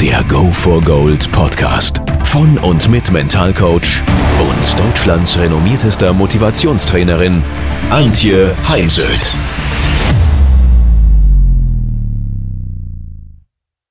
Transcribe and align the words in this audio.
Der 0.00 0.22
Go 0.24 0.50
for 0.50 0.80
Gold 0.82 1.30
Podcast 1.32 2.00
von 2.24 2.58
und 2.58 2.88
mit 2.90 3.10
Mentalcoach 3.10 4.02
und 4.40 4.80
Deutschlands 4.80 5.38
renommiertester 5.38 6.12
Motivationstrainerin 6.12 7.42
Antje 7.90 8.56
Heimsöth. 8.68 9.34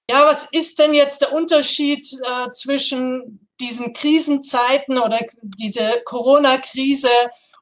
Ja, 0.09 0.25
was 0.27 0.47
ist 0.51 0.77
denn 0.77 0.93
jetzt 0.93 1.21
der 1.21 1.33
Unterschied 1.33 2.05
äh, 2.13 2.51
zwischen 2.51 3.47
diesen 3.59 3.93
Krisenzeiten 3.93 4.99
oder 4.99 5.19
diese 5.41 6.01
Corona-Krise 6.05 7.09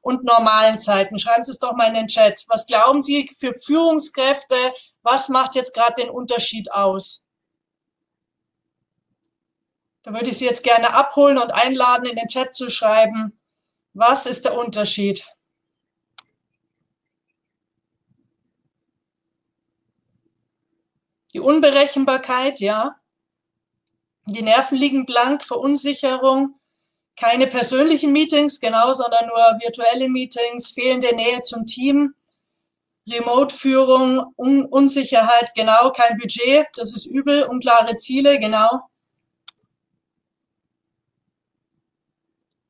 und 0.02 0.24
normalen 0.24 0.78
Zeiten? 0.78 1.18
Schreiben 1.18 1.44
Sie 1.44 1.52
es 1.52 1.58
doch 1.58 1.74
mal 1.74 1.88
in 1.88 1.94
den 1.94 2.08
Chat. 2.08 2.44
Was 2.48 2.66
glauben 2.66 3.00
Sie 3.00 3.30
für 3.38 3.54
Führungskräfte? 3.54 4.56
Was 5.02 5.28
macht 5.28 5.54
jetzt 5.54 5.72
gerade 5.72 6.02
den 6.02 6.10
Unterschied 6.10 6.70
aus? 6.72 7.21
Da 10.02 10.12
würde 10.12 10.30
ich 10.30 10.38
Sie 10.38 10.44
jetzt 10.44 10.64
gerne 10.64 10.94
abholen 10.94 11.38
und 11.38 11.52
einladen, 11.52 12.06
in 12.06 12.16
den 12.16 12.28
Chat 12.28 12.54
zu 12.56 12.70
schreiben, 12.70 13.38
was 13.94 14.26
ist 14.26 14.44
der 14.44 14.56
Unterschied? 14.58 15.24
Die 21.32 21.40
Unberechenbarkeit, 21.40 22.60
ja. 22.60 22.96
Die 24.26 24.42
Nerven 24.42 24.76
liegen 24.76 25.06
blank, 25.06 25.44
Verunsicherung, 25.44 26.58
keine 27.16 27.46
persönlichen 27.46 28.12
Meetings, 28.12 28.60
genau, 28.60 28.92
sondern 28.92 29.26
nur 29.26 29.36
virtuelle 29.60 30.08
Meetings, 30.08 30.70
fehlende 30.70 31.14
Nähe 31.14 31.42
zum 31.42 31.66
Team, 31.66 32.14
Remote-Führung, 33.08 34.32
Un 34.36 34.64
Unsicherheit, 34.64 35.52
genau, 35.54 35.90
kein 35.92 36.18
Budget, 36.18 36.66
das 36.76 36.94
ist 36.94 37.06
übel, 37.06 37.44
unklare 37.44 37.96
Ziele, 37.96 38.38
genau. 38.38 38.82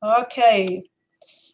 Okay, 0.03 0.83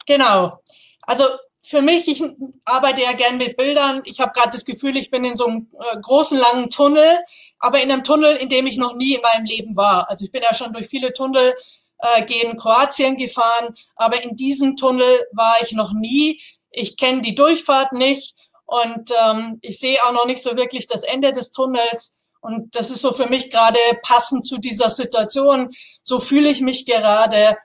genau. 0.08 0.60
Also 1.04 1.26
für 1.64 1.84
mich, 1.84 2.08
ich 2.08 2.24
arbeite 2.66 3.04
ja 3.04 3.14
gern 3.14 3.38
mit 3.38 3.58
Bildern. 3.58 4.02
Ich 4.06 4.20
habe 4.20 4.32
gerade 4.32 4.50
das 4.50 4.66
Gefühl, 4.66 4.98
ich 4.98 5.12
bin 5.12 5.24
in 5.24 5.36
so 5.36 5.46
einem 5.46 5.70
äh, 5.80 5.98
großen, 6.02 6.36
langen 6.36 6.72
Tunnel, 6.72 7.20
aber 7.60 7.80
in 7.80 7.92
einem 7.92 8.04
Tunnel, 8.04 8.38
in 8.38 8.50
dem 8.50 8.66
ich 8.66 8.78
noch 8.78 8.96
nie 8.96 9.14
in 9.14 9.22
meinem 9.22 9.46
Leben 9.46 9.78
war. 9.78 10.10
Also 10.10 10.26
ich 10.26 10.32
bin 10.32 10.42
ja 10.42 10.54
schon 10.56 10.74
durch 10.74 10.88
viele 10.88 11.14
Tunnel 11.14 11.54
äh, 12.00 12.26
gehen 12.26 12.58
Kroatien 12.58 13.18
gefahren, 13.18 13.76
aber 13.96 14.24
in 14.24 14.36
diesem 14.36 14.76
Tunnel 14.76 15.28
war 15.32 15.62
ich 15.62 15.74
noch 15.74 15.94
nie. 15.94 16.42
Ich 16.72 16.98
kenne 16.98 17.22
die 17.22 17.36
Durchfahrt 17.36 17.94
nicht 17.94 18.36
und 18.66 19.12
ähm, 19.24 19.60
ich 19.62 19.80
sehe 19.80 20.04
auch 20.06 20.14
noch 20.14 20.26
nicht 20.26 20.42
so 20.42 20.56
wirklich 20.58 20.88
das 20.88 21.04
Ende 21.04 21.34
des 21.34 21.52
Tunnels. 21.52 22.16
Und 22.42 22.74
das 22.74 22.90
ist 22.90 23.02
so 23.02 23.12
für 23.12 23.28
mich 23.28 23.52
gerade 23.52 23.80
passend 24.02 24.46
zu 24.46 24.58
dieser 24.58 24.90
Situation. 24.90 25.70
So 26.02 26.20
fühle 26.20 26.50
ich 26.50 26.62
mich 26.62 26.86
gerade. 26.86 27.58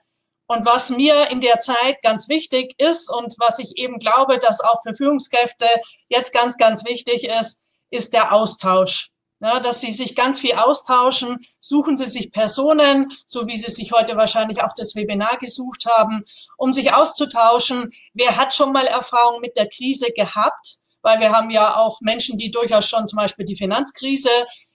Und 0.47 0.65
was 0.65 0.89
mir 0.89 1.29
in 1.31 1.41
der 1.41 1.59
Zeit 1.59 2.01
ganz 2.03 2.29
wichtig 2.29 2.75
ist 2.77 3.09
und 3.09 3.35
was 3.39 3.59
ich 3.59 3.77
eben 3.77 3.97
glaube, 3.97 4.37
dass 4.37 4.61
auch 4.61 4.81
für 4.83 4.93
Führungskräfte 4.93 5.67
jetzt 6.07 6.33
ganz, 6.33 6.57
ganz 6.57 6.85
wichtig 6.85 7.23
ist, 7.23 7.63
ist 7.89 8.13
der 8.13 8.31
Austausch. 8.31 9.11
Ja, 9.41 9.59
dass 9.59 9.81
sie 9.81 9.91
sich 9.91 10.15
ganz 10.15 10.39
viel 10.39 10.53
austauschen, 10.53 11.45
suchen 11.59 11.97
sie 11.97 12.05
sich 12.05 12.31
Personen, 12.31 13.11
so 13.27 13.47
wie 13.47 13.57
sie 13.57 13.69
sich 13.69 13.91
heute 13.91 14.15
wahrscheinlich 14.15 14.63
auch 14.63 14.71
das 14.75 14.95
Webinar 14.95 15.37
gesucht 15.37 15.85
haben, 15.85 16.23
um 16.57 16.71
sich 16.71 16.93
auszutauschen. 16.93 17.91
Wer 18.13 18.37
hat 18.37 18.53
schon 18.53 18.71
mal 18.71 18.87
Erfahrung 18.87 19.41
mit 19.41 19.57
der 19.57 19.67
Krise 19.67 20.07
gehabt? 20.15 20.77
Weil 21.01 21.19
wir 21.19 21.31
haben 21.31 21.49
ja 21.49 21.75
auch 21.75 21.99
Menschen, 22.01 22.37
die 22.37 22.49
durchaus 22.49 22.87
schon 22.87 23.07
zum 23.07 23.17
Beispiel 23.17 23.45
die 23.45 23.57
Finanzkrise 23.57 24.29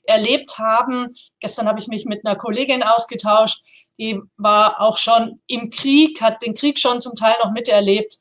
erlebt 0.05 0.59
haben. 0.59 1.09
Gestern 1.41 1.67
habe 1.67 1.81
ich 1.81 1.89
mich 1.89 2.05
mit 2.05 2.25
einer 2.25 2.37
Kollegin 2.37 2.83
ausgetauscht, 2.83 3.65
die 4.01 4.19
war 4.39 4.81
auch 4.81 4.97
schon 4.97 5.43
im 5.47 5.69
Krieg, 5.69 6.23
hat 6.23 6.43
den 6.43 6.55
Krieg 6.55 6.79
schon 6.79 7.03
zum 7.03 7.15
Teil 7.15 7.35
noch 7.43 7.53
miterlebt. 7.53 8.17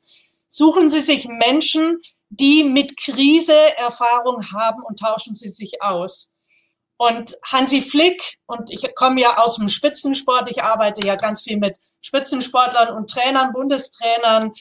Suchen 0.46 0.90
Sie 0.90 1.00
sich 1.00 1.26
Menschen, 1.26 2.02
die 2.28 2.64
mit 2.64 2.98
Krise 2.98 3.76
Erfahrung 3.78 4.52
haben 4.52 4.82
und 4.82 4.98
tauschen 4.98 5.34
Sie 5.34 5.48
sich 5.48 5.82
aus. 5.82 6.34
Und 6.98 7.34
Hansi 7.50 7.80
Flick, 7.80 8.38
und 8.44 8.70
ich 8.70 8.94
komme 8.94 9.22
ja 9.22 9.38
aus 9.38 9.56
dem 9.56 9.70
Spitzensport, 9.70 10.50
ich 10.50 10.62
arbeite 10.62 11.06
ja 11.06 11.16
ganz 11.16 11.40
viel 11.40 11.56
mit 11.56 11.78
Spitzensportlern 12.02 12.94
und 12.94 13.08
Trainern, 13.08 13.54
Bundestrainern. 13.54 14.52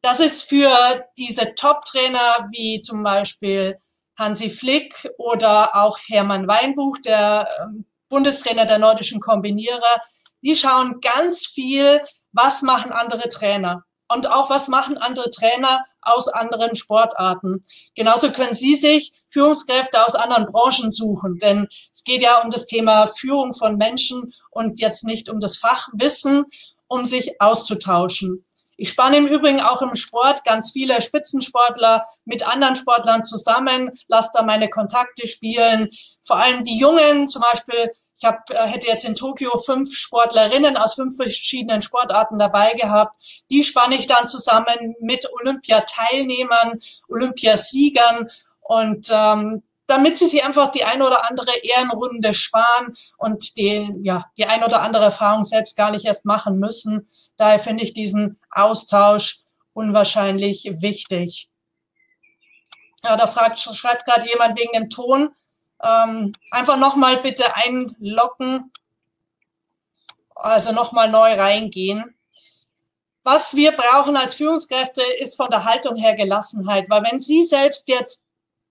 Das 0.00 0.20
ist 0.20 0.44
für 0.44 1.04
diese 1.18 1.54
Top-Trainer 1.54 2.48
wie 2.50 2.80
zum 2.80 3.02
Beispiel 3.02 3.78
Hansi 4.18 4.48
Flick 4.48 5.06
oder 5.18 5.76
auch 5.76 5.98
Hermann 6.06 6.48
Weinbuch, 6.48 6.96
der 7.04 7.46
ähm, 7.60 7.84
Bundestrainer 8.08 8.64
der 8.64 8.78
nordischen 8.78 9.20
Kombinierer, 9.20 10.00
die 10.42 10.54
schauen 10.54 11.00
ganz 11.00 11.46
viel, 11.46 12.00
was 12.32 12.62
machen 12.62 12.92
andere 12.92 13.28
Trainer 13.28 13.84
und 14.08 14.26
auch 14.26 14.50
was 14.50 14.68
machen 14.68 14.98
andere 14.98 15.30
Trainer 15.30 15.84
aus 16.02 16.28
anderen 16.28 16.74
Sportarten. 16.74 17.64
Genauso 17.94 18.32
können 18.32 18.54
Sie 18.54 18.74
sich 18.74 19.12
Führungskräfte 19.28 20.04
aus 20.04 20.14
anderen 20.14 20.46
Branchen 20.46 20.90
suchen, 20.90 21.38
denn 21.38 21.68
es 21.92 22.04
geht 22.04 22.22
ja 22.22 22.42
um 22.42 22.50
das 22.50 22.66
Thema 22.66 23.06
Führung 23.06 23.52
von 23.52 23.76
Menschen 23.76 24.32
und 24.50 24.80
jetzt 24.80 25.04
nicht 25.04 25.28
um 25.28 25.40
das 25.40 25.56
Fachwissen, 25.56 26.44
um 26.88 27.04
sich 27.04 27.40
auszutauschen. 27.40 28.44
Ich 28.76 28.88
spanne 28.88 29.18
im 29.18 29.26
Übrigen 29.26 29.60
auch 29.60 29.82
im 29.82 29.94
Sport 29.94 30.42
ganz 30.44 30.70
viele 30.72 31.02
Spitzensportler 31.02 32.06
mit 32.24 32.48
anderen 32.48 32.76
Sportlern 32.76 33.22
zusammen, 33.22 33.90
lasse 34.08 34.30
da 34.32 34.42
meine 34.42 34.70
Kontakte 34.70 35.26
spielen. 35.26 35.90
Vor 36.22 36.36
allem 36.36 36.64
die 36.64 36.78
Jungen, 36.78 37.28
zum 37.28 37.42
Beispiel 37.42 37.92
ich 38.20 38.26
hab, 38.26 38.50
äh, 38.50 38.66
hätte 38.66 38.86
jetzt 38.86 39.06
in 39.06 39.14
Tokio 39.14 39.56
fünf 39.58 39.94
Sportlerinnen 39.94 40.76
aus 40.76 40.94
fünf 40.94 41.16
verschiedenen 41.16 41.80
Sportarten 41.80 42.38
dabei 42.38 42.74
gehabt. 42.74 43.16
Die 43.50 43.64
spanne 43.64 43.96
ich 43.96 44.06
dann 44.06 44.26
zusammen 44.26 44.94
mit 45.00 45.26
Olympiateilnehmern, 45.40 46.80
Olympiasiegern 47.08 48.28
und 48.60 49.08
ähm, 49.10 49.62
damit 49.86 50.18
sie 50.18 50.26
sich 50.26 50.44
einfach 50.44 50.68
die 50.68 50.84
ein 50.84 51.02
oder 51.02 51.28
andere 51.28 51.50
Ehrenrunde 51.62 52.34
sparen 52.34 52.94
und 53.16 53.56
den, 53.56 54.04
ja, 54.04 54.26
die 54.36 54.44
ein 54.44 54.62
oder 54.62 54.82
andere 54.82 55.04
Erfahrung 55.04 55.42
selbst 55.42 55.76
gar 55.76 55.90
nicht 55.90 56.04
erst 56.04 56.26
machen 56.26 56.58
müssen. 56.58 57.08
Daher 57.38 57.58
finde 57.58 57.82
ich 57.82 57.94
diesen 57.94 58.38
Austausch 58.50 59.40
unwahrscheinlich 59.72 60.70
wichtig. 60.80 61.48
Ja, 63.02 63.16
da 63.16 63.26
fragt, 63.26 63.58
schreibt 63.58 64.04
gerade 64.04 64.28
jemand 64.28 64.58
wegen 64.58 64.72
dem 64.74 64.90
Ton. 64.90 65.30
Ähm, 65.82 66.32
einfach 66.50 66.76
nochmal 66.76 67.22
bitte 67.22 67.54
einloggen, 67.54 68.70
also 70.34 70.72
nochmal 70.72 71.10
neu 71.10 71.34
reingehen. 71.34 72.14
Was 73.22 73.54
wir 73.54 73.72
brauchen 73.72 74.16
als 74.16 74.34
Führungskräfte 74.34 75.02
ist 75.02 75.36
von 75.36 75.50
der 75.50 75.64
Haltung 75.64 75.96
her 75.96 76.14
Gelassenheit, 76.14 76.86
weil 76.88 77.02
wenn 77.02 77.18
Sie 77.18 77.42
selbst 77.42 77.88
jetzt 77.88 78.24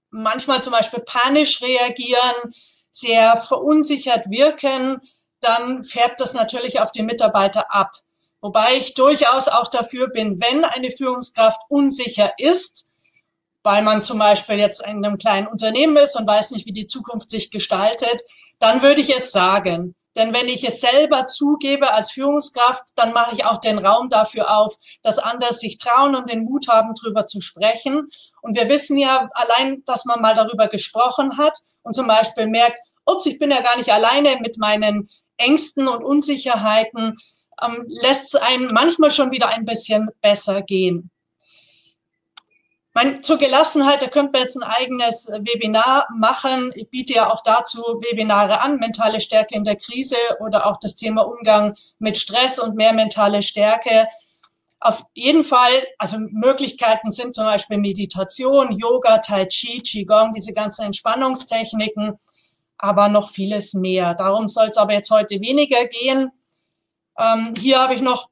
manchmal 0.09 0.61
zum 0.61 0.73
Beispiel 0.73 1.01
panisch 1.01 1.61
reagieren, 1.61 2.53
sehr 2.91 3.37
verunsichert 3.37 4.29
wirken, 4.29 5.01
dann 5.39 5.83
färbt 5.83 6.19
das 6.19 6.33
natürlich 6.33 6.79
auf 6.79 6.91
die 6.91 7.03
Mitarbeiter 7.03 7.71
ab. 7.73 7.93
Wobei 8.41 8.77
ich 8.77 8.93
durchaus 8.93 9.47
auch 9.47 9.67
dafür 9.67 10.07
bin, 10.07 10.41
wenn 10.41 10.63
eine 10.63 10.91
Führungskraft 10.91 11.61
unsicher 11.69 12.33
ist, 12.37 12.88
weil 13.63 13.81
man 13.81 14.03
zum 14.03 14.19
Beispiel 14.19 14.57
jetzt 14.57 14.81
in 14.81 15.03
einem 15.05 15.17
kleinen 15.17 15.47
Unternehmen 15.47 15.97
ist 15.97 16.15
und 16.15 16.27
weiß 16.27 16.51
nicht, 16.51 16.65
wie 16.65 16.73
die 16.73 16.87
Zukunft 16.87 17.29
sich 17.29 17.51
gestaltet, 17.51 18.21
dann 18.59 18.81
würde 18.81 19.01
ich 19.01 19.15
es 19.15 19.31
sagen. 19.31 19.95
Denn 20.15 20.33
wenn 20.33 20.47
ich 20.47 20.67
es 20.67 20.81
selber 20.81 21.27
zugebe 21.27 21.93
als 21.93 22.11
Führungskraft, 22.11 22.83
dann 22.95 23.13
mache 23.13 23.35
ich 23.35 23.45
auch 23.45 23.57
den 23.57 23.77
Raum 23.77 24.09
dafür 24.09 24.57
auf, 24.57 24.75
dass 25.03 25.19
andere 25.19 25.53
sich 25.53 25.77
trauen 25.77 26.15
und 26.15 26.29
den 26.29 26.43
Mut 26.43 26.67
haben, 26.67 26.93
darüber 27.01 27.25
zu 27.25 27.41
sprechen. 27.41 28.09
Und 28.41 28.57
wir 28.57 28.67
wissen 28.69 28.97
ja 28.97 29.29
allein, 29.33 29.83
dass 29.85 30.05
man 30.05 30.19
mal 30.21 30.35
darüber 30.35 30.67
gesprochen 30.67 31.37
hat 31.37 31.57
und 31.83 31.93
zum 31.93 32.07
Beispiel 32.07 32.47
merkt, 32.47 32.79
ups, 33.05 33.27
ich 33.27 33.37
bin 33.37 33.51
ja 33.51 33.61
gar 33.61 33.77
nicht 33.77 33.91
alleine 33.91 34.37
mit 34.41 34.57
meinen 34.57 35.09
Ängsten 35.37 35.87
und 35.87 36.03
Unsicherheiten, 36.03 37.17
ähm, 37.61 37.85
lässt 37.87 38.33
es 38.33 38.41
einen 38.41 38.67
manchmal 38.73 39.11
schon 39.11 39.31
wieder 39.31 39.49
ein 39.49 39.65
bisschen 39.65 40.09
besser 40.21 40.61
gehen. 40.61 41.11
Mein, 42.93 43.21
zur 43.21 43.37
Gelassenheit, 43.37 44.01
da 44.01 44.07
könnte 44.07 44.31
man 44.31 44.41
jetzt 44.41 44.55
ein 44.55 44.63
eigenes 44.63 45.27
Webinar 45.27 46.07
machen. 46.17 46.71
Ich 46.75 46.89
biete 46.89 47.13
ja 47.13 47.31
auch 47.31 47.43
dazu 47.43 47.81
Webinare 47.81 48.61
an, 48.61 48.77
mentale 48.77 49.19
Stärke 49.19 49.55
in 49.55 49.63
der 49.63 49.75
Krise 49.75 50.17
oder 50.39 50.65
auch 50.65 50.77
das 50.77 50.95
Thema 50.95 51.21
Umgang 51.21 51.75
mit 51.99 52.17
Stress 52.17 52.57
und 52.57 52.75
mehr 52.75 52.93
mentale 52.93 53.41
Stärke. 53.41 54.07
auf 54.79 55.03
jeden 55.13 55.43
Fall, 55.43 55.71
also 55.97 56.17
Möglichkeiten 56.31 57.11
sind 57.11 57.35
zum 57.35 57.45
Beispiel 57.45 57.77
Meditation, 57.77 58.71
Yoga, 58.71 59.19
Tai 59.19 59.45
Chi, 59.45 59.81
Qigong, 59.81 60.31
diese 60.31 60.53
ganzen 60.53 60.85
Entspannungstechniken, 60.85 62.17
aber 62.77 63.09
noch 63.09 63.29
vieles 63.29 63.73
mehr. 63.73 64.13
Darum 64.15 64.47
soll 64.47 64.69
es 64.69 64.77
aber 64.77 64.93
jetzt 64.93 65.11
heute 65.11 65.41
weniger 65.41 65.85
gehen. 65.85 66.31
Ähm, 67.17 67.53
hier 67.59 67.79
habe 67.79 67.93
ich 67.93 68.01
noch 68.01 68.28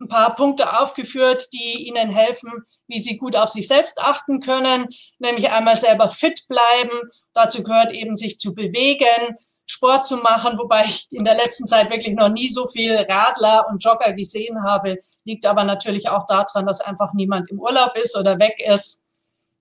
ein 0.00 0.08
paar 0.08 0.34
Punkte 0.34 0.78
aufgeführt, 0.78 1.48
die 1.52 1.86
Ihnen 1.86 2.10
helfen, 2.10 2.50
wie 2.86 3.00
Sie 3.00 3.16
gut 3.16 3.36
auf 3.36 3.48
sich 3.48 3.66
selbst 3.66 3.98
achten 3.98 4.40
können, 4.40 4.88
nämlich 5.18 5.50
einmal 5.50 5.76
selber 5.76 6.08
fit 6.08 6.46
bleiben. 6.48 7.10
Dazu 7.32 7.62
gehört 7.62 7.92
eben 7.92 8.16
sich 8.16 8.38
zu 8.38 8.54
bewegen, 8.54 9.36
Sport 9.66 10.06
zu 10.06 10.16
machen, 10.18 10.58
wobei 10.58 10.84
ich 10.84 11.08
in 11.10 11.24
der 11.24 11.34
letzten 11.34 11.66
Zeit 11.66 11.90
wirklich 11.90 12.14
noch 12.14 12.28
nie 12.28 12.48
so 12.48 12.66
viel 12.66 12.96
Radler 12.96 13.66
und 13.68 13.82
Jogger 13.82 14.12
gesehen 14.12 14.62
habe. 14.62 14.98
Liegt 15.24 15.44
aber 15.44 15.64
natürlich 15.64 16.08
auch 16.08 16.24
daran, 16.26 16.66
dass 16.66 16.80
einfach 16.80 17.12
niemand 17.14 17.50
im 17.50 17.58
Urlaub 17.58 17.96
ist 17.96 18.16
oder 18.16 18.38
weg 18.38 18.60
ist. 18.64 19.04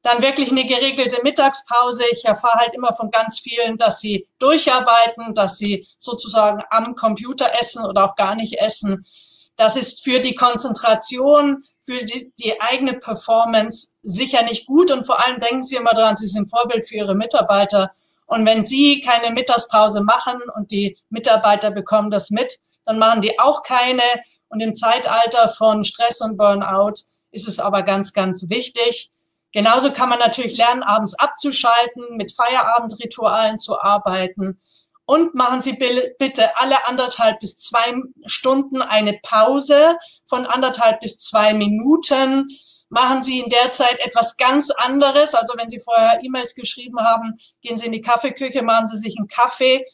Dann 0.04 0.22
wirklich 0.22 0.52
eine 0.52 0.68
geregelte 0.68 1.24
Mittagspause. 1.24 2.04
Ich 2.12 2.26
erfahre 2.26 2.60
halt 2.60 2.76
immer 2.76 2.94
von 2.94 3.10
ganz 3.10 3.40
vielen, 3.40 3.78
dass 3.78 4.00
sie 4.00 4.28
durcharbeiten, 4.38 5.34
dass 5.34 5.58
sie 5.58 5.88
sozusagen 5.98 6.62
am 6.70 6.94
Computer 6.94 7.52
essen 7.60 7.84
oder 7.84 8.06
auch 8.06 8.16
gar 8.16 8.36
nicht 8.36 8.60
essen. 8.60 9.08
Das 9.57 9.75
ist 9.75 10.04
für 10.04 10.19
die 10.19 10.36
Konzentration, 10.36 11.63
für 11.81 12.04
die, 12.04 12.34
die 12.40 12.60
eigene 12.60 12.94
Performance 12.94 13.94
sicher 14.04 14.44
nicht 14.44 14.68
gut. 14.68 14.92
Und 14.92 15.06
vor 15.06 15.25
allem 15.25 15.40
denken 15.40 15.62
Sie 15.62 15.75
immer 15.75 15.94
daran, 15.94 16.16
Sie 16.16 16.28
sind 16.28 16.50
Vorbild 16.50 16.88
für 16.88 16.96
Ihre 16.96 17.16
Mitarbeiter. 17.16 17.92
Und 18.25 18.46
wenn 18.46 18.63
Sie 18.63 19.02
keine 19.02 19.34
Mittagspause 19.34 20.02
machen 20.02 20.40
und 20.56 20.72
die 20.72 20.98
Mitarbeiter 21.10 21.72
bekommen 21.72 22.12
das 22.12 22.31
mit, 22.31 22.60
dann 22.86 23.00
machen 23.00 23.22
die 23.22 23.40
auch 23.40 23.63
keine. 23.63 24.04
Und 24.50 24.60
im 24.60 24.74
Zeitalter 24.74 25.48
von 25.48 25.84
Stress 25.84 26.22
und 26.22 26.38
Burnout 26.38 26.94
ist 27.31 27.48
es 27.48 27.60
aber 27.60 27.84
ganz, 27.84 28.13
ganz 28.13 28.50
wichtig. 28.50 29.12
Genauso 29.51 29.94
kann 29.94 30.10
man 30.10 30.19
natürlich 30.19 30.58
lernen, 30.58 30.84
abends 30.84 31.13
abzuschalten, 31.18 32.18
mit 32.18 32.36
Feierabendritualen 32.36 33.58
zu 33.58 33.80
arbeiten. 33.80 34.60
Und 35.06 35.36
machen 35.36 35.62
Sie 35.62 35.74
bitte 35.74 36.57
alle 36.57 36.86
anderthalb 36.88 37.40
bis 37.40 37.57
zwei 37.57 37.94
Stunden 38.25 38.81
eine 38.81 39.19
Pause 39.22 39.98
von 40.25 40.46
anderthalb 40.46 41.00
bis 41.00 41.19
zwei 41.19 41.54
Minuten 41.54 42.50
machen 42.90 43.24
Sie 43.24 43.40
in 43.40 43.50
der 43.50 43.72
Zeit 43.72 44.00
etwas 44.00 44.38
ganz 44.38 44.72
anderes. 44.72 45.36
Also 45.36 45.54
wenn 45.57 45.69
Sie 45.69 45.80
vorher 45.80 46.24
E-Mails 46.24 46.56
geschrieben 46.56 47.00
haben, 47.00 47.38
gehen 47.62 47.78
Sie 47.78 47.86
in 47.86 47.92
die 47.92 48.02
Kaffeeküche, 48.02 48.63
machen 48.63 48.88
Sie 48.88 48.98
sich 48.98 49.18
einen 49.18 49.28
Kaffee. 49.28 49.86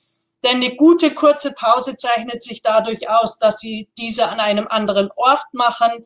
Denn 0.44 0.58
eine 0.58 0.76
gute 0.76 1.14
kurze 1.14 1.54
Pause 1.54 1.98
zeichnet 1.98 2.42
sich 2.42 2.62
dadurch 2.62 3.10
aus, 3.10 3.38
dass 3.38 3.60
Sie 3.60 3.90
diese 3.98 4.28
an 4.28 4.40
einem 4.40 4.68
anderen 4.68 5.10
Ort 5.16 5.44
machen, 5.52 6.06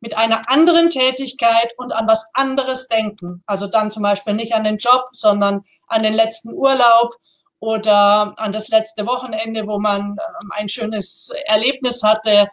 mit 0.00 0.16
einer 0.16 0.48
anderen 0.48 0.88
Tätigkeit 0.88 1.72
und 1.76 1.92
an 1.92 2.06
was 2.06 2.24
anderes 2.32 2.88
denken. 2.88 3.42
Also 3.46 3.66
dann 3.66 3.90
zum 3.90 4.02
Beispiel 4.02 4.34
nicht 4.34 4.54
an 4.54 4.64
den 4.64 4.78
Job, 4.78 5.04
sondern 5.12 5.62
an 5.88 6.02
den 6.02 6.14
letzten 6.14 6.52
Urlaub 6.52 7.16
oder 7.60 8.34
an 8.38 8.52
das 8.52 8.68
letzte 8.68 9.06
Wochenende, 9.06 9.66
wo 9.66 9.78
man 9.78 10.12
ähm, 10.12 10.50
ein 10.50 10.68
schönes 10.68 11.32
Erlebnis 11.46 12.02
hatte. 12.02 12.48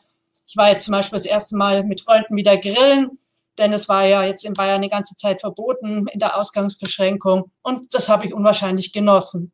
Ich 0.46 0.56
war 0.56 0.70
jetzt 0.70 0.86
zum 0.86 0.94
Beispiel 0.94 1.18
das 1.18 1.26
erste 1.26 1.58
Mal 1.58 1.84
mit 1.84 2.02
Freunden 2.02 2.36
wieder 2.36 2.58
grillen 2.58 3.18
denn 3.58 3.74
es 3.74 3.90
war 3.90 4.06
ja 4.06 4.24
jetzt 4.24 4.46
in 4.46 4.54
Bayern 4.54 4.76
eine 4.76 4.90
ganze 4.90 5.16
Zeit 5.16 5.40
verboten 5.40 6.08
in 6.08 6.20
der 6.20 6.38
Ausgangsbeschränkung 6.38 7.52
und 7.62 7.94
das 7.94 8.10
habe 8.10 8.26
ich 8.26 8.34
unwahrscheinlich 8.34 8.94
genossen. 8.94 9.52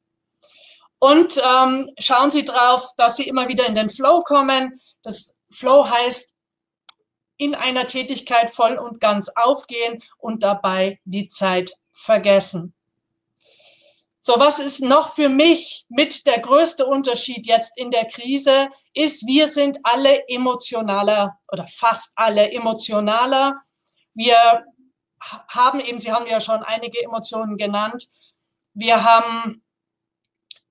Und 1.00 1.38
ähm, 1.38 1.90
schauen 2.00 2.32
Sie 2.32 2.46
drauf, 2.46 2.92
dass 2.98 3.18
Sie 3.18 3.28
immer 3.28 3.48
wieder 3.50 3.66
in 3.66 3.76
den 3.76 3.90
Flow 3.90 4.20
kommen. 4.20 4.80
Das 5.02 5.40
Flow 5.50 5.90
heißt, 5.90 6.34
in 7.38 7.56
einer 7.56 7.88
Tätigkeit 7.88 8.50
voll 8.50 8.78
und 8.78 9.02
ganz 9.02 9.30
aufgehen 9.30 10.02
und 10.18 10.44
dabei 10.44 11.00
die 11.04 11.28
Zeit 11.28 11.74
vergessen. 11.92 12.74
So, 14.26 14.40
was 14.40 14.60
ist 14.60 14.82
noch 14.82 15.16
für 15.16 15.28
mich 15.28 15.86
mit 15.90 16.26
der 16.26 16.40
größte 16.40 16.86
Unterschied 16.86 17.46
jetzt 17.46 17.74
in 17.76 17.92
der 17.92 18.06
Krise, 18.06 18.70
ist, 18.94 19.28
wir 19.28 19.48
sind 19.48 19.80
alle 19.84 20.28
emotionaler 20.30 21.38
oder 21.52 21.68
fast 21.68 22.14
alle 22.16 22.50
emotionaler 22.52 23.62
wir 24.14 24.66
haben 25.20 25.80
eben, 25.80 26.00
Sie 26.00 26.12
haben 26.12 26.28
ja 26.28 26.40
schon 26.40 26.64
einige 26.64 27.02
Emotionen 27.02 27.58
genannt. 27.58 28.08
Wir 28.74 29.04
haben 29.04 29.64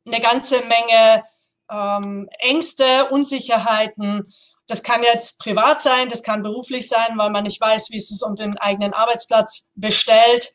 eine 0.05 0.21
ganze 0.21 0.61
Menge 0.65 1.25
ähm, 1.71 2.29
Ängste, 2.39 3.09
Unsicherheiten. 3.11 4.33
Das 4.67 4.83
kann 4.83 5.03
jetzt 5.03 5.39
privat 5.39 5.83
sein, 5.83 6.09
das 6.09 6.23
kann 6.23 6.43
beruflich 6.43 6.89
sein, 6.89 7.17
weil 7.17 7.31
man 7.31 7.45
nicht 7.45 7.61
weiß, 7.61 7.91
wie 7.91 7.97
es 7.97 8.09
sich 8.09 8.23
um 8.27 8.37
den 8.37 8.57
eigenen 8.59 8.95
Arbeitsplatz 8.95 9.71
bestellt, 9.75 10.53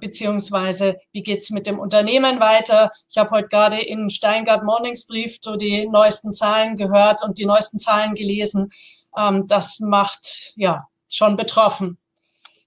beziehungsweise 0.00 0.98
wie 1.12 1.22
geht's 1.22 1.50
mit 1.50 1.66
dem 1.66 1.78
Unternehmen 1.78 2.38
weiter. 2.40 2.92
Ich 3.08 3.18
habe 3.18 3.30
heute 3.30 3.48
gerade 3.48 3.80
in 3.80 4.10
Steingart 4.10 4.64
Morningsbrief 4.64 5.38
so 5.40 5.56
die 5.56 5.86
neuesten 5.86 6.32
Zahlen 6.32 6.76
gehört 6.76 7.22
und 7.22 7.38
die 7.38 7.46
neuesten 7.46 7.78
Zahlen 7.78 8.14
gelesen. 8.14 8.70
Ähm, 9.16 9.46
das 9.48 9.80
macht 9.80 10.52
ja 10.56 10.88
schon 11.08 11.36
betroffen. 11.36 11.98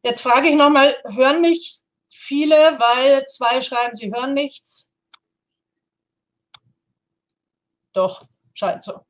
Jetzt 0.03 0.21
frage 0.21 0.49
ich 0.49 0.55
nochmal, 0.55 0.95
hören 1.05 1.41
mich 1.41 1.79
viele, 2.09 2.77
weil 2.79 3.25
zwei 3.25 3.61
schreiben, 3.61 3.95
sie 3.95 4.13
hören 4.13 4.33
nichts? 4.33 4.91
Doch, 7.93 8.27
scheint 8.53 8.83
so. 8.83 9.05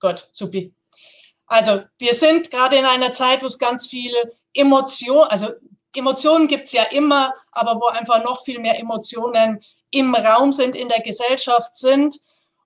Gut, 0.00 0.28
supi. 0.32 0.74
Also 1.46 1.82
wir 1.98 2.14
sind 2.14 2.50
gerade 2.50 2.76
in 2.76 2.84
einer 2.84 3.12
Zeit, 3.12 3.42
wo 3.42 3.46
es 3.46 3.58
ganz 3.58 3.88
viele 3.88 4.32
Emotionen, 4.54 5.28
also 5.28 5.48
Emotionen 5.94 6.46
gibt 6.48 6.68
es 6.68 6.72
ja 6.72 6.84
immer, 6.84 7.34
aber 7.52 7.76
wo 7.80 7.86
einfach 7.86 8.22
noch 8.22 8.44
viel 8.44 8.60
mehr 8.60 8.78
Emotionen 8.78 9.60
im 9.90 10.14
Raum 10.14 10.52
sind, 10.52 10.76
in 10.76 10.88
der 10.88 11.00
Gesellschaft 11.00 11.76
sind. 11.76 12.16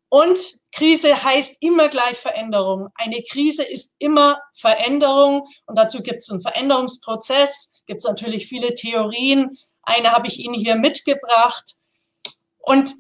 Und 0.09 0.39
Krise 0.73 1.25
heißt 1.25 1.57
immer 1.61 1.89
gleich 1.89 2.19
Veränderung. 2.19 2.89
Eine 2.95 3.23
Krise 3.23 3.65
ist 3.65 3.95
immer 3.99 4.41
Veränderung 4.53 5.47
und 5.67 5.77
dazu 5.77 6.03
gibt 6.03 6.23
es 6.23 6.31
einen 6.31 6.43
Veränderungsprozess, 6.43 7.73
gibt 7.87 7.99
es 7.99 8.05
natürlich 8.05 8.47
viele 8.47 8.75
Theorien. 8.75 9.57
Eine 9.83 10.13
habe 10.13 10.27
ich 10.27 10.39
Ihnen 10.39 10.55
hier 10.55 10.77
mitgebracht. 10.77 11.75
Und 12.59 12.95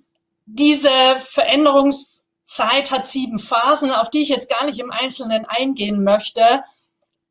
diese 0.47 0.91
Veränderungszeit 1.25 2.91
hat 2.91 3.07
sieben 3.07 3.39
Phasen, 3.39 3.93
auf 3.93 4.11
die 4.11 4.23
ich 4.23 4.29
jetzt 4.29 4.49
gar 4.49 4.67
nicht 4.67 4.79
im 4.79 4.91
Einzelnen 4.91 5.47
eingehen 5.47 6.03
möchte. 6.03 6.63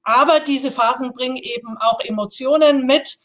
Aber 0.04 0.40
diese 0.40 0.72
Phasen 0.72 1.14
bringen 1.14 1.38
eben 1.38 1.78
auch 1.78 2.00
Emotionen 2.02 2.86
mit. 2.86 3.18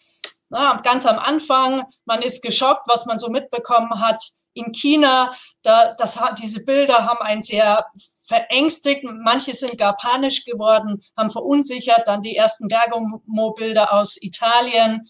Na, 0.49 0.81
ganz 0.81 1.05
am 1.05 1.19
Anfang, 1.19 1.85
man 2.05 2.23
ist 2.23 2.43
geschockt, 2.43 2.83
was 2.87 3.05
man 3.05 3.19
so 3.19 3.29
mitbekommen 3.29 4.01
hat 4.01 4.23
in 4.59 4.73
China, 4.73 5.33
da, 5.63 5.95
das, 5.95 6.19
diese 6.41 6.65
Bilder 6.65 7.05
haben 7.05 7.21
einen 7.21 7.43
sehr 7.43 7.87
verängstigt, 8.27 9.05
manche 9.05 9.55
sind 9.55 9.79
gar 9.79 9.97
panisch 9.97 10.45
geworden, 10.45 11.03
haben 11.17 11.31
verunsichert, 11.31 12.07
dann 12.07 12.23
die 12.23 12.37
ersten 12.37 12.69
Bergamo-Bilder 12.69 13.93
aus 13.93 14.21
Italien. 14.21 15.09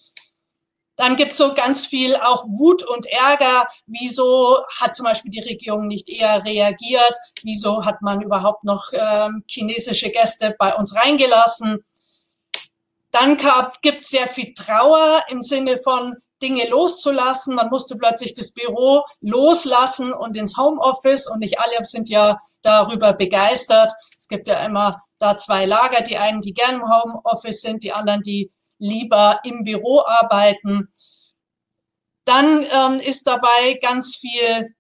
Dann 0.99 1.15
gibt 1.15 1.31
es 1.31 1.39
so 1.39 1.55
ganz 1.55 1.87
viel 1.87 2.17
auch 2.17 2.45
Wut 2.49 2.83
und 2.83 3.07
Ärger. 3.07 3.69
Wieso 3.87 4.59
hat 4.81 4.97
zum 4.97 5.05
Beispiel 5.05 5.31
die 5.31 5.49
Regierung 5.49 5.87
nicht 5.87 6.09
eher 6.09 6.45
reagiert? 6.45 7.15
Wieso 7.45 7.85
hat 7.85 8.03
man 8.03 8.21
überhaupt 8.21 8.65
noch 8.65 8.89
ähm, 8.93 9.45
chinesische 9.47 10.11
Gäste 10.11 10.57
bei 10.59 10.75
uns 10.75 10.97
reingelassen? 10.97 11.85
Dann 13.13 13.39
gibt 13.81 14.01
es 14.01 14.09
sehr 14.09 14.27
viel 14.27 14.53
Trauer 14.55 15.23
im 15.29 15.41
Sinne 15.41 15.79
von 15.79 16.17
Dinge 16.43 16.69
loszulassen. 16.69 17.55
Man 17.55 17.71
musste 17.71 17.97
plötzlich 17.97 18.35
das 18.35 18.53
Büro 18.53 19.05
loslassen 19.21 20.13
und 20.13 20.37
ins 20.37 20.57
Homeoffice 20.57 21.31
und 21.31 21.39
nicht 21.39 21.61
alle 21.61 21.85
sind 21.85 22.09
ja 22.09 22.41
darüber 22.63 23.13
begeistert. 23.13 23.93
Es 24.19 24.27
gibt 24.27 24.49
ja 24.49 24.67
immer 24.67 25.01
da 25.21 25.37
zwei 25.37 25.65
Lager, 25.65 26.03
die 26.03 26.19
einen, 26.19 26.41
die 26.41 26.55
gerne 26.55 26.79
im 26.79 26.85
Homeoffice 26.85 27.61
sind, 27.61 27.85
die 27.85 27.93
anderen, 27.93 28.23
die 28.23 28.51
lieber 28.79 29.41
im 29.45 29.65
Büro 29.65 30.03
arbeiten. 30.07 30.93
Dann 32.25 32.65
ähm, 32.71 33.01
ist 33.01 33.27
dabei 33.27 33.79
ganz 33.81 34.17
viel 34.17 34.75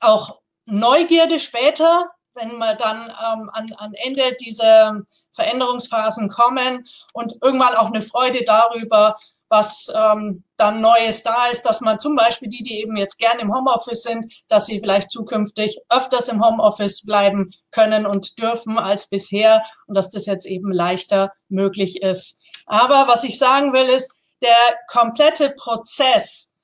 auch 0.00 0.40
Neugierde 0.66 1.40
später, 1.40 2.10
wenn 2.34 2.56
wir 2.58 2.74
dann 2.74 3.08
ähm, 3.08 3.50
an, 3.52 3.72
an 3.76 3.94
Ende 3.94 4.34
dieser 4.40 5.02
Veränderungsphasen 5.32 6.28
kommen 6.28 6.86
und 7.12 7.34
irgendwann 7.42 7.74
auch 7.74 7.88
eine 7.88 8.02
Freude 8.02 8.44
darüber, 8.44 9.16
was 9.50 9.92
ähm, 9.92 10.44
dann 10.56 10.80
Neues 10.80 11.24
da 11.24 11.48
ist, 11.48 11.62
dass 11.62 11.80
man 11.80 11.98
zum 11.98 12.14
Beispiel 12.14 12.48
die, 12.48 12.62
die 12.62 12.80
eben 12.80 12.96
jetzt 12.96 13.18
gerne 13.18 13.40
im 13.40 13.52
Homeoffice 13.52 14.04
sind, 14.04 14.32
dass 14.48 14.66
sie 14.66 14.78
vielleicht 14.78 15.10
zukünftig 15.10 15.80
öfters 15.88 16.28
im 16.28 16.44
Homeoffice 16.44 17.04
bleiben 17.04 17.50
können 17.72 18.06
und 18.06 18.38
dürfen 18.38 18.78
als 18.78 19.08
bisher 19.08 19.64
und 19.86 19.96
dass 19.96 20.08
das 20.08 20.26
jetzt 20.26 20.46
eben 20.46 20.70
leichter 20.70 21.32
möglich 21.48 22.00
ist. 22.00 22.39
Aber 22.70 23.08
was 23.08 23.24
ich 23.24 23.36
sagen 23.36 23.72
will, 23.72 23.88
ist, 23.88 24.16
der 24.40 24.56
komplette 24.86 25.50
Prozess 25.50 26.54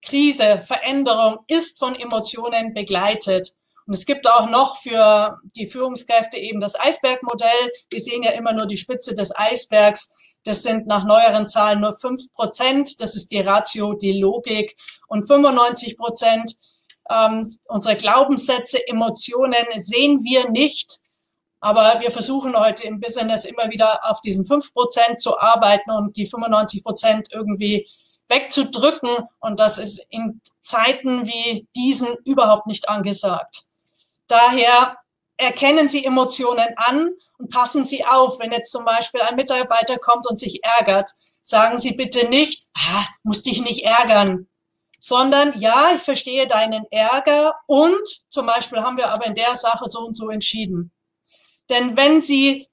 Krise, 0.00 0.62
Veränderung 0.66 1.40
ist 1.48 1.78
von 1.78 1.94
Emotionen 1.94 2.72
begleitet. 2.72 3.52
Und 3.86 3.94
es 3.94 4.06
gibt 4.06 4.26
auch 4.26 4.48
noch 4.48 4.78
für 4.78 5.38
die 5.54 5.66
Führungskräfte 5.66 6.38
eben 6.38 6.60
das 6.60 6.80
Eisbergmodell. 6.80 7.70
Wir 7.90 8.00
sehen 8.00 8.22
ja 8.22 8.30
immer 8.30 8.54
nur 8.54 8.64
die 8.64 8.78
Spitze 8.78 9.14
des 9.14 9.36
Eisbergs. 9.36 10.14
Das 10.44 10.62
sind 10.62 10.86
nach 10.86 11.04
neueren 11.04 11.46
Zahlen 11.46 11.80
nur 11.80 11.92
fünf 11.92 12.32
Prozent. 12.32 13.02
Das 13.02 13.14
ist 13.14 13.30
die 13.30 13.40
Ratio, 13.40 13.92
die 13.92 14.18
Logik. 14.18 14.76
Und 15.08 15.26
95 15.26 15.98
Prozent 15.98 16.54
ähm, 17.10 17.46
unsere 17.66 17.96
Glaubenssätze, 17.96 18.78
Emotionen 18.88 19.66
sehen 19.76 20.24
wir 20.24 20.48
nicht. 20.48 21.00
Aber 21.60 22.00
wir 22.00 22.10
versuchen 22.10 22.56
heute 22.56 22.84
im 22.84 23.00
Business 23.00 23.44
immer 23.44 23.70
wieder 23.70 24.00
auf 24.08 24.20
diesen 24.20 24.46
fünf 24.46 24.72
Prozent 24.72 25.20
zu 25.20 25.38
arbeiten 25.38 25.90
und 25.90 26.16
die 26.16 26.26
95 26.26 26.84
Prozent 26.84 27.28
irgendwie 27.32 27.88
wegzudrücken. 28.28 29.16
Und 29.40 29.58
das 29.58 29.78
ist 29.78 30.04
in 30.10 30.40
Zeiten 30.60 31.26
wie 31.26 31.66
diesen 31.74 32.14
überhaupt 32.24 32.66
nicht 32.66 32.88
angesagt. 32.88 33.64
Daher 34.28 34.98
erkennen 35.36 35.88
Sie 35.88 36.04
Emotionen 36.04 36.68
an 36.76 37.10
und 37.38 37.50
passen 37.50 37.84
Sie 37.84 38.04
auf. 38.04 38.38
Wenn 38.38 38.52
jetzt 38.52 38.70
zum 38.70 38.84
Beispiel 38.84 39.22
ein 39.22 39.36
Mitarbeiter 39.36 39.98
kommt 39.98 40.28
und 40.28 40.38
sich 40.38 40.62
ärgert, 40.62 41.10
sagen 41.42 41.78
Sie 41.78 41.92
bitte 41.92 42.28
nicht, 42.28 42.66
ah, 42.76 43.04
muss 43.22 43.42
dich 43.42 43.62
nicht 43.62 43.84
ärgern, 43.84 44.48
sondern 45.00 45.58
ja, 45.58 45.92
ich 45.94 46.02
verstehe 46.02 46.46
deinen 46.46 46.84
Ärger 46.90 47.54
und 47.66 48.02
zum 48.30 48.46
Beispiel 48.46 48.80
haben 48.80 48.96
wir 48.96 49.10
aber 49.10 49.26
in 49.26 49.34
der 49.34 49.54
Sache 49.54 49.88
so 49.88 50.00
und 50.00 50.14
so 50.14 50.28
entschieden. 50.28 50.92
Denn 51.70 51.96
wenn 51.96 52.20
Sie, 52.20 52.68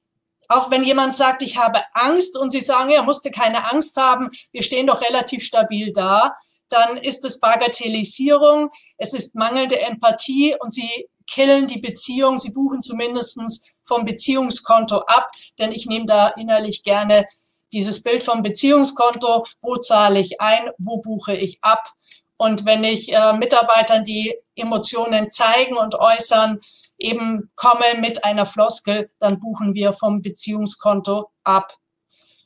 auch 0.48 0.72
wenn 0.72 0.84
jemand 0.84 1.16
sagt, 1.16 1.42
ich 1.42 1.58
habe 1.58 1.82
Angst 1.94 2.38
und 2.38 2.52
Sie 2.52 2.62
sagen, 2.62 2.90
er 2.90 3.04
musste 3.04 3.32
keine 3.32 3.72
Angst 3.72 3.98
haben, 3.98 4.30
wir 4.52 4.64
stehen 4.64 4.88
doch 4.88 5.02
relativ 5.02 5.44
stabil 5.44 5.92
da, 5.92 6.36
dann 6.70 6.98
ist 6.98 7.24
es 7.25 7.40
Bagatellisierung, 7.40 8.72
es 8.98 9.14
ist 9.14 9.36
mangelnde 9.36 9.80
Empathie 9.80 10.56
und 10.60 10.74
Sie 10.74 11.08
killen 11.28 11.68
die 11.68 11.80
Beziehung, 11.80 12.38
Sie 12.38 12.52
buchen 12.52 12.82
zumindestens 12.82 13.64
vom 13.84 14.06
Beziehungskonto 14.06 15.00
ab, 15.00 15.30
denn 15.60 15.72
ich 15.72 15.86
nehme 15.86 16.06
da 16.06 16.30
innerlich 16.30 16.84
gerne 16.84 17.28
dieses 17.74 18.02
Bild 18.04 18.24
vom 18.24 18.42
Beziehungskonto, 18.42 19.46
wo 19.62 19.75
zahle 19.78 20.20
ich 20.20 20.40
ein, 20.40 20.70
wo 20.78 20.98
buche 20.98 21.36
ich 21.36 21.60
ab. 21.62 21.92
Und 22.38 22.66
wenn 22.66 22.84
ich 22.84 23.12
äh, 23.14 23.34
Mitarbeitern 23.34 24.04
die 24.04 24.36
Emotionen 24.56 25.30
zeigen 25.30 25.78
und 25.78 25.96
äußern, 25.96 26.60
eben 26.98 27.52
komme 27.56 28.00
mit 28.00 28.24
einer 28.24 28.46
Floskel, 28.46 29.12
dann 29.20 29.40
buchen 29.40 29.74
wir 29.74 29.94
vom 29.94 30.22
Beziehungskonto 30.22 31.32
ab. 31.44 31.75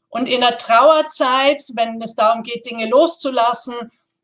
Und 0.08 0.27
in 0.27 0.41
der 0.41 0.58
Trauerzeit, 0.58 1.62
wenn 1.75 2.01
es 2.01 2.15
darum 2.15 2.44
geht, 2.44 2.65
Dinge 2.65 2.88
loszulassen, 2.88 3.75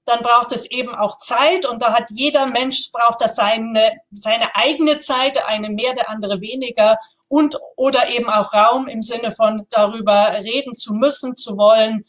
dann 0.05 0.21
braucht 0.21 0.51
es 0.51 0.69
eben 0.69 0.93
auch 0.93 1.17
Zeit 1.17 1.65
und 1.65 1.81
da 1.81 1.93
hat 1.93 2.09
jeder 2.11 2.47
Mensch 2.47 2.91
braucht 2.91 3.21
das 3.21 3.35
seine, 3.35 3.99
seine 4.11 4.55
eigene 4.55 4.99
Zeit, 4.99 5.43
eine 5.43 5.69
mehr, 5.69 5.93
der 5.93 6.09
andere 6.09 6.41
weniger 6.41 6.97
und 7.27 7.57
oder 7.75 8.09
eben 8.09 8.29
auch 8.29 8.53
Raum 8.53 8.87
im 8.87 9.01
Sinne 9.01 9.31
von 9.31 9.65
darüber 9.71 10.31
reden 10.43 10.75
zu 10.75 10.93
müssen, 10.93 11.35
zu 11.35 11.57
wollen 11.57 12.05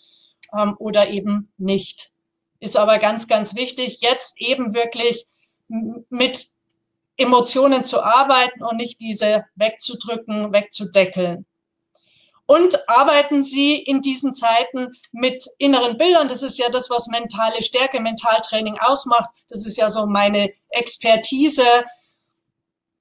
ähm, 0.56 0.76
oder 0.78 1.08
eben 1.08 1.52
nicht. 1.56 2.10
Ist 2.60 2.76
aber 2.76 2.98
ganz, 2.98 3.28
ganz 3.28 3.54
wichtig, 3.54 4.00
jetzt 4.00 4.38
eben 4.38 4.74
wirklich 4.74 5.26
mit 5.68 6.48
Emotionen 7.16 7.84
zu 7.84 8.02
arbeiten 8.02 8.62
und 8.62 8.76
nicht 8.76 9.00
diese 9.00 9.44
wegzudrücken, 9.54 10.52
wegzudeckeln. 10.52 11.46
Und 12.46 12.88
arbeiten 12.88 13.42
Sie 13.42 13.74
in 13.74 14.02
diesen 14.02 14.32
Zeiten 14.32 14.92
mit 15.10 15.44
inneren 15.58 15.98
Bildern. 15.98 16.28
Das 16.28 16.44
ist 16.44 16.58
ja 16.58 16.68
das, 16.68 16.90
was 16.90 17.08
mentale 17.08 17.60
Stärke, 17.60 18.00
Mentaltraining 18.00 18.78
ausmacht. 18.78 19.30
Das 19.48 19.66
ist 19.66 19.76
ja 19.76 19.90
so 19.90 20.06
meine 20.06 20.52
Expertise. 20.68 21.64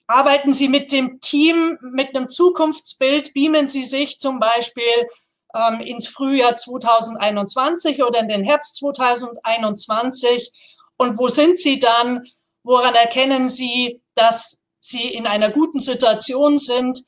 Arbeiten 0.08 0.54
Sie 0.54 0.68
mit 0.68 0.92
dem 0.92 1.20
Team, 1.20 1.78
mit 1.82 2.16
einem 2.16 2.28
Zukunftsbild, 2.28 3.34
beamen 3.34 3.68
Sie 3.68 3.84
sich 3.84 4.20
zum 4.20 4.40
Beispiel 4.40 5.08
ähm, 5.54 5.80
ins 5.82 6.08
Frühjahr 6.08 6.56
2021 6.56 8.04
oder 8.04 8.20
in 8.20 8.28
den 8.28 8.44
Herbst 8.44 8.78
2021. 8.78 10.52
Und 10.98 11.20
wo 11.20 11.28
sind 11.28 11.60
Sie 11.60 11.78
dann? 11.78 12.24
Woran 12.66 12.96
erkennen 12.96 13.48
Sie, 13.48 14.02
dass 14.16 14.64
Sie 14.82 15.08
in 15.08 15.28
einer 15.28 15.52
guten 15.52 15.80
Situation 15.80 16.58
sind? 16.58 17.00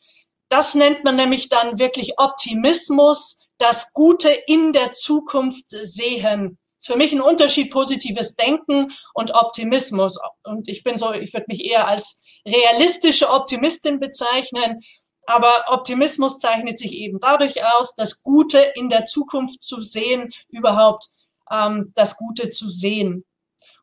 Das 0.49 0.75
nennt 0.75 1.03
man 1.03 1.15
nämlich 1.15 1.49
dann 1.49 1.79
wirklich 1.79 2.19
Optimismus, 2.19 3.39
das 3.57 3.91
Gute 3.93 4.29
in 4.29 4.71
der 4.71 4.91
Zukunft 4.91 5.65
sehen. 5.69 6.59
Das 6.77 6.83
ist 6.83 6.87
für 6.93 6.95
mich 6.95 7.11
ein 7.11 7.21
Unterschied 7.21 7.71
positives 7.71 8.35
Denken 8.35 8.93
und 9.15 9.33
Optimismus. 9.33 10.19
Und 10.43 10.67
ich 10.67 10.83
bin 10.83 10.95
so, 10.95 11.11
ich 11.11 11.33
würde 11.33 11.47
mich 11.49 11.65
eher 11.65 11.87
als 11.87 12.21
realistische 12.47 13.31
Optimistin 13.31 13.99
bezeichnen. 13.99 14.79
Aber 15.25 15.65
Optimismus 15.69 16.37
zeichnet 16.37 16.77
sich 16.77 16.93
eben 16.93 17.19
dadurch 17.19 17.65
aus, 17.65 17.95
das 17.95 18.21
Gute 18.21 18.59
in 18.75 18.89
der 18.89 19.05
Zukunft 19.05 19.63
zu 19.63 19.81
sehen, 19.81 20.29
überhaupt 20.49 21.07
ähm, 21.49 21.93
das 21.95 22.15
Gute 22.15 22.51
zu 22.51 22.69
sehen. 22.69 23.25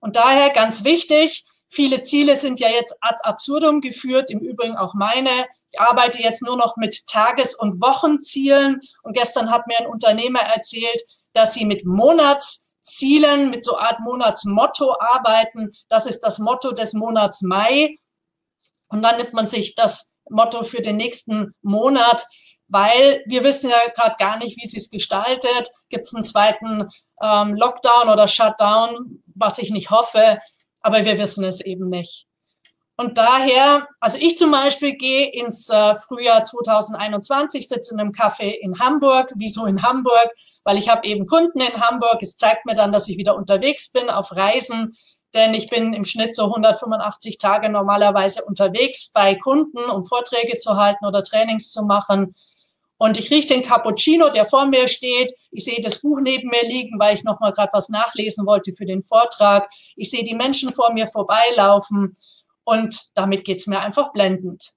Und 0.00 0.14
daher 0.14 0.50
ganz 0.50 0.84
wichtig, 0.84 1.44
Viele 1.74 2.02
Ziele 2.02 2.36
sind 2.36 2.60
ja 2.60 2.68
jetzt 2.68 2.96
ad 3.00 3.16
absurdum 3.24 3.80
geführt, 3.80 4.30
im 4.30 4.38
Übrigen 4.38 4.76
auch 4.76 4.94
meine. 4.94 5.44
Ich 5.72 5.80
arbeite 5.80 6.22
jetzt 6.22 6.40
nur 6.40 6.56
noch 6.56 6.76
mit 6.76 7.04
Tages- 7.08 7.56
und 7.56 7.82
Wochenzielen. 7.82 8.80
Und 9.02 9.14
gestern 9.14 9.50
hat 9.50 9.66
mir 9.66 9.80
ein 9.80 9.88
Unternehmer 9.88 10.38
erzählt, 10.38 11.02
dass 11.32 11.52
sie 11.52 11.64
mit 11.64 11.84
Monatszielen, 11.84 13.50
mit 13.50 13.64
so 13.64 13.76
Art 13.76 13.98
Monatsmotto 13.98 14.94
arbeiten. 15.00 15.72
Das 15.88 16.06
ist 16.06 16.20
das 16.20 16.38
Motto 16.38 16.70
des 16.70 16.92
Monats 16.92 17.42
Mai. 17.42 17.98
Und 18.86 19.02
dann 19.02 19.16
nimmt 19.16 19.32
man 19.32 19.48
sich 19.48 19.74
das 19.74 20.12
Motto 20.30 20.62
für 20.62 20.80
den 20.80 20.96
nächsten 20.96 21.56
Monat, 21.60 22.24
weil 22.68 23.24
wir 23.26 23.42
wissen 23.42 23.68
ja 23.68 23.78
gerade 23.96 24.14
gar 24.16 24.38
nicht, 24.38 24.56
wie 24.56 24.76
es 24.76 24.90
gestaltet. 24.90 25.72
Gibt 25.88 26.06
es 26.06 26.14
einen 26.14 26.22
zweiten 26.22 26.88
ähm, 27.20 27.56
Lockdown 27.56 28.10
oder 28.10 28.28
Shutdown, 28.28 29.24
was 29.34 29.58
ich 29.58 29.72
nicht 29.72 29.90
hoffe 29.90 30.38
aber 30.84 31.04
wir 31.04 31.18
wissen 31.18 31.44
es 31.44 31.62
eben 31.62 31.88
nicht. 31.88 32.26
Und 32.96 33.18
daher, 33.18 33.88
also 33.98 34.18
ich 34.20 34.38
zum 34.38 34.52
Beispiel 34.52 34.96
gehe 34.96 35.32
ins 35.32 35.68
äh, 35.68 35.94
Frühjahr 35.96 36.44
2021, 36.44 37.66
sitze 37.66 37.94
in 37.94 38.00
einem 38.00 38.12
Café 38.12 38.50
in 38.50 38.78
Hamburg. 38.78 39.32
Wieso 39.34 39.64
in 39.64 39.82
Hamburg? 39.82 40.30
Weil 40.62 40.78
ich 40.78 40.88
habe 40.88 41.04
eben 41.06 41.26
Kunden 41.26 41.60
in 41.60 41.80
Hamburg. 41.80 42.18
Es 42.20 42.36
zeigt 42.36 42.66
mir 42.66 42.76
dann, 42.76 42.92
dass 42.92 43.08
ich 43.08 43.16
wieder 43.16 43.34
unterwegs 43.34 43.90
bin 43.90 44.10
auf 44.10 44.36
Reisen, 44.36 44.94
denn 45.32 45.54
ich 45.54 45.68
bin 45.68 45.92
im 45.94 46.04
Schnitt 46.04 46.36
so 46.36 46.44
185 46.44 47.38
Tage 47.38 47.68
normalerweise 47.68 48.44
unterwegs 48.44 49.10
bei 49.10 49.34
Kunden, 49.34 49.90
um 49.90 50.04
Vorträge 50.04 50.58
zu 50.58 50.76
halten 50.76 51.06
oder 51.06 51.22
Trainings 51.22 51.72
zu 51.72 51.84
machen. 51.84 52.34
Und 52.96 53.18
ich 53.18 53.30
rieche 53.30 53.48
den 53.48 53.62
Cappuccino, 53.62 54.30
der 54.30 54.46
vor 54.46 54.66
mir 54.66 54.86
steht. 54.86 55.32
Ich 55.50 55.64
sehe 55.64 55.80
das 55.80 56.00
Buch 56.00 56.20
neben 56.20 56.48
mir 56.48 56.62
liegen, 56.62 56.98
weil 56.98 57.14
ich 57.14 57.24
nochmal 57.24 57.52
gerade 57.52 57.72
was 57.72 57.88
nachlesen 57.88 58.46
wollte 58.46 58.72
für 58.72 58.86
den 58.86 59.02
Vortrag. 59.02 59.68
Ich 59.96 60.10
sehe 60.10 60.24
die 60.24 60.34
Menschen 60.34 60.72
vor 60.72 60.92
mir 60.92 61.06
vorbeilaufen 61.06 62.14
und 62.64 63.10
damit 63.14 63.44
geht's 63.44 63.66
mir 63.66 63.80
einfach 63.80 64.12
blendend. 64.12 64.74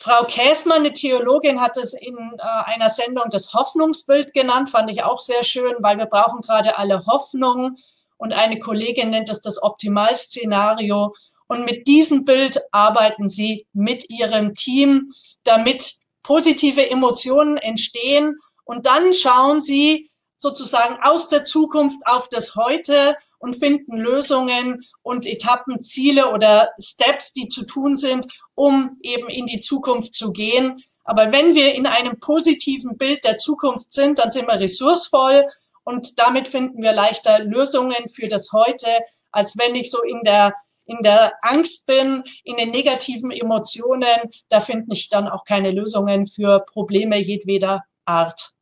Frau 0.00 0.24
Käsmann, 0.24 0.78
eine 0.78 0.92
Theologin, 0.92 1.60
hat 1.60 1.76
es 1.76 1.92
in 1.92 2.16
äh, 2.16 2.42
einer 2.66 2.88
Sendung 2.88 3.24
das 3.30 3.52
Hoffnungsbild 3.52 4.32
genannt, 4.32 4.70
fand 4.70 4.90
ich 4.90 5.02
auch 5.02 5.18
sehr 5.18 5.42
schön, 5.42 5.74
weil 5.80 5.98
wir 5.98 6.06
brauchen 6.06 6.40
gerade 6.40 6.78
alle 6.78 7.04
Hoffnung. 7.06 7.76
Und 8.16 8.32
eine 8.32 8.60
Kollegin 8.60 9.10
nennt 9.10 9.28
es 9.28 9.40
das 9.40 9.60
Optimalszenario. 9.60 11.14
Und 11.48 11.64
mit 11.64 11.88
diesem 11.88 12.24
Bild 12.24 12.60
arbeiten 12.70 13.28
sie 13.28 13.66
mit 13.72 14.08
ihrem 14.08 14.54
Team, 14.54 15.10
damit 15.42 15.94
positive 16.28 16.90
Emotionen 16.90 17.56
entstehen 17.56 18.38
und 18.66 18.84
dann 18.84 19.14
schauen 19.14 19.62
sie 19.62 20.10
sozusagen 20.36 20.98
aus 21.02 21.28
der 21.28 21.42
Zukunft 21.44 21.96
auf 22.04 22.28
das 22.28 22.54
Heute 22.54 23.16
und 23.38 23.56
finden 23.56 23.96
Lösungen 23.96 24.82
und 25.00 25.24
Etappen, 25.24 25.80
Ziele 25.80 26.30
oder 26.30 26.68
Steps, 26.78 27.32
die 27.32 27.48
zu 27.48 27.64
tun 27.64 27.96
sind, 27.96 28.26
um 28.54 28.98
eben 29.00 29.30
in 29.30 29.46
die 29.46 29.60
Zukunft 29.60 30.12
zu 30.12 30.30
gehen. 30.30 30.84
Aber 31.04 31.32
wenn 31.32 31.54
wir 31.54 31.74
in 31.74 31.86
einem 31.86 32.20
positiven 32.20 32.98
Bild 32.98 33.24
der 33.24 33.38
Zukunft 33.38 33.90
sind, 33.90 34.18
dann 34.18 34.30
sind 34.30 34.48
wir 34.48 34.60
ressourcevoll 34.60 35.46
und 35.84 36.18
damit 36.18 36.46
finden 36.46 36.82
wir 36.82 36.92
leichter 36.92 37.38
Lösungen 37.38 38.06
für 38.06 38.28
das 38.28 38.52
Heute, 38.52 38.88
als 39.32 39.56
wenn 39.56 39.74
ich 39.74 39.90
so 39.90 40.02
in 40.02 40.20
der 40.24 40.52
in 40.88 41.02
der 41.02 41.34
Angst 41.42 41.86
bin, 41.86 42.24
in 42.44 42.56
den 42.56 42.70
negativen 42.70 43.30
Emotionen, 43.30 44.32
da 44.48 44.60
finde 44.60 44.86
ich 44.94 45.08
dann 45.10 45.28
auch 45.28 45.44
keine 45.44 45.70
Lösungen 45.70 46.26
für 46.26 46.60
Probleme 46.60 47.18
jedweder 47.18 47.84
Art. 48.06 48.52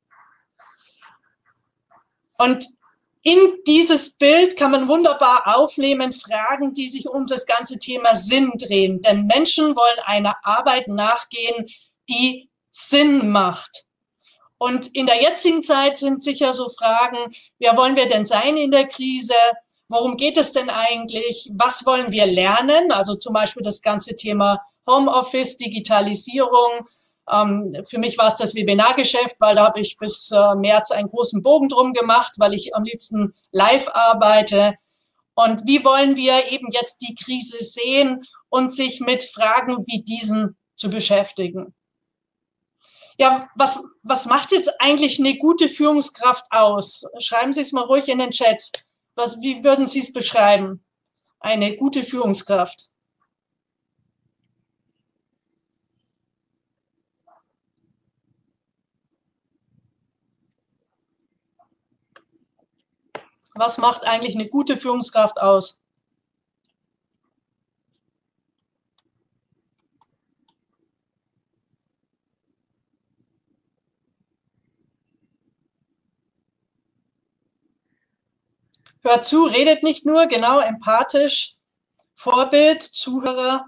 Und 2.36 2.66
in 3.22 3.38
dieses 3.66 4.10
Bild 4.10 4.56
kann 4.56 4.72
man 4.72 4.88
wunderbar 4.88 5.56
aufnehmen 5.56 6.12
Fragen, 6.12 6.74
die 6.74 6.88
sich 6.88 7.08
um 7.08 7.26
das 7.26 7.46
ganze 7.46 7.78
Thema 7.78 8.14
Sinn 8.14 8.52
drehen. 8.56 9.02
Denn 9.02 9.26
Menschen 9.26 9.74
wollen 9.74 9.98
einer 10.04 10.36
Arbeit 10.44 10.88
nachgehen, 10.88 11.66
die 12.08 12.50
Sinn 12.72 13.30
macht. 13.30 13.84
Und 14.58 14.94
in 14.94 15.06
der 15.06 15.22
jetzigen 15.22 15.62
Zeit 15.62 15.96
sind 15.96 16.24
sicher 16.24 16.52
so 16.52 16.68
Fragen, 16.68 17.34
wer 17.58 17.76
wollen 17.76 17.96
wir 17.96 18.08
denn 18.08 18.24
sein 18.24 18.56
in 18.56 18.70
der 18.70 18.86
Krise? 18.86 19.34
Worum 19.88 20.16
geht 20.16 20.36
es 20.36 20.52
denn 20.52 20.70
eigentlich? 20.70 21.50
Was 21.54 21.86
wollen 21.86 22.12
wir 22.12 22.26
lernen? 22.26 22.92
Also 22.92 23.14
zum 23.14 23.32
Beispiel 23.32 23.62
das 23.62 23.82
ganze 23.82 24.16
Thema 24.16 24.60
Homeoffice, 24.86 25.56
Digitalisierung. 25.58 26.86
Ähm, 27.30 27.76
für 27.88 27.98
mich 27.98 28.18
war 28.18 28.28
es 28.28 28.36
das 28.36 28.54
Webinargeschäft, 28.54 29.36
weil 29.40 29.56
da 29.56 29.66
habe 29.66 29.80
ich 29.80 29.96
bis 29.98 30.30
äh, 30.30 30.54
März 30.54 30.90
einen 30.90 31.08
großen 31.08 31.42
Bogen 31.42 31.68
drum 31.68 31.92
gemacht, 31.92 32.34
weil 32.38 32.54
ich 32.54 32.74
am 32.74 32.84
liebsten 32.84 33.34
live 33.50 33.88
arbeite. 33.88 34.74
Und 35.34 35.66
wie 35.66 35.84
wollen 35.84 36.16
wir 36.16 36.50
eben 36.50 36.68
jetzt 36.70 37.02
die 37.02 37.14
Krise 37.14 37.62
sehen 37.62 38.24
und 38.48 38.72
sich 38.72 39.00
mit 39.00 39.22
Fragen 39.24 39.78
wie 39.86 40.02
diesen 40.02 40.56
zu 40.76 40.88
beschäftigen? 40.88 41.74
Ja, 43.18 43.48
was, 43.54 43.82
was 44.02 44.26
macht 44.26 44.52
jetzt 44.52 44.80
eigentlich 44.80 45.18
eine 45.18 45.36
gute 45.36 45.68
Führungskraft 45.68 46.44
aus? 46.50 47.04
Schreiben 47.18 47.52
Sie 47.52 47.62
es 47.62 47.72
mal 47.72 47.84
ruhig 47.84 48.08
in 48.08 48.18
den 48.18 48.30
Chat. 48.30 48.85
Was, 49.16 49.40
wie 49.40 49.64
würden 49.64 49.86
Sie 49.86 50.00
es 50.00 50.12
beschreiben? 50.12 50.84
Eine 51.40 51.76
gute 51.76 52.04
Führungskraft. 52.04 52.90
Was 63.54 63.78
macht 63.78 64.04
eigentlich 64.04 64.34
eine 64.34 64.48
gute 64.50 64.76
Führungskraft 64.76 65.40
aus? 65.40 65.82
Hört 79.06 79.24
zu, 79.24 79.44
redet 79.44 79.84
nicht 79.84 80.04
nur, 80.04 80.26
genau, 80.26 80.58
empathisch, 80.58 81.54
Vorbild, 82.16 82.82
Zuhörer, 82.82 83.66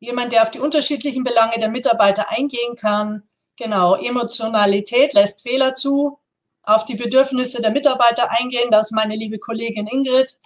jemand, 0.00 0.32
der 0.32 0.42
auf 0.42 0.50
die 0.50 0.58
unterschiedlichen 0.58 1.22
Belange 1.22 1.60
der 1.60 1.68
Mitarbeiter 1.68 2.28
eingehen 2.28 2.74
kann. 2.74 3.22
Genau, 3.54 3.94
Emotionalität 3.94 5.14
lässt 5.14 5.42
Fehler 5.42 5.76
zu, 5.76 6.18
auf 6.64 6.84
die 6.84 6.96
Bedürfnisse 6.96 7.62
der 7.62 7.70
Mitarbeiter 7.70 8.28
eingehen, 8.32 8.72
das 8.72 8.86
ist 8.86 8.92
meine 8.92 9.14
liebe 9.14 9.38
Kollegin 9.38 9.86
Ingrid, 9.86 10.36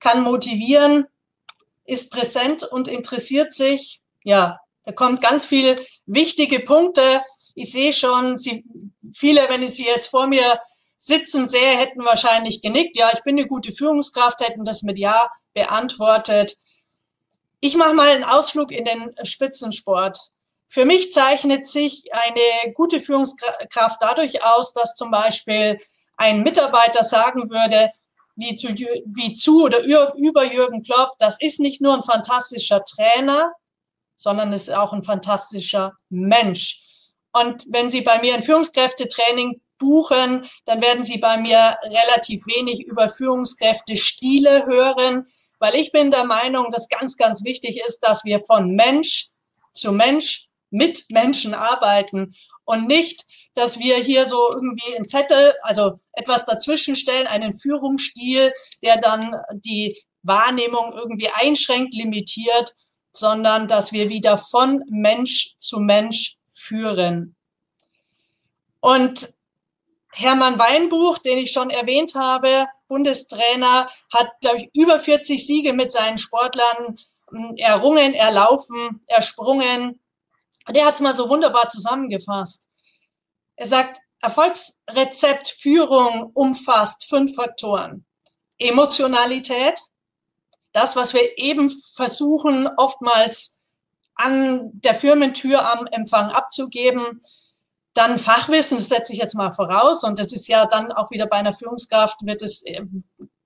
kann 0.00 0.22
motivieren, 0.22 1.06
ist 1.84 2.10
präsent 2.12 2.62
und 2.62 2.88
interessiert 2.88 3.52
sich. 3.52 4.00
Ja, 4.24 4.60
da 4.84 4.92
kommt 4.92 5.20
ganz 5.20 5.44
viele 5.44 5.76
wichtige 6.06 6.60
Punkte. 6.60 7.20
Ich 7.54 7.72
sehe 7.72 7.92
schon, 7.92 8.38
Sie, 8.38 8.64
viele, 9.12 9.50
wenn 9.50 9.62
ich 9.62 9.74
Sie 9.74 9.84
jetzt 9.84 10.06
vor 10.06 10.26
mir 10.26 10.58
sitzen 11.04 11.48
sehr, 11.48 11.76
hätten 11.76 12.04
wahrscheinlich 12.04 12.62
genickt. 12.62 12.96
Ja, 12.96 13.10
ich 13.12 13.24
bin 13.24 13.36
eine 13.36 13.48
gute 13.48 13.72
Führungskraft, 13.72 14.40
hätten 14.40 14.64
das 14.64 14.82
mit 14.82 15.00
Ja 15.00 15.32
beantwortet. 15.52 16.54
Ich 17.58 17.76
mache 17.76 17.92
mal 17.92 18.08
einen 18.08 18.22
Ausflug 18.22 18.70
in 18.70 18.84
den 18.84 19.12
Spitzensport. 19.24 20.30
Für 20.68 20.84
mich 20.84 21.12
zeichnet 21.12 21.66
sich 21.66 22.04
eine 22.12 22.72
gute 22.74 23.00
Führungskraft 23.00 24.00
dadurch 24.00 24.44
aus, 24.44 24.74
dass 24.74 24.94
zum 24.94 25.10
Beispiel 25.10 25.80
ein 26.16 26.44
Mitarbeiter 26.44 27.02
sagen 27.02 27.50
würde, 27.50 27.90
wie 28.36 28.54
zu, 28.54 28.68
wie 28.68 29.34
zu 29.34 29.64
oder 29.64 29.80
über 29.82 30.44
Jürgen 30.44 30.84
Klopp, 30.84 31.18
das 31.18 31.36
ist 31.40 31.58
nicht 31.58 31.80
nur 31.80 31.94
ein 31.94 32.02
fantastischer 32.04 32.84
Trainer, 32.84 33.52
sondern 34.16 34.52
ist 34.52 34.72
auch 34.72 34.92
ein 34.92 35.02
fantastischer 35.02 35.94
Mensch. 36.10 36.80
Und 37.32 37.64
wenn 37.70 37.90
Sie 37.90 38.02
bei 38.02 38.20
mir 38.20 38.34
ein 38.34 38.42
Führungskräftetraining 38.42 39.60
buchen, 39.82 40.46
dann 40.64 40.80
werden 40.80 41.02
Sie 41.02 41.18
bei 41.18 41.36
mir 41.36 41.76
relativ 41.82 42.46
wenig 42.46 42.86
über 42.86 43.08
Führungskräfte-Stile 43.08 44.64
hören, 44.66 45.26
weil 45.58 45.74
ich 45.74 45.90
bin 45.90 46.12
der 46.12 46.24
Meinung, 46.24 46.70
dass 46.70 46.88
ganz, 46.88 47.16
ganz 47.16 47.44
wichtig 47.44 47.82
ist, 47.84 48.00
dass 48.00 48.24
wir 48.24 48.44
von 48.44 48.70
Mensch 48.70 49.30
zu 49.74 49.92
Mensch 49.92 50.48
mit 50.70 51.04
Menschen 51.10 51.52
arbeiten 51.52 52.34
und 52.64 52.86
nicht, 52.86 53.24
dass 53.54 53.78
wir 53.80 53.96
hier 53.96 54.24
so 54.24 54.50
irgendwie 54.52 54.94
einen 54.94 55.08
Zettel, 55.08 55.54
also 55.62 55.98
etwas 56.12 56.44
dazwischen 56.44 56.94
stellen, 56.94 57.26
einen 57.26 57.52
Führungsstil, 57.52 58.52
der 58.82 59.00
dann 59.00 59.34
die 59.52 60.00
Wahrnehmung 60.22 60.92
irgendwie 60.92 61.28
einschränkt, 61.28 61.94
limitiert, 61.94 62.74
sondern 63.12 63.66
dass 63.66 63.92
wir 63.92 64.08
wieder 64.08 64.36
von 64.36 64.82
Mensch 64.88 65.56
zu 65.58 65.80
Mensch 65.80 66.36
führen. 66.48 67.34
Und 68.80 69.28
Hermann 70.12 70.58
Weinbuch, 70.58 71.18
den 71.18 71.38
ich 71.38 71.50
schon 71.50 71.70
erwähnt 71.70 72.14
habe, 72.14 72.66
Bundestrainer, 72.86 73.88
hat, 74.12 74.30
glaube 74.40 74.58
ich, 74.58 74.70
über 74.74 75.00
40 75.00 75.46
Siege 75.46 75.72
mit 75.72 75.90
seinen 75.90 76.18
Sportlern 76.18 76.98
hm, 77.30 77.56
errungen, 77.56 78.14
erlaufen, 78.14 79.02
ersprungen. 79.06 80.00
Der 80.68 80.84
hat 80.84 80.94
es 80.94 81.00
mal 81.00 81.14
so 81.14 81.28
wunderbar 81.28 81.68
zusammengefasst. 81.68 82.68
Er 83.56 83.66
sagt, 83.66 84.00
Erfolgsrezept 84.20 85.48
Führung 85.48 86.30
umfasst 86.34 87.08
fünf 87.08 87.34
Faktoren. 87.34 88.04
Emotionalität, 88.58 89.80
das, 90.72 90.94
was 90.94 91.12
wir 91.12 91.38
eben 91.38 91.72
versuchen, 91.94 92.68
oftmals 92.76 93.58
an 94.14 94.70
der 94.74 94.94
Firmentür 94.94 95.68
am 95.68 95.86
Empfang 95.86 96.30
abzugeben, 96.30 97.20
dann 97.94 98.18
Fachwissen, 98.18 98.78
das 98.78 98.88
setze 98.88 99.12
ich 99.12 99.18
jetzt 99.18 99.34
mal 99.34 99.52
voraus, 99.52 100.02
und 100.04 100.18
das 100.18 100.32
ist 100.32 100.48
ja 100.48 100.66
dann 100.66 100.92
auch 100.92 101.10
wieder 101.10 101.26
bei 101.26 101.36
einer 101.36 101.52
Führungskraft, 101.52 102.24
wird 102.24 102.42
es 102.42 102.62
äh, 102.64 102.82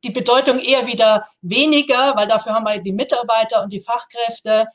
die 0.04 0.10
Bedeutung 0.10 0.58
eher 0.58 0.86
wieder 0.86 1.26
weniger, 1.42 2.14
weil 2.16 2.28
dafür 2.28 2.54
haben 2.54 2.64
wir 2.64 2.78
die 2.78 2.92
Mitarbeiter 2.92 3.62
und 3.62 3.72
die 3.72 3.80
Fachkräfte. 3.80 4.68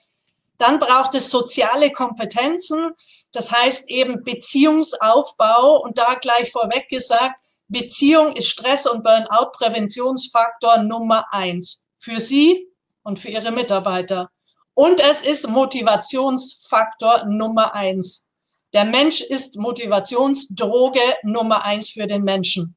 Dann 0.57 0.77
braucht 0.77 1.15
es 1.15 1.31
soziale 1.31 1.91
Kompetenzen, 1.91 2.91
das 3.31 3.51
heißt 3.51 3.89
eben 3.89 4.23
Beziehungsaufbau 4.23 5.81
und 5.81 5.97
da 5.97 6.15
gleich 6.15 6.51
vorweg 6.51 6.89
gesagt, 6.89 7.39
Beziehung 7.69 8.36
ist 8.36 8.49
Stress- 8.49 8.86
und 8.86 9.03
Burnout-Präventionsfaktor 9.03 10.79
Nummer 10.79 11.31
eins 11.31 11.88
für 11.97 12.19
Sie 12.19 12.67
und 13.03 13.17
für 13.17 13.29
Ihre 13.29 13.51
Mitarbeiter. 13.51 14.29
Und 14.73 14.99
es 14.99 15.23
ist 15.23 15.47
Motivationsfaktor 15.47 17.25
Nummer 17.25 17.73
eins. 17.73 18.27
Der 18.73 18.86
Mensch 18.86 19.21
ist 19.21 19.57
Motivationsdroge 19.57 21.01
Nummer 21.23 21.63
eins 21.63 21.89
für 21.89 22.07
den 22.07 22.23
Menschen. 22.23 22.75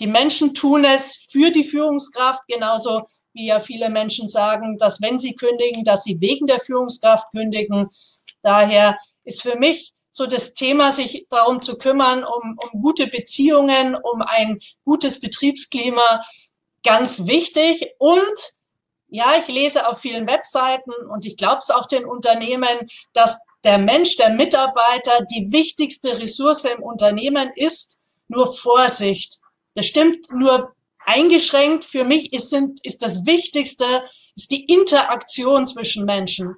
Die 0.00 0.08
Menschen 0.08 0.54
tun 0.54 0.84
es 0.84 1.14
für 1.30 1.50
die 1.50 1.62
Führungskraft, 1.62 2.42
genauso 2.48 3.02
wie 3.32 3.46
ja 3.46 3.60
viele 3.60 3.90
Menschen 3.90 4.28
sagen, 4.28 4.76
dass 4.78 5.00
wenn 5.00 5.18
sie 5.18 5.34
kündigen, 5.34 5.84
dass 5.84 6.04
sie 6.04 6.20
wegen 6.20 6.46
der 6.46 6.60
Führungskraft 6.60 7.26
kündigen. 7.32 7.88
Daher 8.42 8.98
ist 9.24 9.42
für 9.42 9.56
mich 9.56 9.92
so 10.10 10.26
das 10.26 10.54
Thema, 10.54 10.92
sich 10.92 11.26
darum 11.28 11.60
zu 11.60 11.76
kümmern, 11.76 12.24
um, 12.24 12.56
um 12.72 12.80
gute 12.80 13.08
Beziehungen, 13.08 13.96
um 13.96 14.22
ein 14.22 14.60
gutes 14.84 15.20
Betriebsklima, 15.20 16.24
ganz 16.84 17.26
wichtig. 17.26 17.94
Und 17.98 18.54
ja, 19.08 19.36
ich 19.38 19.48
lese 19.48 19.88
auf 19.88 19.98
vielen 19.98 20.26
Webseiten 20.26 20.92
und 21.12 21.24
ich 21.24 21.36
glaube 21.36 21.58
es 21.58 21.70
auch 21.70 21.86
den 21.86 22.04
Unternehmen, 22.04 22.88
dass 23.12 23.43
der 23.64 23.78
Mensch, 23.78 24.16
der 24.16 24.30
Mitarbeiter 24.30 25.24
die 25.32 25.50
wichtigste 25.50 26.18
Ressource 26.18 26.64
im 26.64 26.82
Unternehmen 26.82 27.50
ist, 27.56 27.98
nur 28.28 28.54
Vorsicht. 28.54 29.38
Das 29.74 29.86
stimmt 29.86 30.30
nur 30.30 30.74
eingeschränkt. 31.04 31.84
Für 31.84 32.04
mich 32.04 32.32
ist, 32.32 32.50
sind, 32.50 32.78
ist 32.84 33.02
das 33.02 33.26
Wichtigste, 33.26 34.04
ist 34.36 34.50
die 34.50 34.64
Interaktion 34.64 35.66
zwischen 35.66 36.04
Menschen. 36.04 36.56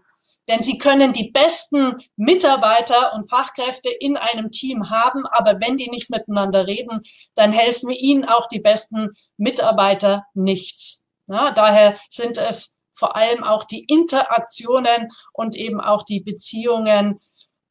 Denn 0.48 0.62
sie 0.62 0.78
können 0.78 1.12
die 1.12 1.30
besten 1.30 1.96
Mitarbeiter 2.16 3.14
und 3.14 3.28
Fachkräfte 3.28 3.90
in 3.90 4.16
einem 4.16 4.52
Team 4.52 4.90
haben, 4.90 5.26
aber 5.26 5.60
wenn 5.60 5.76
die 5.76 5.90
nicht 5.90 6.08
miteinander 6.08 6.68
reden, 6.68 7.02
dann 7.34 7.52
helfen 7.52 7.90
ihnen 7.90 8.24
auch 8.24 8.46
die 8.46 8.60
besten 8.60 9.10
Mitarbeiter 9.36 10.24
nichts. 10.34 11.06
Ja, 11.28 11.50
daher 11.50 11.98
sind 12.10 12.38
es 12.38 12.75
vor 12.96 13.14
allem 13.14 13.44
auch 13.44 13.64
die 13.64 13.84
Interaktionen 13.84 15.10
und 15.32 15.54
eben 15.54 15.80
auch 15.80 16.02
die 16.02 16.20
Beziehungen. 16.20 17.20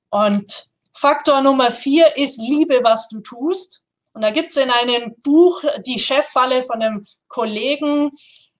Und 0.09 0.67
Faktor 0.93 1.41
Nummer 1.41 1.71
vier 1.71 2.15
ist 2.15 2.39
Liebe, 2.39 2.79
was 2.83 3.09
du 3.09 3.19
tust. 3.19 3.83
Und 4.13 4.21
da 4.21 4.29
gibt 4.29 4.51
es 4.51 4.57
in 4.57 4.69
einem 4.69 5.15
Buch 5.23 5.61
die 5.85 5.99
Cheffalle 5.99 6.61
von 6.61 6.81
einem 6.81 7.05
Kollegen 7.27 8.11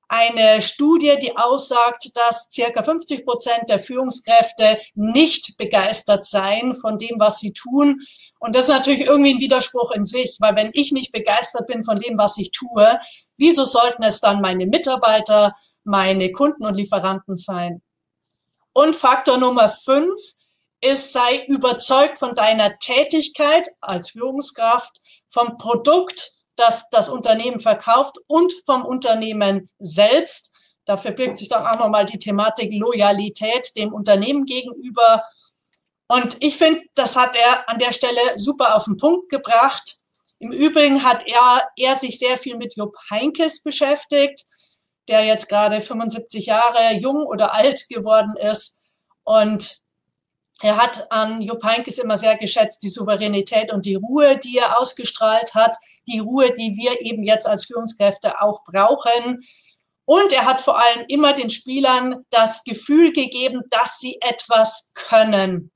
eine 0.08 0.62
Studie, 0.62 1.18
die 1.22 1.36
aussagt, 1.36 2.12
dass 2.16 2.50
circa 2.52 2.84
50 2.84 3.26
Prozent 3.26 3.70
der 3.70 3.80
Führungskräfte 3.80 4.80
nicht 4.94 5.58
begeistert 5.58 6.26
seien 6.26 6.74
von 6.74 6.98
dem, 6.98 7.20
was 7.20 7.40
sie 7.40 7.54
tun. 7.54 8.02
Und 8.40 8.56
das 8.56 8.66
ist 8.66 8.70
natürlich 8.70 9.02
irgendwie 9.02 9.34
ein 9.34 9.40
Widerspruch 9.40 9.92
in 9.92 10.06
sich, 10.06 10.38
weil 10.40 10.56
wenn 10.56 10.70
ich 10.74 10.92
nicht 10.92 11.12
begeistert 11.12 11.68
bin 11.68 11.84
von 11.84 12.00
dem, 12.00 12.18
was 12.18 12.38
ich 12.38 12.52
tue, 12.52 13.00
wieso 13.38 13.66
sollten 13.66 14.04
es 14.04 14.22
dann 14.22 14.42
meine 14.42 14.68
Mitarbeiter, 14.68 15.54
meine 15.86 16.32
Kunden 16.32 16.66
und 16.66 16.76
Lieferanten 16.76 17.38
sein? 17.38 17.82
Und 18.74 18.96
Faktor 18.96 19.38
Nummer 19.38 19.70
fünf 19.70 20.18
ist, 20.82 21.14
sei 21.14 21.46
überzeugt 21.46 22.18
von 22.18 22.36
deiner 22.36 22.78
Tätigkeit 22.78 23.70
als 23.80 24.12
Führungskraft, 24.12 25.00
vom 25.30 25.58
Produkt 25.58 26.36
das 26.56 26.90
das 26.90 27.10
Unternehmen 27.10 27.60
verkauft 27.60 28.18
und 28.28 28.54
vom 28.66 28.86
Unternehmen 28.86 29.70
selbst. 29.80 30.54
Da 30.86 30.98
verbirgt 30.98 31.38
sich 31.38 31.50
dann 31.50 31.66
auch 31.66 31.80
nochmal 31.80 32.06
die 32.06 32.20
Thematik 32.20 32.72
Loyalität 32.72 33.76
dem 33.76 33.94
Unternehmen 33.94 34.46
gegenüber. 34.46 35.24
Und 36.08 36.38
ich 36.40 36.58
finde, 36.58 36.82
das 36.94 37.16
hat 37.16 37.36
er 37.36 37.68
an 37.68 37.80
der 37.80 37.92
Stelle 37.92 38.38
super 38.38 38.76
auf 38.76 38.86
den 38.86 38.98
Punkt 38.98 39.30
gebracht. 39.30 39.98
Im 40.40 40.52
Übrigen 40.52 41.04
hat 41.04 41.24
er, 41.26 41.64
er 41.76 41.96
sich 41.96 42.20
sehr 42.20 42.38
viel 42.38 42.58
mit 42.58 42.76
Jupp 42.76 42.96
Heinkes 43.10 43.64
beschäftigt, 43.64 44.46
der 45.08 45.24
jetzt 45.24 45.50
gerade 45.50 45.82
75 45.82 46.46
Jahre 46.48 46.94
jung 46.94 47.26
oder 47.26 47.54
alt 47.54 47.88
geworden 47.90 48.36
ist. 48.38 48.80
Und 49.24 49.82
er 50.62 50.78
hat 50.78 51.12
an 51.12 51.42
Jupp 51.42 51.64
Heynckes 51.64 51.98
immer 51.98 52.18
sehr 52.18 52.38
geschätzt 52.38 52.82
die 52.84 52.90
Souveränität 52.90 53.74
und 53.74 53.86
die 53.86 53.96
Ruhe, 53.96 54.38
die 54.38 54.58
er 54.58 54.80
ausgestrahlt 54.80 55.54
hat, 55.54 55.76
die 56.08 56.20
Ruhe, 56.20 56.54
die 56.54 56.76
wir 56.78 57.02
eben 57.02 57.24
jetzt 57.24 57.46
als 57.46 57.66
Führungskräfte 57.66 58.42
auch 58.42 58.64
brauchen. 58.64 59.44
Und 60.06 60.32
er 60.32 60.46
hat 60.46 60.62
vor 60.62 60.80
allem 60.80 61.06
immer 61.08 61.34
den 61.34 61.50
Spielern 61.50 62.26
das 62.30 62.64
Gefühl 62.64 63.12
gegeben, 63.12 63.64
dass 63.70 64.00
sie 64.00 64.18
etwas 64.22 64.92
können 64.94 65.72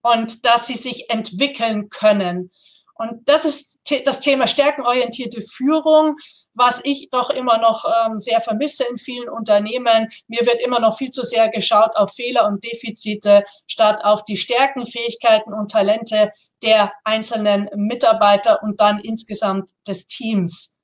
und 0.00 0.46
dass 0.46 0.66
sie 0.66 0.76
sich 0.76 1.10
entwickeln 1.10 1.88
können. 1.90 2.50
Und 2.94 3.28
das 3.28 3.44
ist 3.44 3.78
das 4.04 4.20
Thema 4.20 4.46
stärkenorientierte 4.46 5.42
Führung, 5.42 6.16
was 6.54 6.80
ich 6.84 7.10
doch 7.10 7.30
immer 7.30 7.58
noch 7.58 7.84
ähm, 7.84 8.18
sehr 8.18 8.40
vermisse 8.40 8.84
in 8.84 8.96
vielen 8.96 9.28
Unternehmen. 9.28 10.08
Mir 10.28 10.46
wird 10.46 10.60
immer 10.60 10.80
noch 10.80 10.96
viel 10.96 11.10
zu 11.10 11.22
sehr 11.22 11.48
geschaut 11.48 11.96
auf 11.96 12.12
Fehler 12.12 12.46
und 12.46 12.64
Defizite 12.64 13.44
statt 13.66 14.04
auf 14.04 14.24
die 14.24 14.36
Stärken, 14.36 14.86
Fähigkeiten 14.86 15.52
und 15.52 15.70
Talente 15.70 16.30
der 16.62 16.92
einzelnen 17.04 17.68
Mitarbeiter 17.74 18.62
und 18.62 18.80
dann 18.80 19.00
insgesamt 19.00 19.70
des 19.86 20.06
Teams. 20.06 20.78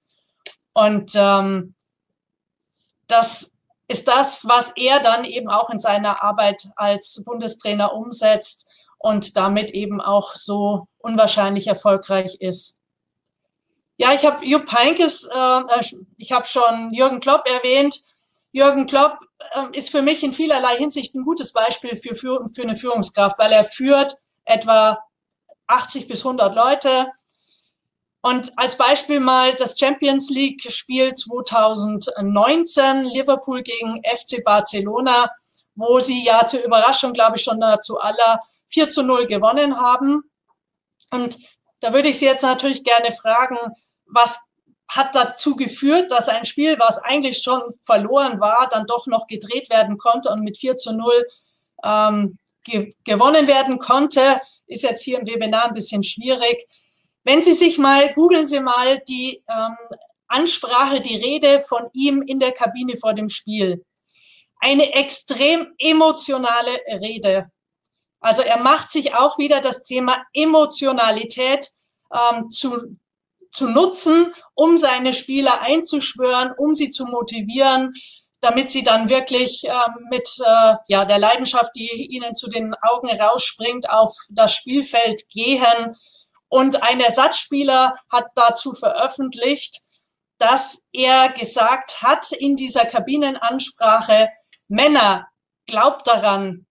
Und 0.72 1.12
ähm, 1.14 1.74
das 3.06 3.52
ist 3.88 4.06
das, 4.06 4.46
was 4.46 4.72
er 4.76 5.00
dann 5.00 5.24
eben 5.24 5.48
auch 5.48 5.70
in 5.70 5.78
seiner 5.78 6.22
Arbeit 6.22 6.68
als 6.76 7.24
Bundestrainer 7.24 7.92
umsetzt 7.92 8.68
und 8.98 9.36
damit 9.36 9.72
eben 9.72 10.00
auch 10.00 10.34
so 10.34 10.86
unwahrscheinlich 10.98 11.66
erfolgreich 11.66 12.36
ist. 12.40 12.79
Ja, 14.00 14.14
ich 14.14 14.24
habe 14.24 14.42
Jupp 14.46 14.72
Heinkes, 14.72 15.28
äh, 15.30 15.60
ich 16.16 16.32
habe 16.32 16.46
schon 16.46 16.90
Jürgen 16.90 17.20
Klopp 17.20 17.46
erwähnt. 17.46 18.00
Jürgen 18.50 18.86
Klopp 18.86 19.18
äh, 19.52 19.76
ist 19.76 19.90
für 19.90 20.00
mich 20.00 20.22
in 20.22 20.32
vielerlei 20.32 20.78
Hinsicht 20.78 21.14
ein 21.14 21.22
gutes 21.22 21.52
Beispiel 21.52 21.94
für, 21.96 22.14
für, 22.14 22.46
für 22.54 22.62
eine 22.62 22.76
Führungskraft, 22.76 23.38
weil 23.38 23.52
er 23.52 23.62
führt 23.62 24.14
etwa 24.46 24.98
80 25.66 26.08
bis 26.08 26.24
100 26.24 26.54
Leute. 26.54 27.12
Und 28.22 28.56
als 28.56 28.78
Beispiel 28.78 29.20
mal 29.20 29.52
das 29.52 29.78
Champions 29.78 30.30
League 30.30 30.62
Spiel 30.72 31.12
2019 31.12 33.04
Liverpool 33.04 33.62
gegen 33.62 34.00
FC 34.02 34.42
Barcelona, 34.42 35.30
wo 35.74 36.00
sie 36.00 36.24
ja 36.24 36.46
zur 36.46 36.64
Überraschung, 36.64 37.12
glaube 37.12 37.36
ich, 37.36 37.42
schon 37.42 37.58
nahezu 37.58 38.00
aller 38.00 38.40
4 38.68 38.88
zu 38.88 39.02
0 39.02 39.26
gewonnen 39.26 39.78
haben. 39.78 40.22
Und 41.10 41.36
da 41.80 41.92
würde 41.92 42.08
ich 42.08 42.18
Sie 42.18 42.24
jetzt 42.24 42.42
natürlich 42.42 42.82
gerne 42.82 43.12
fragen, 43.12 43.58
was 44.12 44.38
hat 44.88 45.14
dazu 45.14 45.54
geführt, 45.54 46.10
dass 46.10 46.28
ein 46.28 46.44
Spiel, 46.44 46.78
was 46.78 46.98
eigentlich 46.98 47.38
schon 47.38 47.62
verloren 47.82 48.40
war, 48.40 48.68
dann 48.68 48.86
doch 48.86 49.06
noch 49.06 49.28
gedreht 49.28 49.70
werden 49.70 49.98
konnte 49.98 50.30
und 50.30 50.42
mit 50.42 50.58
4 50.58 50.76
zu 50.76 50.92
0 50.92 51.26
ähm, 51.84 52.38
ge 52.64 52.90
gewonnen 53.04 53.46
werden 53.46 53.78
konnte, 53.78 54.40
ist 54.66 54.82
jetzt 54.82 55.02
hier 55.02 55.20
im 55.20 55.26
Webinar 55.26 55.66
ein 55.66 55.74
bisschen 55.74 56.02
schwierig. 56.02 56.66
Wenn 57.22 57.40
Sie 57.40 57.52
sich 57.52 57.78
mal, 57.78 58.12
googeln 58.14 58.46
Sie 58.46 58.60
mal 58.60 58.98
die 59.08 59.42
ähm, 59.48 59.76
Ansprache, 60.26 61.00
die 61.00 61.16
Rede 61.16 61.60
von 61.60 61.88
ihm 61.92 62.22
in 62.22 62.40
der 62.40 62.52
Kabine 62.52 62.96
vor 62.96 63.14
dem 63.14 63.28
Spiel. 63.28 63.84
Eine 64.58 64.92
extrem 64.92 65.72
emotionale 65.78 66.80
Rede. 67.00 67.50
Also 68.20 68.42
er 68.42 68.58
macht 68.58 68.90
sich 68.90 69.14
auch 69.14 69.38
wieder 69.38 69.60
das 69.60 69.82
Thema 69.82 70.22
Emotionalität 70.32 71.70
ähm, 72.12 72.50
zu, 72.50 72.96
zu 73.50 73.68
nutzen, 73.68 74.34
um 74.54 74.78
seine 74.78 75.12
Spieler 75.12 75.60
einzuschwören, 75.60 76.52
um 76.56 76.74
sie 76.74 76.90
zu 76.90 77.06
motivieren, 77.06 77.94
damit 78.40 78.70
sie 78.70 78.82
dann 78.82 79.08
wirklich 79.08 79.64
ähm, 79.64 80.06
mit 80.10 80.28
äh, 80.44 80.74
ja, 80.88 81.04
der 81.04 81.18
Leidenschaft, 81.18 81.74
die 81.76 82.06
ihnen 82.10 82.34
zu 82.34 82.48
den 82.48 82.74
Augen 82.82 83.08
rausspringt, 83.08 83.88
auf 83.88 84.14
das 84.30 84.54
Spielfeld 84.54 85.28
gehen. 85.30 85.96
Und 86.48 86.82
ein 86.82 87.00
Ersatzspieler 87.00 87.94
hat 88.10 88.26
dazu 88.34 88.72
veröffentlicht, 88.72 89.80
dass 90.38 90.82
er 90.92 91.28
gesagt 91.30 92.02
hat 92.02 92.32
in 92.32 92.56
dieser 92.56 92.86
Kabinenansprache, 92.86 94.30
Männer, 94.68 95.28
glaubt 95.66 96.06
daran, 96.06 96.66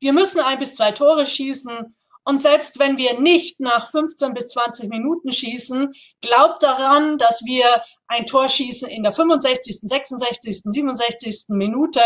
wir 0.00 0.12
müssen 0.12 0.40
ein 0.40 0.58
bis 0.58 0.74
zwei 0.74 0.92
Tore 0.92 1.26
schießen. 1.26 1.96
Und 2.28 2.42
selbst 2.42 2.78
wenn 2.78 2.98
wir 2.98 3.18
nicht 3.18 3.58
nach 3.58 3.90
15 3.90 4.34
bis 4.34 4.48
20 4.48 4.90
Minuten 4.90 5.32
schießen, 5.32 5.94
glaubt 6.20 6.62
daran, 6.62 7.16
dass 7.16 7.42
wir 7.46 7.82
ein 8.06 8.26
Tor 8.26 8.50
schießen 8.50 8.86
in 8.86 9.02
der 9.02 9.12
65., 9.12 9.80
66., 9.80 10.60
67. 10.62 11.44
Minute. 11.48 12.02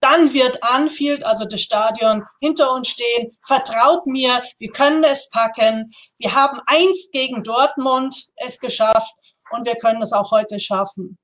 Dann 0.00 0.32
wird 0.32 0.62
Anfield, 0.62 1.22
also 1.22 1.44
das 1.44 1.60
Stadion, 1.60 2.24
hinter 2.40 2.72
uns 2.72 2.88
stehen. 2.88 3.30
Vertraut 3.46 4.06
mir, 4.06 4.42
wir 4.58 4.70
können 4.70 5.04
es 5.04 5.28
packen. 5.28 5.92
Wir 6.16 6.34
haben 6.34 6.60
einst 6.64 7.12
gegen 7.12 7.42
Dortmund 7.42 8.16
es 8.36 8.60
geschafft 8.60 9.12
und 9.50 9.66
wir 9.66 9.74
können 9.74 10.00
es 10.00 10.14
auch 10.14 10.30
heute 10.30 10.58
schaffen. 10.58 11.18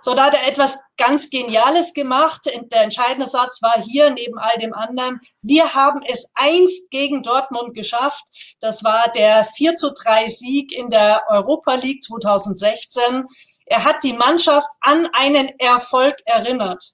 So, 0.00 0.14
da 0.14 0.26
hat 0.26 0.34
er 0.34 0.46
etwas 0.46 0.78
ganz 0.96 1.30
Geniales 1.30 1.92
gemacht. 1.92 2.42
Der 2.46 2.82
entscheidende 2.82 3.26
Satz 3.26 3.60
war 3.62 3.80
hier 3.82 4.10
neben 4.10 4.38
all 4.38 4.58
dem 4.58 4.72
anderen. 4.72 5.20
Wir 5.42 5.74
haben 5.74 6.02
es 6.06 6.30
einst 6.34 6.90
gegen 6.90 7.22
Dortmund 7.22 7.74
geschafft. 7.74 8.24
Das 8.60 8.84
war 8.84 9.10
der 9.10 9.44
4 9.44 9.76
zu 9.76 9.92
3 9.92 10.26
Sieg 10.28 10.72
in 10.72 10.90
der 10.90 11.24
Europa 11.28 11.74
League 11.74 12.02
2016. 12.02 13.26
Er 13.66 13.84
hat 13.84 14.04
die 14.04 14.12
Mannschaft 14.12 14.68
an 14.80 15.08
einen 15.12 15.48
Erfolg 15.58 16.14
erinnert. 16.24 16.92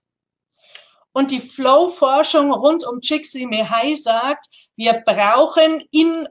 Und 1.12 1.30
die 1.30 1.40
Flow-Forschung 1.40 2.50
rund 2.52 2.84
um 2.86 3.00
Mehai 3.48 3.92
sagt, 3.94 4.46
wir 4.76 4.94
brauchen 5.04 5.86
in 5.90 6.26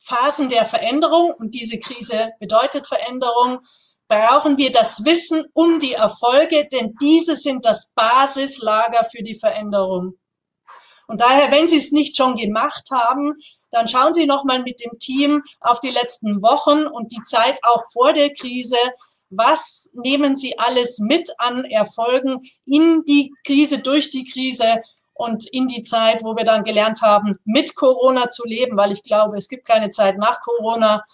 Phasen 0.00 0.48
der 0.48 0.64
Veränderung, 0.64 1.32
und 1.32 1.54
diese 1.54 1.78
Krise 1.78 2.32
bedeutet 2.40 2.86
Veränderung, 2.86 3.60
brauchen 4.10 4.58
wir 4.58 4.72
das 4.72 5.04
Wissen 5.04 5.44
um 5.54 5.78
die 5.78 5.92
Erfolge, 5.92 6.68
denn 6.70 6.96
diese 7.00 7.36
sind 7.36 7.64
das 7.64 7.92
Basislager 7.94 9.04
für 9.04 9.22
die 9.22 9.36
Veränderung. 9.36 10.18
Und 11.06 11.20
daher, 11.20 11.50
wenn 11.50 11.68
Sie 11.68 11.76
es 11.76 11.92
nicht 11.92 12.16
schon 12.16 12.34
gemacht 12.34 12.88
haben, 12.90 13.34
dann 13.70 13.86
schauen 13.86 14.12
Sie 14.12 14.26
nochmal 14.26 14.62
mit 14.62 14.80
dem 14.80 14.98
Team 14.98 15.42
auf 15.60 15.78
die 15.80 15.90
letzten 15.90 16.42
Wochen 16.42 16.86
und 16.86 17.12
die 17.12 17.22
Zeit 17.22 17.60
auch 17.62 17.84
vor 17.92 18.12
der 18.12 18.32
Krise. 18.32 18.76
Was 19.30 19.88
nehmen 19.92 20.34
Sie 20.34 20.58
alles 20.58 20.98
mit 20.98 21.30
an 21.38 21.64
Erfolgen 21.64 22.42
in 22.66 23.04
die 23.04 23.32
Krise, 23.46 23.78
durch 23.78 24.10
die 24.10 24.24
Krise 24.24 24.82
und 25.14 25.46
in 25.52 25.68
die 25.68 25.84
Zeit, 25.84 26.24
wo 26.24 26.34
wir 26.34 26.44
dann 26.44 26.64
gelernt 26.64 27.02
haben, 27.02 27.36
mit 27.44 27.76
Corona 27.76 28.28
zu 28.28 28.44
leben, 28.44 28.76
weil 28.76 28.90
ich 28.90 29.04
glaube, 29.04 29.36
es 29.36 29.48
gibt 29.48 29.66
keine 29.66 29.90
Zeit 29.90 30.18
nach 30.18 30.40
Corona. 30.40 31.04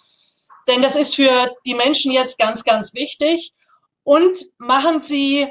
Denn 0.67 0.81
das 0.81 0.95
ist 0.95 1.15
für 1.15 1.55
die 1.65 1.75
Menschen 1.75 2.11
jetzt 2.11 2.37
ganz, 2.37 2.63
ganz 2.63 2.93
wichtig. 2.93 3.53
Und 4.03 4.37
machen 4.57 5.01
Sie 5.01 5.47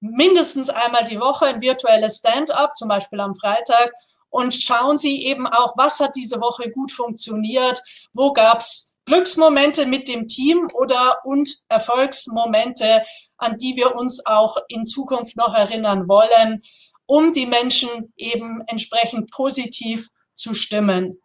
mindestens 0.00 0.70
einmal 0.70 1.04
die 1.04 1.20
Woche 1.20 1.46
ein 1.46 1.60
virtuelles 1.60 2.18
Stand-up, 2.18 2.76
zum 2.76 2.88
Beispiel 2.88 3.20
am 3.20 3.34
Freitag, 3.34 3.92
und 4.30 4.54
schauen 4.54 4.98
Sie 4.98 5.24
eben 5.24 5.46
auch, 5.46 5.74
was 5.76 6.00
hat 6.00 6.14
diese 6.14 6.40
Woche 6.40 6.70
gut 6.70 6.92
funktioniert, 6.92 7.80
wo 8.12 8.32
gab 8.32 8.60
es 8.60 8.94
Glücksmomente 9.06 9.86
mit 9.86 10.06
dem 10.06 10.28
Team 10.28 10.68
oder 10.74 11.16
und 11.24 11.50
Erfolgsmomente, 11.68 13.02
an 13.38 13.56
die 13.56 13.74
wir 13.74 13.96
uns 13.96 14.24
auch 14.26 14.58
in 14.68 14.84
Zukunft 14.84 15.34
noch 15.36 15.54
erinnern 15.54 16.08
wollen, 16.08 16.62
um 17.06 17.32
die 17.32 17.46
Menschen 17.46 18.12
eben 18.16 18.62
entsprechend 18.66 19.30
positiv 19.30 20.08
zu 20.34 20.52
stimmen. 20.52 21.22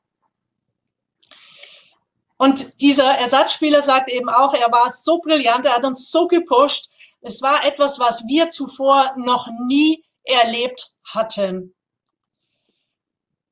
Und 2.43 2.82
dieser 2.82 3.06
Ersatzspieler 3.06 3.82
sagt 3.82 4.10
eben 4.10 4.27
auch, 4.27 4.53
er 4.53 4.69
war 4.69 4.91
so 4.91 5.19
brillant, 5.19 5.65
er 5.65 5.75
hat 5.75 5.86
uns 5.86 6.12
so 6.12 6.27
gepusht. 6.27 6.89
Es 7.21 7.41
war 7.41 7.63
etwas, 7.63 7.99
was 8.01 8.27
wir 8.27 8.49
zuvor 8.49 9.13
noch 9.15 9.47
nie 9.65 10.03
erlebt 10.25 10.89
hatten. 11.06 11.73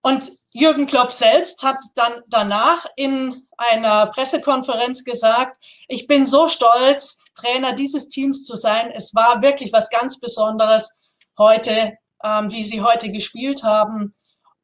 Und 0.02 0.34
Jürgen 0.52 0.88
Klopp 0.88 1.12
selbst 1.12 1.64
hat 1.64 1.78
dann 1.96 2.22
danach 2.28 2.86
in 2.98 3.48
einer 3.58 4.08
Pressekonferenz 4.08 5.06
gesagt, 5.06 5.64
ich 5.88 6.06
bin 6.06 6.26
so 6.26 6.50
stolz, 6.50 7.18
Trainer 7.34 7.72
dieses 7.72 8.10
Teams 8.10 8.44
zu 8.44 8.58
sein. 8.58 8.92
Es 8.92 9.16
war 9.16 9.42
wirklich 9.42 9.72
was 9.72 9.90
ganz 9.90 10.20
Besonderes 10.20 11.00
heute, 11.38 11.98
ähm, 12.26 12.52
wie 12.52 12.64
sie 12.66 12.82
heute 12.82 13.10
gespielt 13.10 13.64
haben. 13.64 14.12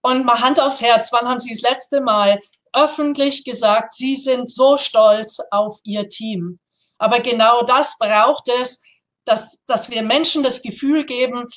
Und 0.01 0.25
mal 0.25 0.41
Hand 0.41 0.59
aufs 0.59 0.81
Herz, 0.81 1.13
wann 1.13 1.29
haben 1.29 1.39
Sie 1.39 1.51
das 1.51 1.61
letzte 1.61 2.01
Mal 2.01 2.41
öffentlich 2.73 3.43
gesagt, 3.43 3.93
sie 3.93 4.15
sind 4.15 4.51
so 4.51 4.77
stolz 4.77 5.39
auf 5.51 5.79
ihr 5.83 6.09
Team. 6.09 6.59
Aber 6.97 7.19
genau 7.19 7.61
das 7.63 7.97
braucht 7.97 8.49
es, 8.49 8.81
dass, 9.25 9.61
dass 9.67 9.89
wir 9.89 10.01
Menschen 10.03 10.43
das 10.43 10.61
Gefühl 10.61 11.03
geben, 11.03 11.47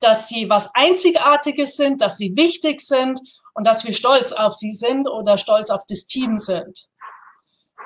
dass 0.00 0.28
sie 0.28 0.48
was 0.48 0.70
Einzigartiges 0.74 1.76
sind, 1.76 2.00
dass 2.00 2.18
sie 2.18 2.36
wichtig 2.36 2.80
sind 2.80 3.18
und 3.54 3.66
dass 3.66 3.84
wir 3.84 3.94
stolz 3.94 4.32
auf 4.32 4.54
sie 4.54 4.72
sind 4.72 5.08
oder 5.08 5.38
stolz 5.38 5.70
auf 5.70 5.82
das 5.88 6.06
Team 6.06 6.38
sind. 6.38 6.88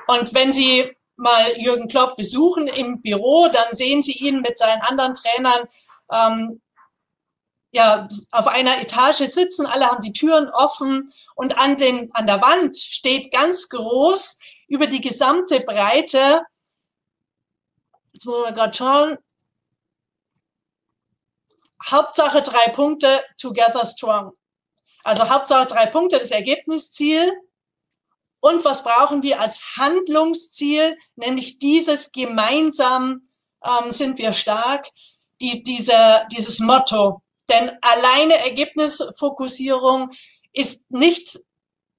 Und 0.07 0.35
wenn 0.35 0.53
Sie 0.53 0.91
mal 1.17 1.55
Jürgen 1.59 1.87
Klopp 1.87 2.17
besuchen 2.17 2.67
im 2.67 3.01
Büro, 3.01 3.49
dann 3.49 3.73
sehen 3.73 4.03
Sie 4.03 4.15
ihn 4.15 4.41
mit 4.41 4.59
seinen 4.59 4.81
anderen 4.83 5.15
Trainern 5.15 5.69
ähm, 6.11 6.61
ja, 7.73 8.09
auf 8.31 8.47
einer 8.47 8.81
Etage 8.81 9.29
sitzen, 9.29 9.67
alle 9.67 9.87
haben 9.87 10.03
die 10.03 10.13
Türen 10.13 10.49
offen 10.51 11.13
und 11.37 11.57
an, 11.57 11.77
den, 11.77 12.13
an 12.15 12.27
der 12.27 12.43
Wand 12.43 12.77
steht 12.77 13.33
ganz 13.33 13.69
groß 13.69 14.39
über 14.67 14.87
die 14.87 15.01
gesamte 15.01 15.61
Breite, 15.61 16.43
jetzt 18.13 18.27
wollen 18.27 18.45
wir 18.45 18.53
gerade 18.53 18.77
schauen, 18.77 19.19
Hauptsache 21.85 22.43
drei 22.43 22.69
Punkte, 22.69 23.25
together 23.39 23.87
strong. 23.87 24.33
Also 25.03 25.31
Hauptsache 25.31 25.67
drei 25.67 25.87
Punkte, 25.87 26.19
das 26.19 26.31
Ergebnisziel. 26.31 27.33
Und 28.41 28.65
was 28.65 28.85
brauchen 28.85 29.23
wir 29.23 29.41
als 29.41 29.77
Handlungsziel? 29.77 30.99
Nämlich 31.17 31.59
dieses 31.59 32.13
gemeinsam 32.13 33.29
ähm, 33.65 33.91
sind 33.93 34.19
wir 34.19 34.33
stark, 34.33 34.89
die, 35.41 35.63
diese, 35.63 36.27
dieses 36.33 36.59
Motto. 36.61 37.23
Denn 37.51 37.73
alleine 37.83 38.39
Ergebnisfokussierung 38.39 40.11
ist 40.53 40.91
nicht 40.91 41.39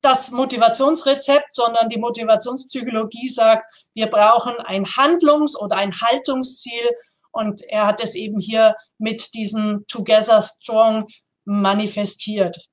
das 0.01 0.31
Motivationsrezept, 0.31 1.53
sondern 1.53 1.89
die 1.89 1.99
Motivationspsychologie 1.99 3.29
sagt, 3.29 3.71
wir 3.93 4.07
brauchen 4.07 4.55
ein 4.59 4.85
Handlungs- 4.85 5.57
oder 5.57 5.75
ein 5.75 5.99
Haltungsziel. 6.01 6.89
Und 7.31 7.61
er 7.63 7.85
hat 7.85 8.01
es 8.01 8.15
eben 8.15 8.39
hier 8.39 8.75
mit 8.97 9.33
diesem 9.33 9.85
Together 9.87 10.41
Strong 10.41 11.07
manifestiert. 11.45 12.67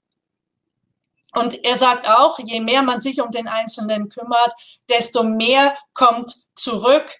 Und 1.35 1.63
er 1.65 1.77
sagt 1.77 2.09
auch, 2.09 2.39
je 2.39 2.61
mehr 2.61 2.83
man 2.83 3.01
sich 3.01 3.21
um 3.21 3.31
den 3.31 3.49
Einzelnen 3.49 4.09
kümmert, 4.09 4.53
desto 4.89 5.23
mehr 5.23 5.77
kommt 5.93 6.35
zurück. 6.55 7.15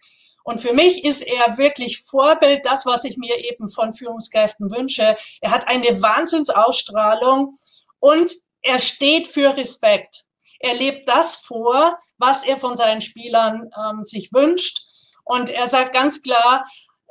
Und 0.49 0.63
für 0.63 0.73
mich 0.73 1.05
ist 1.05 1.21
er 1.21 1.59
wirklich 1.59 2.01
Vorbild, 2.05 2.65
das, 2.65 2.87
was 2.87 3.05
ich 3.05 3.19
mir 3.19 3.37
eben 3.37 3.69
von 3.69 3.93
Führungskräften 3.93 4.71
wünsche. 4.71 5.15
Er 5.43 5.51
hat 5.51 5.69
eine 5.69 6.01
Wahnsinnsausstrahlung 6.01 7.55
und 8.01 8.33
er 8.63 8.79
steht 8.79 9.29
für 9.29 9.55
Respekt. 9.59 10.25
Er 10.59 10.73
lebt 10.73 11.07
das 11.07 11.37
vor, 11.37 11.99
was 12.17 12.45
er 12.45 12.57
von 12.57 12.77
seinen 12.77 13.03
Spielern 13.03 13.71
ähm, 13.77 14.05
sich 14.05 14.33
wünscht. 14.33 14.79
Und 15.23 15.51
er 15.51 15.67
sagt 15.67 15.93
ganz 15.93 16.23
klar, 16.23 16.65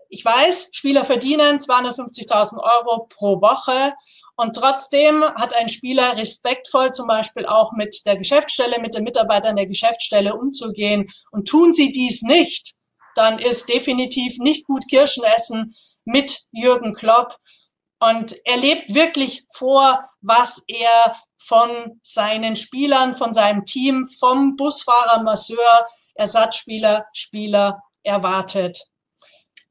ich 0.09 0.25
weiß, 0.25 0.69
Spieler 0.71 1.05
verdienen 1.05 1.59
250.000 1.59 2.57
Euro 2.57 3.05
pro 3.05 3.39
Woche 3.39 3.93
und 4.35 4.55
trotzdem 4.55 5.23
hat 5.23 5.53
ein 5.53 5.67
Spieler 5.67 6.17
respektvoll 6.17 6.91
zum 6.91 7.05
Beispiel 7.05 7.45
auch 7.45 7.71
mit 7.73 8.03
der 8.07 8.17
Geschäftsstelle, 8.17 8.79
mit 8.79 8.95
den 8.95 9.03
Mitarbeitern 9.03 9.55
der 9.55 9.67
Geschäftsstelle 9.67 10.35
umzugehen. 10.35 11.07
Und 11.29 11.47
tun 11.47 11.71
sie 11.71 11.91
dies 11.91 12.23
nicht, 12.23 12.76
dann 13.17 13.39
ist 13.39 13.67
definitiv 13.67 14.37
nicht 14.39 14.65
gut 14.65 14.87
Kirschen 14.89 15.23
essen 15.23 15.75
mit 16.05 16.41
Jürgen 16.51 16.93
Klopp. 16.93 17.37
Und 17.99 18.35
er 18.45 18.57
lebt 18.57 18.93
wirklich 18.93 19.45
vor, 19.51 19.99
was 20.21 20.63
er 20.67 21.15
von 21.37 21.99
seinen 22.03 22.55
Spielern, 22.55 23.13
von 23.13 23.33
seinem 23.33 23.65
Team, 23.65 24.05
vom 24.19 24.55
Busfahrer, 24.55 25.23
Masseur, 25.23 25.87
Ersatzspieler, 26.15 27.07
Spieler 27.13 27.81
erwartet. 28.03 28.83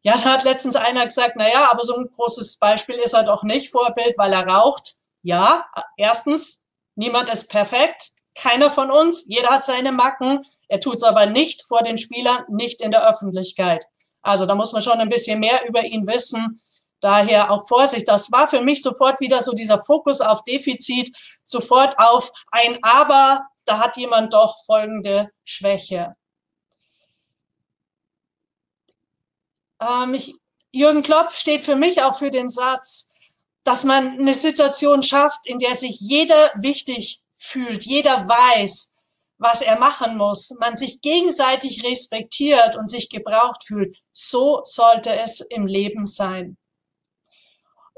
Ja, 0.03 0.17
da 0.19 0.35
hat 0.35 0.45
letztens 0.45 0.77
einer 0.77 1.05
gesagt, 1.05 1.35
na 1.37 1.49
ja, 1.49 1.71
aber 1.71 1.83
so 1.83 1.97
ein 1.97 2.09
großes 2.15 2.59
Beispiel 2.59 2.97
ist 2.97 3.13
er 3.13 3.25
doch 3.25 3.43
nicht 3.43 3.71
Vorbild, 3.71 4.17
weil 4.19 4.33
er 4.33 4.47
raucht. 4.47 4.95
Ja, 5.23 5.67
erstens, 5.97 6.65
niemand 6.95 7.29
ist 7.29 7.49
perfekt. 7.49 8.11
Keiner 8.37 8.71
von 8.71 8.91
uns. 8.91 9.25
Jeder 9.27 9.51
hat 9.51 9.65
seine 9.65 9.93
Macken. 9.93 10.47
Er 10.69 10.81
tut 10.81 10.97
es 10.97 11.03
aber 11.03 11.27
nicht 11.27 11.63
vor 11.67 11.83
den 11.83 11.99
Spielern, 11.99 12.45
nicht 12.49 12.81
in 12.81 12.91
der 12.91 13.09
Öffentlichkeit. 13.09 13.85
Also 14.23 14.47
da 14.47 14.55
muss 14.55 14.73
man 14.73 14.83
schon 14.83 15.01
ein 15.01 15.09
bisschen 15.09 15.39
mehr 15.39 15.67
über 15.69 15.85
ihn 15.85 16.07
wissen. 16.07 16.61
Daher 17.01 17.51
auch 17.51 17.69
Vorsicht. 17.69 18.09
Das 18.09 18.33
war 18.33 18.49
für 18.49 18.61
mich 18.61 18.83
sofort 18.83 19.21
wieder 19.21 19.43
so 19.43 19.53
dieser 19.53 19.79
Fokus 19.79 20.21
auf 20.21 20.43
Defizit, 20.45 21.15
sofort 21.45 21.99
auf 21.99 22.33
ein 22.51 22.83
Aber. 22.83 23.47
Da 23.65 23.79
hat 23.79 23.97
jemand 23.97 24.33
doch 24.35 24.57
folgende 24.65 25.31
Schwäche. 25.45 26.17
Ähm, 29.81 30.15
ich, 30.15 30.35
Jürgen 30.73 31.03
Klopp 31.03 31.33
steht 31.33 31.63
für 31.63 31.77
mich 31.77 32.03
auch 32.03 32.19
für 32.19 32.31
den 32.31 32.49
Satz, 32.49 33.11
dass 33.65 33.85
man 33.85 34.19
eine 34.19 34.35
Situation 34.35 35.03
schafft, 35.03 35.41
in 35.45 35.59
der 35.59 35.75
sich 35.75 35.99
jeder 36.01 36.53
wichtig 36.57 37.21
fühlt, 37.35 37.85
jeder 37.85 38.29
weiß, 38.29 38.93
was 39.39 39.63
er 39.63 39.79
machen 39.79 40.17
muss, 40.17 40.51
man 40.59 40.77
sich 40.77 41.01
gegenseitig 41.03 41.85
respektiert 41.85 42.77
und 42.77 42.89
sich 42.89 43.11
gebraucht 43.11 43.65
fühlt. 43.65 43.97
So 44.13 44.63
sollte 44.65 45.15
es 45.15 45.41
im 45.41 45.67
Leben 45.67 46.07
sein. 46.07 46.57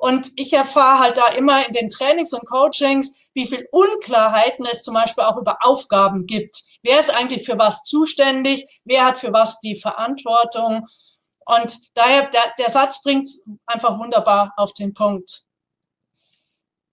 Und 0.01 0.31
ich 0.37 0.53
erfahre 0.53 1.01
halt 1.01 1.19
da 1.19 1.27
immer 1.29 1.67
in 1.67 1.73
den 1.73 1.91
Trainings 1.91 2.33
und 2.33 2.47
Coachings, 2.47 3.13
wie 3.35 3.47
viel 3.47 3.67
Unklarheiten 3.73 4.65
es 4.65 4.85
zum 4.85 4.95
Beispiel 4.95 5.25
auch 5.25 5.37
über 5.37 5.59
Aufgaben 5.61 6.25
gibt. 6.27 6.63
Wer 6.83 7.01
ist 7.01 7.11
eigentlich 7.11 7.45
für 7.45 7.59
was 7.59 7.83
zuständig? 7.83 8.65
Wer 8.85 9.05
hat 9.05 9.19
für 9.19 9.33
was 9.33 9.59
die 9.59 9.75
Verantwortung? 9.75 10.87
Und 11.47 11.79
daher, 11.95 12.29
der, 12.29 12.55
der 12.59 12.71
Satz 12.71 13.03
bringt 13.03 13.29
einfach 13.67 13.99
wunderbar 13.99 14.53
auf 14.57 14.73
den 14.73 14.95
Punkt. 14.95 15.43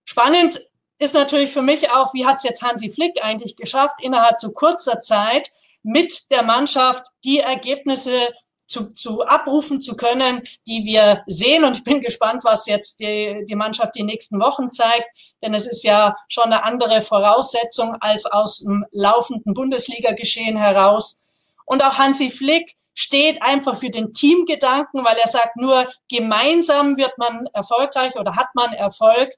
Spannend 0.06 0.60
ist 1.00 1.14
natürlich 1.14 1.52
für 1.52 1.62
mich 1.62 1.90
auch, 1.90 2.14
wie 2.14 2.26
hat 2.26 2.38
es 2.38 2.44
jetzt 2.44 2.62
Hansi 2.62 2.90
Flick 2.90 3.22
eigentlich 3.22 3.56
geschafft, 3.56 3.96
innerhalb 4.02 4.40
so 4.40 4.52
kurzer 4.52 5.00
Zeit 5.00 5.50
mit 5.84 6.32
der 6.32 6.44
Mannschaft 6.44 7.08
die 7.24 7.40
Ergebnisse 7.40 8.30
zu, 8.68 8.94
zu 8.94 9.22
abrufen 9.22 9.80
zu 9.82 9.96
können, 9.96 10.42
die 10.66 10.86
wir 10.86 11.24
sehen. 11.28 11.64
Und 11.64 11.78
ich 11.78 11.84
bin 11.84 12.02
gespannt, 12.02 12.44
was 12.44 12.66
jetzt 12.66 13.00
die, 13.00 13.46
die 13.48 13.56
Mannschaft 13.56 13.96
die 13.96 14.04
nächsten 14.04 14.40
Wochen 14.40 14.72
zeigt, 14.72 15.08
denn 15.42 15.54
es 15.54 15.68
ist 15.68 15.84
ja 15.84 16.16
schon 16.28 16.46
eine 16.46 16.64
andere 16.64 17.02
Voraussetzung 17.02 17.96
als 18.00 18.26
aus 18.26 18.60
dem 18.60 18.86
laufenden 18.92 19.54
Bundesliga-Geschehen 19.54 20.58
heraus. 20.58 21.22
Und 21.66 21.84
auch 21.84 21.98
Hansi 21.98 22.30
Flick 22.30 22.76
steht 22.94 23.42
einfach 23.42 23.76
für 23.76 23.90
den 23.90 24.14
Teamgedanken, 24.14 25.04
weil 25.04 25.18
er 25.18 25.28
sagt, 25.28 25.58
nur 25.58 25.92
gemeinsam 26.10 26.98
wird 26.98 27.18
man 27.18 27.48
erfolgreich 27.54 28.16
oder 28.16 28.36
hat 28.36 28.48
man 28.56 28.74
Erfolg. 28.74 29.34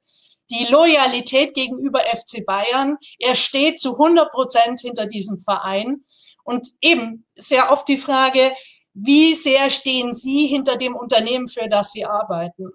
Die 0.50 0.66
Loyalität 0.66 1.54
gegenüber 1.54 2.00
FC 2.00 2.46
Bayern, 2.46 2.98
er 3.20 3.36
steht 3.36 3.80
zu 3.80 3.94
100 3.94 4.32
Prozent 4.32 4.80
hinter 4.80 5.06
diesem 5.06 5.40
Verein. 5.40 6.06
Und 6.44 6.68
eben 6.80 7.26
sehr 7.36 7.72
oft 7.72 7.88
die 7.88 7.98
Frage, 7.98 8.54
wie 8.94 9.36
sehr 9.36 9.70
stehen 9.70 10.14
Sie 10.14 10.48
hinter 10.48 10.78
dem 10.78 10.96
Unternehmen, 10.96 11.48
für 11.48 11.68
das 11.68 11.92
Sie 11.92 12.06
arbeiten? 12.06 12.72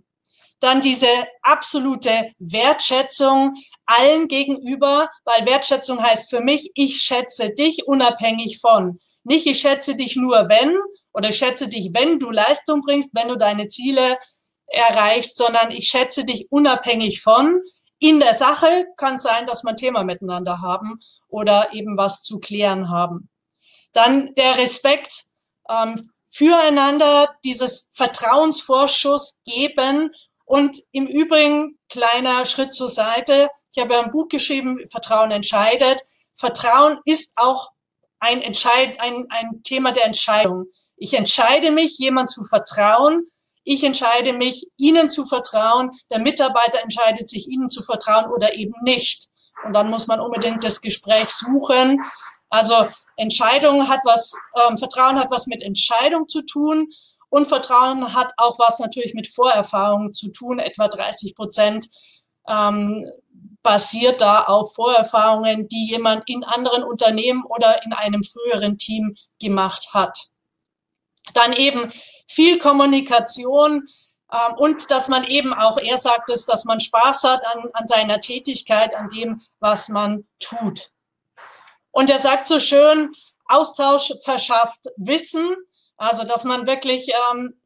Dann 0.61 0.81
diese 0.81 1.09
absolute 1.43 2.31
Wertschätzung 2.39 3.55
allen 3.85 4.29
gegenüber, 4.29 5.09
weil 5.25 5.45
Wertschätzung 5.45 6.01
heißt 6.01 6.31
für 6.31 6.41
mich, 6.41 6.71
ich 6.75 7.03
schätze 7.03 7.51
dich 7.51 7.89
unabhängig 7.89 8.61
von. 8.61 8.99
Nicht, 9.25 9.47
ich 9.47 9.59
schätze 9.59 9.97
dich 9.97 10.15
nur 10.15 10.49
wenn 10.49 10.77
oder 11.13 11.31
ich 11.31 11.39
schätze 11.39 11.67
dich, 11.67 11.91
wenn 11.93 12.21
du 12.21 12.31
Leistung 12.31 12.81
bringst, 12.81 13.13
wenn 13.15 13.27
du 13.27 13.37
deine 13.37 13.67
Ziele 13.67 14.19
erreichst, 14.73 15.37
sondern 15.37 15.71
ich 15.71 15.87
schätze 15.87 16.25
dich 16.25 16.51
unabhängig 16.51 17.23
von. 17.23 17.63
In 17.99 18.19
der 18.19 18.35
Sache 18.35 18.87
kann 18.97 19.17
es 19.17 19.23
sein, 19.23 19.47
dass 19.47 19.63
wir 19.63 19.71
ein 19.71 19.77
Thema 19.77 20.03
miteinander 20.03 20.61
haben 20.61 20.99
oder 21.29 21.73
eben 21.73 21.97
was 21.97 22.23
zu 22.23 22.41
klären 22.41 22.91
haben. 22.91 23.29
Dann 23.93 24.35
der 24.35 24.57
Respekt 24.59 25.25
ähm, 25.69 26.03
füreinander, 26.29 27.37
dieses 27.45 27.91
Vertrauensvorschuss 27.93 29.43
geben 29.45 30.11
und 30.45 30.83
im 30.91 31.07
Übrigen, 31.07 31.79
kleiner 31.89 32.45
Schritt 32.45 32.75
zur 32.75 32.89
Seite, 32.89 33.49
ich 33.75 33.83
habe 33.83 33.99
ein 33.99 34.11
Buch 34.11 34.29
geschrieben, 34.29 34.85
Vertrauen 34.91 35.31
entscheidet. 35.31 36.03
Vertrauen 36.35 36.99
ist 37.05 37.33
auch 37.37 37.71
ein, 38.19 38.43
Entscheid, 38.43 38.99
ein, 39.01 39.27
ein 39.31 39.63
Thema 39.63 39.93
der 39.93 40.05
Entscheidung. 40.05 40.67
Ich 40.97 41.15
entscheide 41.15 41.71
mich, 41.71 41.99
jemand 41.99 42.31
zu 42.31 42.45
vertrauen. 42.45 43.27
Ich 43.65 43.85
entscheide 43.85 44.33
mich, 44.33 44.67
Ihnen 44.77 45.09
zu 45.09 45.25
vertrauen. 45.25 45.91
Der 46.11 46.19
Mitarbeiter 46.19 46.81
entscheidet 46.81 47.29
sich, 47.29 47.49
Ihnen 47.49 47.69
zu 47.69 47.83
vertrauen 47.83 48.31
oder 48.31 48.55
eben 48.55 48.75
nicht. 48.83 49.29
Und 49.65 49.73
dann 49.73 49.91
muss 49.91 50.07
man 50.07 50.21
unbedingt 50.21 50.65
das 50.65 50.81
Gespräch 50.81 51.31
suchen. 51.31 52.01
Also 52.51 52.89
Entscheidung 53.17 53.89
hat 53.89 54.01
was, 54.05 54.35
ähm, 54.61 54.77
Vertrauen 54.77 55.19
hat 55.19 55.31
was 55.31 55.47
mit 55.47 55.63
Entscheidung 55.63 56.27
zu 56.27 56.43
tun. 56.43 56.89
Und 57.29 57.47
Vertrauen 57.47 58.13
hat 58.15 58.33
auch 58.37 58.59
was 58.59 58.79
natürlich 58.79 59.15
mit 59.15 59.27
Vorerfahrung 59.27 60.13
zu 60.13 60.31
tun. 60.31 60.59
Etwa 60.59 60.89
30 60.89 61.35
Prozent 61.35 61.87
ähm, 62.47 63.07
basiert 63.63 64.21
da 64.21 64.45
auf 64.45 64.75
Vorerfahrungen, 64.75 65.69
die 65.69 65.89
jemand 65.89 66.25
in 66.29 66.45
anderen 66.45 66.83
Unternehmen 66.83 67.45
oder 67.45 67.85
in 67.85 67.93
einem 67.93 68.23
früheren 68.23 68.77
Team 68.77 69.15
gemacht 69.41 69.95
hat. 69.95 70.27
Dann 71.35 71.53
eben 71.53 71.93
viel 72.35 72.59
Kommunikation 72.59 73.87
ähm, 74.33 74.55
und 74.57 74.91
dass 74.91 75.09
man 75.09 75.25
eben 75.25 75.53
auch, 75.53 75.79
er 75.79 75.97
sagt 75.97 76.31
es, 76.31 76.47
dass 76.47 76.65
man 76.65 76.81
Spaß 76.81 77.25
hat 77.25 77.45
an, 77.47 77.71
an 77.73 77.87
seiner 77.87 78.21
Tätigkeit, 78.21 78.95
an 78.95 79.09
dem, 79.09 79.41
was 79.61 79.89
man 79.89 80.27
tut. 80.41 80.91
Und 81.91 82.11
er 82.11 82.19
sagt 82.19 82.47
so 82.47 82.59
schön, 82.59 83.13
Austausch 83.47 84.13
verschafft 84.25 84.87
Wissen, 84.97 85.55
also 85.97 86.25
dass 86.25 86.45
man 86.45 86.67
wirklich 86.67 87.11
ähm, 87.31 87.61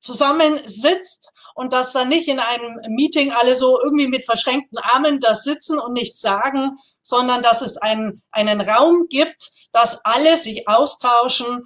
zusammensitzt 0.00 1.32
und 1.54 1.72
dass 1.72 1.92
dann 1.92 2.08
nicht 2.08 2.28
in 2.28 2.40
einem 2.40 2.80
Meeting 2.88 3.30
alle 3.30 3.54
so 3.54 3.80
irgendwie 3.80 4.08
mit 4.08 4.24
verschränkten 4.24 4.78
Armen 4.78 5.20
da 5.20 5.34
sitzen 5.34 5.78
und 5.78 5.92
nichts 5.92 6.20
sagen, 6.20 6.76
sondern 7.02 7.42
dass 7.42 7.62
es 7.62 7.76
einen, 7.76 8.22
einen 8.32 8.60
Raum 8.60 9.06
gibt, 9.08 9.50
dass 9.72 10.04
alle 10.04 10.36
sich 10.36 10.68
austauschen. 10.68 11.64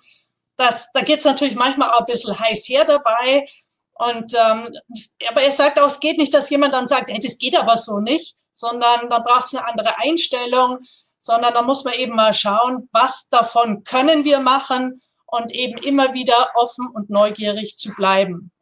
Das, 0.57 0.91
da 0.93 1.03
geht 1.03 1.19
es 1.19 1.25
natürlich 1.25 1.55
manchmal 1.55 1.91
auch 1.93 2.01
ein 2.01 2.07
bisschen 2.07 2.39
heiß 2.39 2.69
her 2.69 2.85
dabei. 2.85 3.47
Und 3.95 4.35
ähm, 4.35 4.75
aber 5.29 5.43
er 5.43 5.51
sagt 5.51 5.79
auch, 5.79 5.87
es 5.87 6.01
geht 6.01 6.19
nicht, 6.19 6.35
dass 6.35 6.51
jemand 6.51 6.75
dann 6.75 6.87
sagt, 6.87 7.11
hey, 7.11 7.19
das 7.19 7.39
geht 7.39 7.57
aber 7.57 7.77
so 7.77 7.99
nicht, 7.99 8.37
sondern 8.53 9.09
da 9.09 9.21
braucht 9.21 9.47
es 9.47 9.55
eine 9.55 9.67
andere 9.67 9.99
Einstellung, 9.99 10.79
sondern 11.19 11.55
da 11.55 11.63
muss 11.63 11.85
man 11.85 11.95
eben 11.95 12.15
mal 12.15 12.35
schauen, 12.35 12.89
was 12.93 13.29
davon 13.31 13.85
können 13.85 14.25
wir 14.25 14.41
machen 14.41 15.01
und 15.27 15.53
eben 15.53 15.79
immer 15.79 16.15
wieder 16.15 16.51
offen 16.55 16.89
und 16.89 17.11
neugierig 17.11 17.77
zu 17.77 17.93
bleiben. 17.95 18.53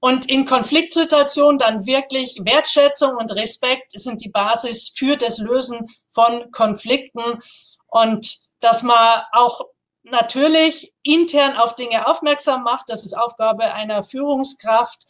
Und 0.00 0.28
in 0.28 0.44
Konfliktsituationen 0.44 1.58
dann 1.58 1.86
wirklich 1.86 2.38
Wertschätzung 2.44 3.16
und 3.16 3.34
Respekt 3.34 3.98
sind 3.98 4.22
die 4.22 4.28
Basis 4.28 4.92
für 4.94 5.16
das 5.16 5.38
Lösen 5.38 5.88
von 6.08 6.50
Konflikten 6.50 7.40
und 7.86 8.36
dass 8.60 8.82
man 8.82 9.22
auch 9.32 9.62
natürlich 10.04 10.94
intern 11.02 11.56
auf 11.56 11.74
Dinge 11.74 12.06
aufmerksam 12.06 12.62
macht. 12.62 12.88
Das 12.88 13.04
ist 13.04 13.14
Aufgabe 13.14 13.64
einer 13.72 14.02
Führungskraft. 14.02 15.06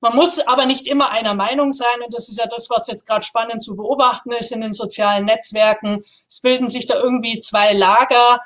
Man 0.00 0.16
muss 0.16 0.40
aber 0.40 0.66
nicht 0.66 0.86
immer 0.86 1.10
einer 1.10 1.34
Meinung 1.34 1.72
sein. 1.72 2.02
Und 2.04 2.12
das 2.12 2.28
ist 2.28 2.38
ja 2.38 2.46
das, 2.46 2.68
was 2.70 2.88
jetzt 2.88 3.06
gerade 3.06 3.24
spannend 3.24 3.62
zu 3.62 3.76
beobachten 3.76 4.32
ist 4.32 4.50
in 4.50 4.62
den 4.62 4.72
sozialen 4.72 5.26
Netzwerken. 5.26 6.04
Es 6.28 6.40
bilden 6.40 6.68
sich 6.68 6.86
da 6.86 6.96
irgendwie 6.96 7.38
zwei 7.38 7.72
Lager. 7.72 8.40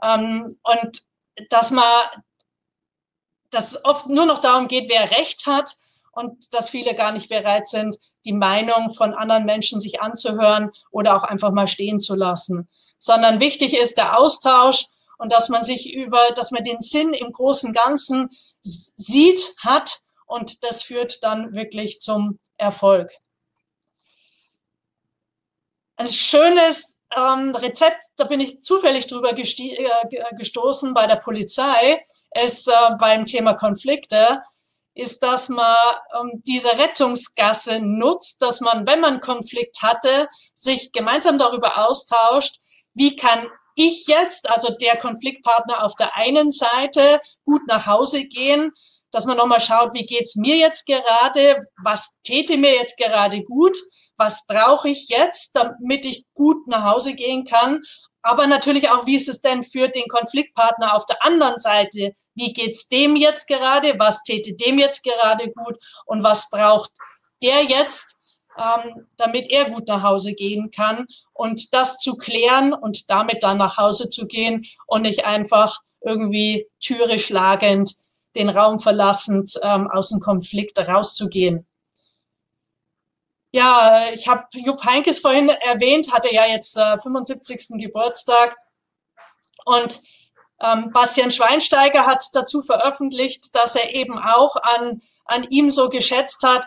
Ähm, 0.00 0.58
und 0.62 1.02
dass 1.50 1.70
man, 1.70 1.84
dass 3.50 3.72
es 3.72 3.84
oft 3.84 4.08
nur 4.08 4.26
noch 4.26 4.38
darum 4.38 4.68
geht, 4.68 4.88
wer 4.88 5.10
Recht 5.10 5.46
hat 5.46 5.76
und 6.12 6.54
dass 6.54 6.70
viele 6.70 6.94
gar 6.94 7.12
nicht 7.12 7.28
bereit 7.28 7.68
sind, 7.68 7.98
die 8.24 8.32
Meinung 8.32 8.90
von 8.90 9.12
anderen 9.12 9.44
Menschen 9.44 9.80
sich 9.80 10.00
anzuhören 10.00 10.70
oder 10.90 11.16
auch 11.16 11.24
einfach 11.24 11.50
mal 11.50 11.66
stehen 11.66 12.00
zu 12.00 12.14
lassen. 12.14 12.68
Sondern 12.98 13.40
wichtig 13.40 13.76
ist 13.76 13.98
der 13.98 14.18
Austausch 14.18 14.86
und 15.22 15.32
dass 15.32 15.48
man 15.48 15.62
sich 15.62 15.94
über, 15.94 16.32
dass 16.34 16.50
man 16.50 16.64
den 16.64 16.80
Sinn 16.80 17.14
im 17.14 17.30
großen 17.30 17.72
Ganzen 17.72 18.28
sieht, 18.62 19.54
hat 19.62 20.00
und 20.26 20.64
das 20.64 20.82
führt 20.82 21.22
dann 21.22 21.54
wirklich 21.54 22.00
zum 22.00 22.40
Erfolg. 22.56 23.08
Ein 25.94 26.08
schönes 26.08 26.98
ähm, 27.16 27.54
Rezept, 27.54 28.02
da 28.16 28.24
bin 28.24 28.40
ich 28.40 28.62
zufällig 28.62 29.06
drüber 29.06 29.38
äh, 29.38 30.34
gestoßen 30.36 30.92
bei 30.92 31.06
der 31.06 31.16
Polizei, 31.16 32.04
ist 32.34 32.66
äh, 32.66 32.72
beim 32.98 33.24
Thema 33.24 33.54
Konflikte, 33.54 34.42
ist, 34.94 35.22
dass 35.22 35.48
man 35.48 35.76
ähm, 36.20 36.42
diese 36.48 36.78
Rettungsgasse 36.78 37.78
nutzt, 37.78 38.42
dass 38.42 38.60
man, 38.60 38.88
wenn 38.88 38.98
man 38.98 39.20
Konflikt 39.20 39.82
hatte, 39.82 40.28
sich 40.52 40.90
gemeinsam 40.90 41.38
darüber 41.38 41.86
austauscht, 41.86 42.56
wie 42.94 43.14
kann 43.14 43.46
ich 43.74 44.06
jetzt, 44.06 44.48
also 44.48 44.70
der 44.70 44.96
Konfliktpartner 44.96 45.84
auf 45.84 45.96
der 45.96 46.16
einen 46.16 46.50
Seite, 46.50 47.20
gut 47.44 47.62
nach 47.66 47.86
Hause 47.86 48.24
gehen, 48.24 48.72
dass 49.10 49.26
man 49.26 49.36
nochmal 49.36 49.60
schaut, 49.60 49.94
wie 49.94 50.06
geht's 50.06 50.36
mir 50.36 50.56
jetzt 50.56 50.86
gerade, 50.86 51.66
was 51.82 52.18
täte 52.22 52.56
mir 52.56 52.74
jetzt 52.74 52.96
gerade 52.96 53.42
gut, 53.42 53.76
was 54.16 54.46
brauche 54.46 54.88
ich 54.88 55.08
jetzt, 55.08 55.54
damit 55.56 56.06
ich 56.06 56.24
gut 56.34 56.66
nach 56.66 56.84
Hause 56.84 57.14
gehen 57.14 57.44
kann. 57.44 57.82
Aber 58.22 58.46
natürlich 58.46 58.88
auch, 58.88 59.04
wie 59.06 59.16
ist 59.16 59.28
es 59.28 59.40
denn 59.40 59.62
für 59.62 59.88
den 59.88 60.06
Konfliktpartner 60.08 60.94
auf 60.94 61.06
der 61.06 61.24
anderen 61.24 61.58
Seite? 61.58 62.14
Wie 62.34 62.52
geht's 62.52 62.88
dem 62.88 63.16
jetzt 63.16 63.48
gerade? 63.48 63.98
Was 63.98 64.22
täte 64.22 64.54
dem 64.54 64.78
jetzt 64.78 65.02
gerade 65.02 65.50
gut? 65.50 65.76
Und 66.06 66.22
was 66.22 66.48
braucht 66.48 66.90
der 67.42 67.64
jetzt, 67.64 68.16
ähm, 68.58 69.06
damit 69.16 69.50
er 69.50 69.70
gut 69.70 69.88
nach 69.88 70.02
Hause 70.02 70.34
gehen 70.34 70.70
kann? 70.70 71.06
Und 71.32 71.74
das 71.74 71.98
zu 71.98 72.16
klären 72.16 72.72
und 72.72 73.10
damit 73.10 73.42
dann 73.42 73.58
nach 73.58 73.76
Hause 73.76 74.10
zu 74.10 74.26
gehen 74.26 74.64
und 74.86 75.02
nicht 75.02 75.24
einfach 75.24 75.80
irgendwie 76.00 76.66
Türe 76.80 77.18
schlagend, 77.18 77.94
den 78.34 78.48
Raum 78.48 78.78
verlassend, 78.78 79.58
ähm, 79.62 79.90
aus 79.90 80.08
dem 80.08 80.20
Konflikt 80.20 80.78
rauszugehen. 80.78 81.66
Ja, 83.54 84.10
ich 84.12 84.28
habe 84.28 84.46
Jupp 84.54 84.82
Heinkes 84.84 85.20
vorhin 85.20 85.50
erwähnt, 85.50 86.10
hatte 86.10 86.32
ja 86.32 86.46
jetzt 86.46 86.76
äh, 86.78 86.96
75. 86.96 87.78
Geburtstag. 87.78 88.56
Und 89.66 90.00
ähm, 90.58 90.90
Bastian 90.90 91.30
Schweinsteiger 91.30 92.06
hat 92.06 92.24
dazu 92.32 92.62
veröffentlicht, 92.62 93.54
dass 93.54 93.76
er 93.76 93.94
eben 93.94 94.18
auch 94.18 94.56
an, 94.56 95.02
an 95.26 95.44
ihm 95.50 95.70
so 95.70 95.88
geschätzt 95.88 96.42
hat, 96.42 96.64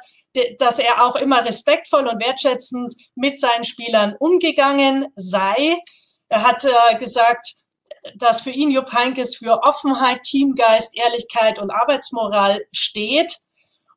dass 0.60 0.80
er 0.80 1.04
auch 1.04 1.16
immer 1.16 1.46
respektvoll 1.46 2.08
und 2.08 2.22
wertschätzend 2.22 2.96
mit 3.16 3.40
seinen 3.40 3.64
Spielern 3.64 4.16
umgegangen 4.20 5.08
sei. 5.16 5.80
Er 6.30 6.44
hat 6.44 6.66
äh, 6.66 6.98
gesagt, 6.98 7.48
dass 8.18 8.42
für 8.42 8.52
ihn 8.52 8.70
Jupp 8.70 8.92
Heinkes 8.92 9.36
für 9.36 9.64
Offenheit, 9.64 10.22
Teamgeist, 10.22 10.96
Ehrlichkeit 10.96 11.60
und 11.60 11.72
Arbeitsmoral 11.72 12.66
steht. 12.72 13.36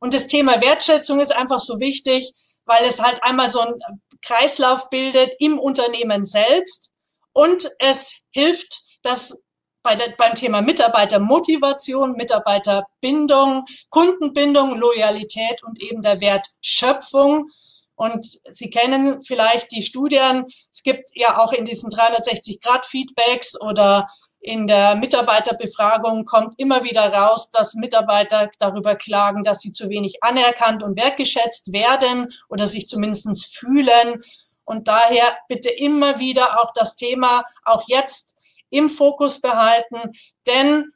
Und 0.00 0.14
das 0.14 0.26
Thema 0.26 0.60
Wertschätzung 0.60 1.20
ist 1.20 1.32
einfach 1.32 1.58
so 1.58 1.80
wichtig, 1.80 2.32
weil 2.64 2.84
es 2.86 3.00
halt 3.00 3.22
einmal 3.22 3.48
so 3.48 3.60
einen 3.60 3.80
Kreislauf 4.22 4.90
bildet 4.90 5.32
im 5.38 5.58
Unternehmen 5.58 6.24
selbst 6.24 6.92
und 7.32 7.70
es 7.78 8.14
hilft, 8.30 8.80
dass 9.02 9.40
bei 9.82 9.94
der, 9.94 10.10
beim 10.16 10.34
Thema 10.34 10.60
Mitarbeitermotivation, 10.60 12.12
Mitarbeiterbindung, 12.12 13.64
Kundenbindung, 13.90 14.76
Loyalität 14.76 15.62
und 15.62 15.80
eben 15.80 16.02
der 16.02 16.20
Wertschöpfung. 16.20 17.50
Und 17.94 18.38
Sie 18.50 18.70
kennen 18.70 19.22
vielleicht 19.22 19.72
die 19.72 19.82
Studien. 19.82 20.46
Es 20.72 20.82
gibt 20.82 21.10
ja 21.14 21.38
auch 21.38 21.52
in 21.52 21.64
diesen 21.64 21.90
360-Grad-Feedbacks 21.90 23.60
oder 23.60 24.08
in 24.40 24.68
der 24.68 24.94
Mitarbeiterbefragung 24.94 26.24
kommt 26.24 26.54
immer 26.58 26.84
wieder 26.84 27.12
raus, 27.12 27.50
dass 27.50 27.74
Mitarbeiter 27.74 28.50
darüber 28.60 28.94
klagen, 28.94 29.42
dass 29.42 29.60
sie 29.60 29.72
zu 29.72 29.88
wenig 29.88 30.22
anerkannt 30.22 30.82
und 30.82 30.96
wertgeschätzt 30.96 31.72
werden 31.72 32.28
oder 32.48 32.66
sich 32.66 32.86
zumindest 32.86 33.56
fühlen. 33.56 34.22
Und 34.64 34.86
daher 34.86 35.36
bitte 35.48 35.70
immer 35.70 36.20
wieder 36.20 36.62
auch 36.62 36.72
das 36.72 36.94
Thema 36.94 37.44
auch 37.64 37.82
jetzt 37.88 38.37
im 38.70 38.88
Fokus 38.88 39.40
behalten, 39.40 40.12
denn 40.46 40.92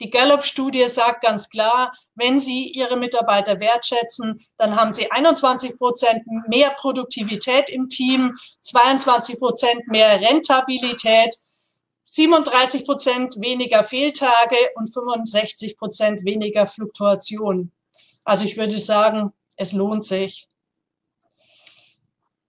die 0.00 0.08
Gallup-Studie 0.08 0.88
sagt 0.88 1.22
ganz 1.22 1.50
klar, 1.50 1.92
wenn 2.14 2.40
Sie 2.40 2.68
Ihre 2.68 2.96
Mitarbeiter 2.96 3.60
wertschätzen, 3.60 4.40
dann 4.56 4.74
haben 4.76 4.94
Sie 4.94 5.10
21 5.10 5.76
Prozent 5.76 6.22
mehr 6.48 6.70
Produktivität 6.70 7.68
im 7.68 7.90
Team, 7.90 8.38
22 8.60 9.38
Prozent 9.38 9.86
mehr 9.88 10.20
Rentabilität 10.20 11.36
37 12.10 12.84
Prozent 12.84 13.40
weniger 13.40 13.84
Fehltage 13.84 14.56
und 14.74 14.92
65 14.92 15.76
Prozent 15.78 16.24
weniger 16.24 16.66
Fluktuation. 16.66 17.70
Also 18.24 18.44
ich 18.46 18.56
würde 18.56 18.78
sagen, 18.78 19.32
es 19.56 19.72
lohnt 19.72 20.04
sich. 20.04 20.48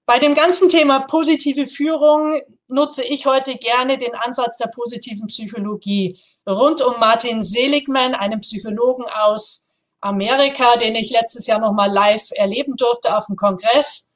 Bei 0.08 0.18
dem 0.18 0.34
ganzen 0.34 0.68
Thema 0.68 1.02
positive 1.02 1.68
Führung 1.68 2.42
nutze 2.72 3.04
ich 3.04 3.26
heute 3.26 3.56
gerne 3.56 3.98
den 3.98 4.16
Ansatz 4.16 4.58
der 4.58 4.68
positiven 4.68 5.28
Psychologie 5.28 6.20
rund 6.48 6.82
um 6.82 7.00
Martin 7.00 7.44
Seligman, 7.44 8.16
einen 8.16 8.40
Psychologen 8.40 9.06
aus 9.06 9.70
Amerika, 10.00 10.78
den 10.78 10.96
ich 10.96 11.12
letztes 11.12 11.48
Jahr 11.48 11.60
nochmal 11.60 11.92
live 11.92 12.30
erleben 12.32 12.76
durfte 12.76 13.16
auf 13.16 13.28
dem 13.28 13.36
Kongress. 13.36 14.12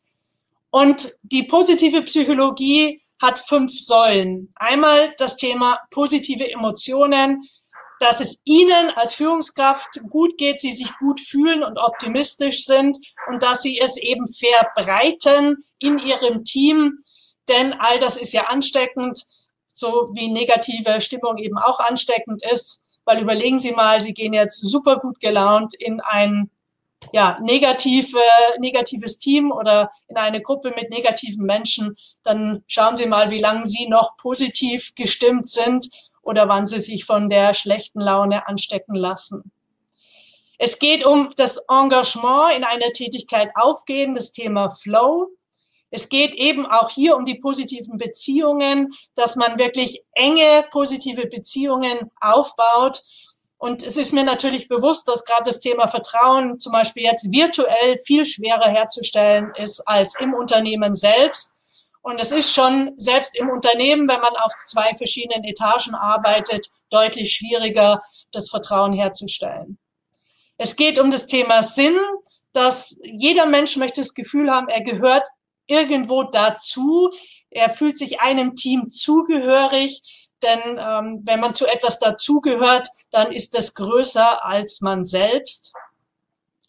Und 0.72 1.14
die 1.24 1.44
positive 1.44 2.02
Psychologie 2.02 3.02
hat 3.22 3.40
fünf 3.40 3.72
Säulen. 3.72 4.52
Einmal 4.56 5.14
das 5.18 5.38
Thema 5.38 5.80
positive 5.92 6.50
Emotionen, 6.52 7.44
dass 8.00 8.20
es 8.20 8.42
Ihnen 8.44 8.90
als 8.96 9.16
Führungskraft 9.16 10.02
gut 10.10 10.38
geht, 10.38 10.60
Sie 10.60 10.74
sich 10.74 10.92
gut 11.00 11.20
fühlen 11.20 11.64
und 11.64 11.78
optimistisch 11.78 12.66
sind 12.66 12.98
und 13.28 13.42
dass 13.42 13.62
Sie 13.62 13.80
es 13.80 13.96
eben 13.98 14.26
verbreiten 14.28 15.64
in 15.80 15.98
Ihrem 16.00 16.44
Team, 16.44 17.00
denn 17.48 17.74
all 17.74 18.00
das 18.00 18.18
ist 18.18 18.34
ja 18.34 18.48
ansteckend, 18.48 19.24
so 19.72 20.10
wie 20.14 20.30
negative 20.30 21.02
Stimmung 21.02 21.38
eben 21.38 21.58
auch 21.58 21.80
ansteckend 21.80 22.44
ist, 22.44 22.86
weil 23.04 23.22
überlegen 23.22 23.60
Sie 23.60 23.72
mal, 23.72 24.00
Sie 24.00 24.14
gehen 24.14 24.34
jetzt 24.34 24.60
super 24.60 24.98
gut 24.98 25.20
gelaunt 25.20 25.76
in 25.76 26.02
ein 26.02 26.50
ja, 27.12 27.38
negative, 27.42 28.20
negatives 28.60 29.20
Team 29.20 29.52
oder 29.52 29.92
in 30.08 30.18
eine 30.18 30.42
Gruppe 30.42 30.74
mit 30.76 30.90
negativen 30.90 31.46
Menschen, 31.46 31.96
dann 32.24 32.64
schauen 32.68 32.96
Sie 32.96 33.06
mal, 33.06 33.32
wie 33.32 33.40
lange 33.40 33.66
Sie 33.66 33.88
noch 33.88 34.18
positiv 34.18 34.96
gestimmt 34.96 35.50
sind 35.50 35.90
oder 36.22 36.48
wann 36.48 36.66
Sie 36.66 36.80
sich 36.80 37.06
von 37.06 37.30
der 37.30 37.54
schlechten 37.54 38.02
Laune 38.02 38.48
anstecken 38.48 38.96
lassen. 38.96 39.52
Es 40.58 40.80
geht 40.80 41.06
um 41.06 41.32
das 41.36 41.58
Engagement 41.70 42.56
in 42.56 42.64
einer 42.64 42.92
Tätigkeit 42.92 43.52
aufgehen, 43.56 44.16
das 44.16 44.32
Thema 44.32 44.70
Flow. 44.70 45.28
Es 45.96 46.10
geht 46.10 46.36
eben 46.36 46.66
auch 46.66 46.90
hier 46.90 47.16
um 47.16 47.24
die 47.24 47.36
positiven 47.36 47.98
Beziehungen, 47.98 48.94
dass 49.16 49.38
man 49.38 49.58
wirklich 49.58 50.04
enge 50.12 50.66
positive 50.70 51.28
Beziehungen 51.28 52.12
aufbaut 52.20 53.02
und 53.58 53.82
es 53.82 53.96
ist 53.96 54.12
mir 54.12 54.26
natürlich 54.26 54.68
bewusst, 54.68 55.08
dass 55.08 55.24
gerade 55.24 55.46
das 55.46 55.62
Thema 55.62 55.88
Vertrauen 55.88 56.60
zum 56.60 56.74
Beispiel 56.74 57.04
jetzt 57.04 57.32
virtuell 57.32 57.98
viel 57.98 58.26
schwerer 58.26 58.68
herzustellen 58.68 59.54
ist 59.56 59.80
als 59.88 60.14
im 60.20 60.34
Unternehmen 60.34 60.94
selbst. 60.94 61.56
Und 62.02 62.20
es 62.20 62.32
ist 62.32 62.54
schon 62.54 62.92
selbst 62.98 63.36
im 63.36 63.50
Unternehmen, 63.50 64.08
wenn 64.10 64.20
man 64.20 64.36
auf 64.36 64.52
zwei 64.68 64.94
verschiedenen 64.94 65.46
Etagen 65.46 65.96
arbeitet, 65.96 66.68
deutlich 66.90 67.34
schwieriger, 67.34 68.02
das 68.32 68.50
Vertrauen 68.50 68.92
herzustellen. 68.92 69.80
Es 70.58 70.76
geht 70.76 71.00
um 71.00 71.10
das 71.10 71.26
Thema 71.26 71.64
Sinn, 71.64 71.98
dass 72.54 72.98
jeder 73.04 73.46
Mensch 73.46 73.78
möchte 73.78 74.02
das 74.02 74.14
Gefühl 74.14 74.52
haben, 74.52 74.68
er 74.68 74.82
gehört 74.82 75.28
irgendwo 75.68 76.24
dazu, 76.24 77.12
er 77.50 77.70
fühlt 77.70 77.98
sich 77.98 78.20
einem 78.20 78.56
Team 78.56 78.90
zugehörig, 78.90 80.02
denn 80.42 80.78
ähm, 80.78 81.22
wenn 81.24 81.40
man 81.40 81.54
zu 81.54 81.66
etwas 81.66 82.00
dazugehört, 82.00 82.88
dann 83.12 83.32
ist 83.32 83.54
das 83.54 83.74
größer 83.76 84.46
als 84.46 84.82
man 84.82 85.06
selbst. 85.06 85.74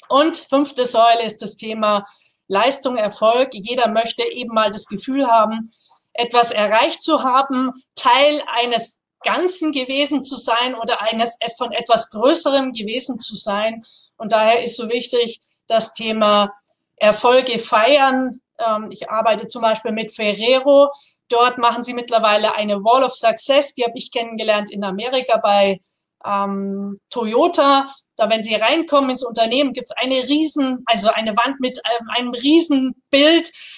Und 0.09 0.37
fünfte 0.37 0.87
Säule 0.87 1.25
ist 1.25 1.43
das 1.43 1.57
Thema 1.57 2.07
Leistung, 2.49 2.97
Erfolg. 2.97 3.51
Jeder 3.53 3.89
möchte 3.89 4.23
eben 4.23 4.55
mal 4.55 4.71
das 4.71 4.87
Gefühl 4.87 5.27
haben, 5.27 5.73
etwas 6.13 6.51
erreicht 6.51 7.03
zu 7.03 7.23
haben, 7.23 7.73
Teil 7.95 8.43
eines 8.47 9.01
Ganzen 9.23 9.73
gewesen 9.73 10.25
zu 10.25 10.37
sein 10.37 10.75
oder 10.75 11.03
eines 11.03 11.37
von 11.57 11.73
etwas 11.73 12.11
Größerem 12.11 12.73
gewesen 12.73 13.19
zu 13.19 13.35
sein. 13.35 13.85
Und 14.17 14.33
daher 14.33 14.63
ist 14.63 14.77
so 14.77 14.89
wichtig 14.89 15.41
das 15.67 15.95
Thema 15.95 16.53
Erfolge 16.97 17.59
feiern. 17.59 18.41
Ähm, 18.59 18.91
ich 18.91 19.11
arbeite 19.11 19.47
zum 19.47 19.63
Beispiel 19.63 19.93
mit 19.93 20.15
Ferrero. 20.15 20.91
Dort 21.29 21.59
machen 21.59 21.83
sie 21.83 21.95
mittlerweile 21.95 22.55
eine 22.55 22.77
Wall 22.85 23.03
of 23.03 23.13
Success. 23.13 23.75
Die 23.75 23.85
habe 23.85 23.97
ich 23.97 24.13
kennengelernt 24.13 24.71
in 24.71 24.85
Amerika 24.85 25.39
bei 25.39 25.81
ähm, 26.25 27.01
Toyota, 27.11 27.95
da 28.17 28.31
wenn 28.31 28.43
Sie 28.43 28.55
reinkommen 28.55 29.11
ins 29.11 29.25
Unternehmen, 29.25 29.73
gibt 29.73 29.91
es 29.91 29.97
eine 29.97 30.27
riesen, 30.27 30.83
also 30.87 31.09
eine 31.09 31.37
Wand 31.37 31.61
mit 31.61 31.79
ähm, 31.79 32.09
einem 32.11 32.31
riesen 32.31 32.95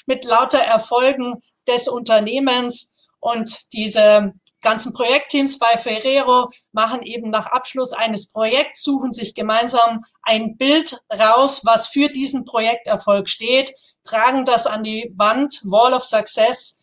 mit 0.06 0.24
lauter 0.24 0.60
Erfolgen 0.60 1.42
des 1.66 1.88
Unternehmens 1.88 2.92
und 3.20 3.72
diese 3.72 4.32
ganzen 4.60 4.92
Projektteams 4.92 5.58
bei 5.58 5.76
Ferrero 5.76 6.50
machen 6.72 7.02
eben 7.02 7.30
nach 7.30 7.46
Abschluss 7.46 7.92
eines 7.92 8.30
Projekts, 8.32 8.82
suchen 8.82 9.12
sich 9.12 9.34
gemeinsam 9.34 10.04
ein 10.22 10.56
Bild 10.56 10.98
raus, 11.12 11.62
was 11.64 11.88
für 11.88 12.08
diesen 12.08 12.44
Projekterfolg 12.44 13.28
steht, 13.28 13.72
tragen 14.04 14.44
das 14.44 14.66
an 14.66 14.82
die 14.82 15.12
Wand, 15.16 15.60
Wall 15.64 15.94
of 15.94 16.04
Success, 16.04 16.78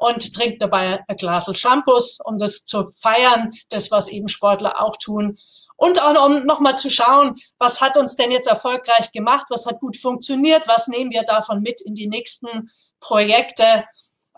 und 0.00 0.34
trinkt 0.34 0.62
dabei 0.62 1.04
ein 1.06 1.16
Glas 1.16 1.46
Shampoos, 1.52 2.20
um 2.24 2.38
das 2.38 2.64
zu 2.64 2.84
feiern, 2.84 3.52
das, 3.68 3.90
was 3.90 4.08
eben 4.08 4.28
Sportler 4.28 4.82
auch 4.82 4.96
tun. 4.96 5.36
Und 5.76 6.00
auch 6.00 6.26
um 6.26 6.46
nochmal 6.46 6.78
zu 6.78 6.90
schauen, 6.90 7.36
was 7.58 7.80
hat 7.82 7.98
uns 7.98 8.16
denn 8.16 8.30
jetzt 8.30 8.48
erfolgreich 8.48 9.12
gemacht, 9.12 9.46
was 9.50 9.66
hat 9.66 9.78
gut 9.78 9.98
funktioniert, 9.98 10.66
was 10.66 10.88
nehmen 10.88 11.10
wir 11.10 11.24
davon 11.24 11.60
mit 11.60 11.82
in 11.82 11.94
die 11.94 12.08
nächsten 12.08 12.70
Projekte, 12.98 13.84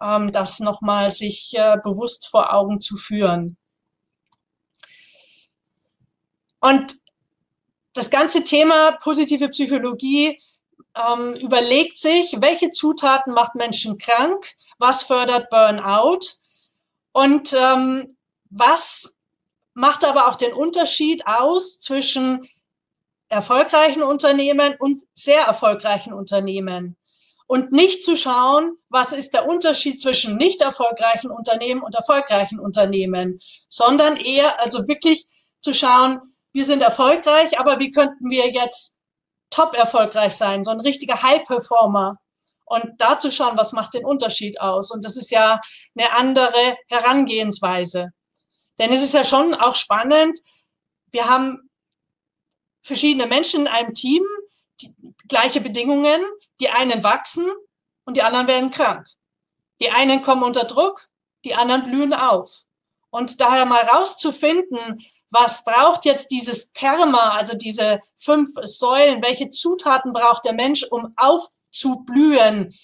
ähm, 0.02 0.32
das 0.32 0.60
nochmal 0.60 1.10
sich 1.10 1.54
äh, 1.54 1.76
bewusst 1.82 2.28
vor 2.28 2.52
Augen 2.52 2.80
zu 2.80 2.96
führen. 2.96 3.56
Und 6.60 6.96
das 7.92 8.10
ganze 8.10 8.44
Thema 8.44 8.92
positive 8.92 9.48
Psychologie 9.48 10.38
ähm, 10.94 11.34
überlegt 11.34 11.98
sich, 11.98 12.36
welche 12.40 12.70
Zutaten 12.70 13.34
macht 13.34 13.54
Menschen 13.54 13.98
krank, 13.98 14.54
was 14.78 15.02
fördert 15.02 15.50
Burnout 15.50 16.20
und 17.12 17.52
ähm, 17.52 18.16
was 18.50 19.16
macht 19.74 20.04
aber 20.04 20.28
auch 20.28 20.36
den 20.36 20.52
Unterschied 20.52 21.26
aus 21.26 21.80
zwischen 21.80 22.48
erfolgreichen 23.28 24.02
Unternehmen 24.02 24.76
und 24.78 25.02
sehr 25.14 25.42
erfolgreichen 25.42 26.12
Unternehmen. 26.12 26.96
Und 27.52 27.70
nicht 27.70 28.02
zu 28.02 28.16
schauen, 28.16 28.78
was 28.88 29.12
ist 29.12 29.34
der 29.34 29.46
Unterschied 29.46 30.00
zwischen 30.00 30.38
nicht 30.38 30.62
erfolgreichen 30.62 31.30
Unternehmen 31.30 31.82
und 31.82 31.94
erfolgreichen 31.94 32.58
Unternehmen, 32.58 33.40
sondern 33.68 34.16
eher 34.16 34.58
also 34.58 34.88
wirklich 34.88 35.26
zu 35.60 35.74
schauen, 35.74 36.22
wir 36.54 36.64
sind 36.64 36.80
erfolgreich, 36.80 37.58
aber 37.58 37.78
wie 37.78 37.90
könnten 37.90 38.30
wir 38.30 38.50
jetzt 38.50 38.96
top 39.50 39.74
erfolgreich 39.74 40.34
sein, 40.34 40.64
so 40.64 40.70
ein 40.70 40.80
richtiger 40.80 41.22
High-Performer. 41.22 42.16
Und 42.64 42.94
da 42.96 43.18
zu 43.18 43.30
schauen, 43.30 43.58
was 43.58 43.72
macht 43.72 43.92
den 43.92 44.06
Unterschied 44.06 44.58
aus. 44.58 44.90
Und 44.90 45.04
das 45.04 45.18
ist 45.18 45.30
ja 45.30 45.60
eine 45.94 46.10
andere 46.12 46.78
Herangehensweise. 46.88 48.12
Denn 48.78 48.94
es 48.94 49.02
ist 49.02 49.12
ja 49.12 49.24
schon 49.24 49.52
auch 49.52 49.74
spannend, 49.74 50.38
wir 51.10 51.28
haben 51.28 51.68
verschiedene 52.82 53.26
Menschen 53.26 53.60
in 53.60 53.68
einem 53.68 53.92
Team, 53.92 54.22
gleiche 55.28 55.60
Bedingungen, 55.60 56.22
die 56.60 56.68
einen 56.68 57.04
wachsen 57.04 57.50
und 58.04 58.16
die 58.16 58.22
anderen 58.22 58.46
werden 58.46 58.70
krank. 58.70 59.06
Die 59.80 59.90
einen 59.90 60.22
kommen 60.22 60.42
unter 60.42 60.64
Druck, 60.64 61.08
die 61.44 61.54
anderen 61.54 61.82
blühen 61.82 62.14
auf. 62.14 62.62
Und 63.10 63.40
daher 63.40 63.66
mal 63.66 63.82
rauszufinden, 63.82 65.04
was 65.30 65.64
braucht 65.64 66.04
jetzt 66.04 66.30
dieses 66.30 66.72
Perma, 66.72 67.30
also 67.30 67.56
diese 67.56 68.00
fünf 68.16 68.50
Säulen, 68.64 69.22
welche 69.22 69.50
Zutaten 69.50 70.12
braucht 70.12 70.44
der 70.44 70.52
Mensch, 70.52 70.84
um 70.90 71.14
aufzublühen? 71.16 72.74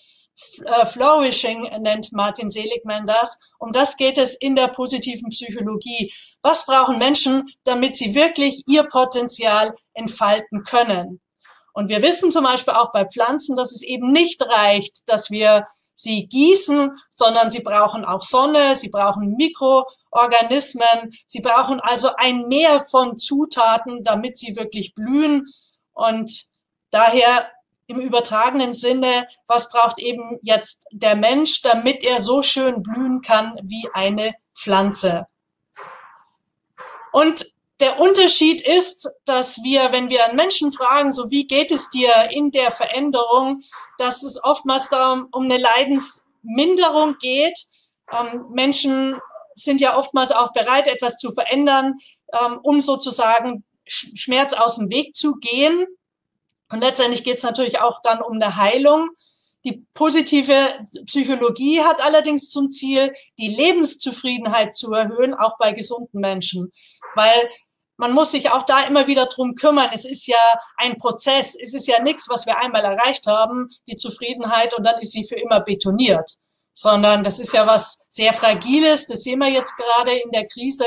Äh, 0.65 0.87
flourishing 0.87 1.63
nennt 1.83 2.13
Martin 2.13 2.49
Seligman 2.49 3.07
das. 3.07 3.39
Um 3.59 3.73
das 3.73 3.97
geht 3.97 4.19
es 4.19 4.35
in 4.35 4.55
der 4.55 4.69
positiven 4.69 5.31
Psychologie. 5.31 6.13
Was 6.43 6.65
brauchen 6.65 6.99
Menschen, 6.99 7.49
damit 7.65 7.97
sie 7.97 8.15
wirklich 8.15 8.63
ihr 8.67 8.85
Potenzial 8.85 9.75
entfalten 9.95 10.63
können? 10.63 11.21
Und 11.79 11.91
wir 11.91 12.03
wissen 12.03 12.33
zum 12.33 12.43
Beispiel 12.43 12.75
auch 12.75 12.91
bei 12.91 13.07
Pflanzen, 13.07 13.55
dass 13.55 13.71
es 13.71 13.83
eben 13.83 14.11
nicht 14.11 14.43
reicht, 14.45 15.09
dass 15.09 15.31
wir 15.31 15.69
sie 15.95 16.27
gießen, 16.27 16.91
sondern 17.09 17.51
sie 17.51 17.61
brauchen 17.61 18.05
auch 18.05 18.21
Sonne, 18.21 18.75
sie 18.75 18.89
brauchen 18.89 19.37
Mikroorganismen, 19.37 21.15
sie 21.25 21.41
brauchen 21.41 21.79
also 21.79 22.11
ein 22.17 22.49
Mehr 22.49 22.81
von 22.81 23.17
Zutaten, 23.17 24.03
damit 24.03 24.37
sie 24.39 24.57
wirklich 24.57 24.93
blühen. 24.97 25.47
Und 25.93 26.47
daher 26.91 27.49
im 27.87 28.01
übertragenen 28.01 28.73
Sinne, 28.73 29.29
was 29.47 29.71
braucht 29.71 30.01
eben 30.01 30.41
jetzt 30.43 30.85
der 30.91 31.15
Mensch, 31.15 31.63
damit 31.63 32.03
er 32.03 32.19
so 32.21 32.43
schön 32.43 32.83
blühen 32.83 33.21
kann 33.21 33.57
wie 33.63 33.89
eine 33.93 34.35
Pflanze. 34.53 35.29
Und 37.13 37.47
der 37.81 38.01
Unterschied 38.01 38.61
ist, 38.61 39.09
dass 39.25 39.63
wir, 39.63 39.93
wenn 39.93 40.11
wir 40.11 40.25
einen 40.25 40.37
Menschen 40.37 40.73
fragen, 40.73 41.13
so 41.13 41.31
wie 41.31 41.47
geht 41.47 41.71
es 41.71 41.91
dir 41.91 42.29
in 42.31 42.51
der 42.51 42.71
Veränderung, 42.71 43.63
dass 43.99 44.23
es 44.23 44.43
oftmals 44.43 44.89
darum 44.89 45.29
um 45.31 45.45
eine 45.45 45.59
Leidensminderung 45.59 47.17
geht. 47.21 47.59
Ähm, 48.13 48.47
Menschen 48.51 49.21
sind 49.55 49.81
ja 49.81 49.97
oftmals 49.97 50.33
auch 50.33 50.53
bereit, 50.53 50.89
etwas 50.89 51.19
zu 51.19 51.33
verändern, 51.33 51.95
ähm, 52.33 52.59
um 52.63 52.81
sozusagen 52.81 53.65
Schmerz 53.87 54.53
aus 54.53 54.77
dem 54.77 54.91
Weg 54.91 55.15
zu 55.15 55.37
gehen. 55.37 55.87
Und 56.71 56.81
letztendlich 56.81 57.25
geht 57.25 57.39
es 57.39 57.43
natürlich 57.43 57.81
auch 57.81 58.03
dann 58.03 58.21
um 58.21 58.35
eine 58.35 58.57
Heilung. 58.57 59.09
Die 59.65 59.85
positive 59.95 60.87
Psychologie 61.07 61.83
hat 61.83 62.01
allerdings 62.01 62.51
zum 62.51 62.71
Ziel, 62.71 63.13
die 63.39 63.49
Lebenszufriedenheit 63.49 64.75
zu 64.75 64.93
erhöhen, 64.93 65.35
auch 65.35 65.59
bei 65.59 65.73
gesunden 65.73 66.21
Menschen. 66.21 66.73
Weil 67.15 67.49
man 67.99 68.13
muss 68.13 68.31
sich 68.31 68.51
auch 68.51 68.63
da 68.63 68.85
immer 68.85 69.09
wieder 69.09 69.27
drum 69.27 69.57
kümmern. 69.57 69.91
Es 69.93 70.05
ist 70.05 70.27
ja 70.27 70.39
ein 70.77 70.97
Prozess. 70.97 71.57
Es 71.61 71.75
ist 71.75 71.89
ja 71.89 72.01
nichts, 72.01 72.29
was 72.29 72.47
wir 72.47 72.57
einmal 72.59 72.85
erreicht 72.85 73.27
haben, 73.27 73.69
die 73.89 73.97
Zufriedenheit, 73.97 74.73
und 74.73 74.87
dann 74.87 75.01
ist 75.01 75.13
sie 75.13 75.25
für 75.25 75.35
immer 75.35 75.61
betoniert. 75.61 76.31
Sondern 76.75 77.25
das 77.25 77.41
ist 77.41 77.53
ja 77.53 77.67
was 77.67 78.07
sehr 78.09 78.33
Fragiles. 78.33 79.07
Das 79.07 79.25
sehen 79.25 79.41
wir 79.41 79.49
jetzt 79.49 79.77
gerade 79.77 80.13
in 80.13 80.31
der 80.31 80.47
Krise. 80.47 80.87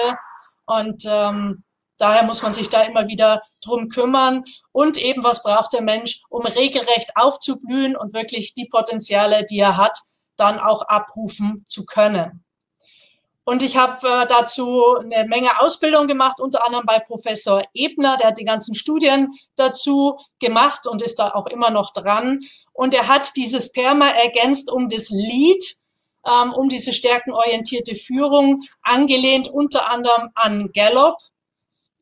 Und 0.66 1.04
ähm, 1.06 1.66
daher 1.98 2.24
muss 2.24 2.44
man 2.44 2.54
sich 2.54 2.70
da 2.70 2.84
immer 2.84 3.10
wieder 3.10 3.42
drum 3.62 3.90
kümmern. 3.90 4.46
Und 4.72 4.98
eben, 4.98 5.22
was 5.22 5.44
braucht 5.44 5.74
der 5.74 5.82
Mensch, 5.82 6.22
um 6.30 6.46
regelrecht 6.46 7.12
aufzublühen 7.16 7.98
und 7.98 8.14
wirklich 8.14 8.54
die 8.54 8.68
Potenziale, 8.68 9.44
die 9.44 9.60
er 9.60 9.76
hat, 9.76 10.00
dann 10.38 10.60
auch 10.60 10.84
abrufen 10.84 11.66
zu 11.68 11.86
können. 11.86 12.46
Und 13.44 13.64
ich 13.64 13.76
habe 13.76 14.08
äh, 14.08 14.28
dazu 14.28 14.98
eine 14.98 15.28
Menge 15.28 15.60
Ausbildung 15.60 16.08
gemacht, 16.08 16.40
unter 16.40 16.66
anderem 16.66 16.86
bei 16.86 17.00
Professor 17.00 17.64
Ebner, 17.74 18.18
der 18.18 18.28
hat 18.28 18.38
die 18.38 18.46
ganzen 18.46 18.76
Studien 18.76 19.32
dazu 19.56 20.20
gemacht 20.40 20.86
und 20.86 21.02
ist 21.02 21.18
da 21.18 21.32
auch 21.32 21.48
immer 21.48 21.72
noch 21.72 21.92
dran. 21.92 22.40
Und 22.72 22.94
er 22.94 23.08
hat 23.08 23.36
dieses 23.36 23.72
PERMA 23.72 24.10
ergänzt 24.10 24.72
um 24.72 24.90
das 24.90 25.10
Lead, 25.10 25.64
ähm, 26.26 26.54
um 26.54 26.70
diese 26.70 26.94
stärkenorientierte 26.94 27.96
Führung, 27.96 28.62
angelehnt 28.84 29.48
unter 29.48 29.90
anderem 29.90 30.30
an 30.36 30.72
Gallup. 30.74 31.18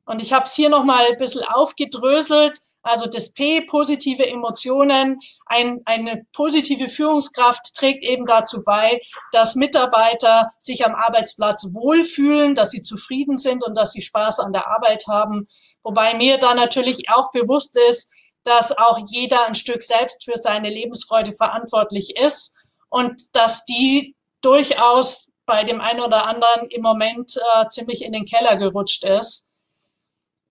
Und 0.06 0.22
ich 0.22 0.34
habe 0.34 0.46
es 0.46 0.56
hier 0.56 0.70
nochmal 0.70 1.06
ein 1.06 1.18
bisschen 1.18 1.44
aufgedröselt. 1.44 2.60
Also 2.90 3.06
das 3.06 3.32
P, 3.34 3.62
positive 3.62 4.26
Emotionen, 4.26 5.20
ein, 5.46 5.82
eine 5.86 6.26
positive 6.34 6.90
Führungskraft 6.90 7.76
trägt 7.76 8.04
eben 8.04 8.26
dazu 8.26 8.64
bei, 8.64 9.00
dass 9.32 9.54
Mitarbeiter 9.54 10.52
sich 10.58 10.84
am 10.84 10.96
Arbeitsplatz 10.96 11.68
wohlfühlen, 11.72 12.56
dass 12.56 12.72
sie 12.72 12.82
zufrieden 12.82 13.38
sind 13.38 13.64
und 13.64 13.78
dass 13.78 13.92
sie 13.92 14.02
Spaß 14.02 14.40
an 14.40 14.54
der 14.54 14.68
Arbeit 14.68 15.06
haben. 15.08 15.46
Wobei 15.84 16.16
mir 16.16 16.40
da 16.40 16.56
natürlich 16.56 17.04
auch 17.14 17.32
bewusst 17.32 17.78
ist, 17.78 18.12
dass 18.44 18.76
auch 18.76 18.98
jeder 19.08 19.46
ein 19.46 19.54
Stück 19.54 19.84
selbst 19.84 20.26
für 20.26 20.38
seine 20.38 20.70
Lebensfreude 20.70 21.32
verantwortlich 21.32 22.18
ist 22.18 22.56
und 22.90 23.22
dass 23.36 23.66
die 23.66 24.16
durchaus 24.42 25.32
bei 25.46 25.64
dem 25.64 25.80
einen 25.80 26.02
oder 26.02 26.26
anderen 26.26 26.70
im 26.72 26.82
Moment 26.82 27.38
äh, 27.38 27.68
ziemlich 27.70 28.02
in 28.02 28.14
den 28.14 28.26
Keller 28.26 28.56
gerutscht 28.56 29.04
ist. 29.04 29.48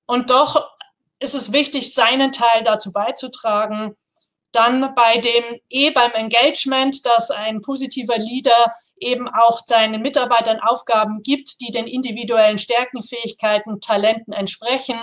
Und 0.06 0.30
doch 0.30 0.77
ist 1.20 1.34
es 1.34 1.52
wichtig, 1.52 1.94
seinen 1.94 2.32
Teil 2.32 2.62
dazu 2.64 2.92
beizutragen. 2.92 3.96
Dann 4.52 4.94
bei 4.94 5.18
dem 5.18 5.44
E, 5.68 5.90
beim 5.90 6.12
Engagement, 6.12 7.04
dass 7.04 7.30
ein 7.30 7.60
positiver 7.60 8.18
Leader 8.18 8.72
eben 9.00 9.28
auch 9.28 9.60
seinen 9.66 10.02
Mitarbeitern 10.02 10.60
Aufgaben 10.60 11.22
gibt, 11.22 11.60
die 11.60 11.70
den 11.70 11.86
individuellen 11.86 12.58
Stärken, 12.58 13.02
Fähigkeiten, 13.02 13.80
Talenten 13.80 14.32
entsprechen. 14.32 14.98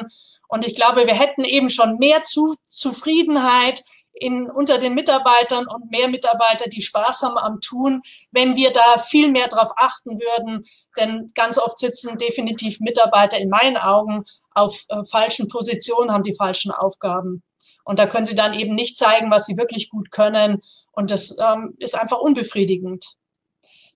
Und 0.48 0.66
ich 0.66 0.76
glaube, 0.76 1.08
wir 1.08 1.16
hätten 1.16 1.44
eben 1.44 1.70
schon 1.70 1.98
mehr 1.98 2.24
zu 2.24 2.56
Zufriedenheit, 2.66 3.84
in, 4.18 4.50
unter 4.50 4.78
den 4.78 4.94
Mitarbeitern 4.94 5.68
und 5.68 5.92
mehr 5.92 6.08
Mitarbeiter, 6.08 6.70
die 6.70 6.82
Spaß 6.82 7.24
haben 7.24 7.38
am 7.38 7.60
Tun, 7.60 8.02
wenn 8.32 8.56
wir 8.56 8.72
da 8.72 8.98
viel 8.98 9.30
mehr 9.30 9.48
darauf 9.48 9.72
achten 9.76 10.20
würden. 10.20 10.66
Denn 10.98 11.32
ganz 11.36 11.58
oft 11.58 11.80
sitzen 11.80 12.18
definitiv 12.18 12.80
Mitarbeiter 12.80 13.38
in 13.38 13.50
meinen 13.50 13.78
Augen 13.78 14.24
auf 14.56 14.86
äh, 14.90 15.04
falschen 15.04 15.48
Positionen, 15.48 16.12
haben 16.12 16.24
die 16.24 16.36
falschen 16.36 16.72
Aufgaben. 16.72 17.44
Und 17.84 18.00
da 18.00 18.08
können 18.08 18.26
sie 18.26 18.36
dann 18.36 18.56
eben 18.56 18.74
nicht 18.74 18.98
zeigen, 18.98 19.30
was 19.30 19.46
sie 19.46 19.58
wirklich 19.58 19.90
gut 19.90 20.10
können. 20.10 20.62
Und 20.92 21.12
das 21.12 21.38
ähm, 21.40 21.76
ist 21.78 21.94
einfach 21.94 22.20
unbefriedigend. 22.20 23.06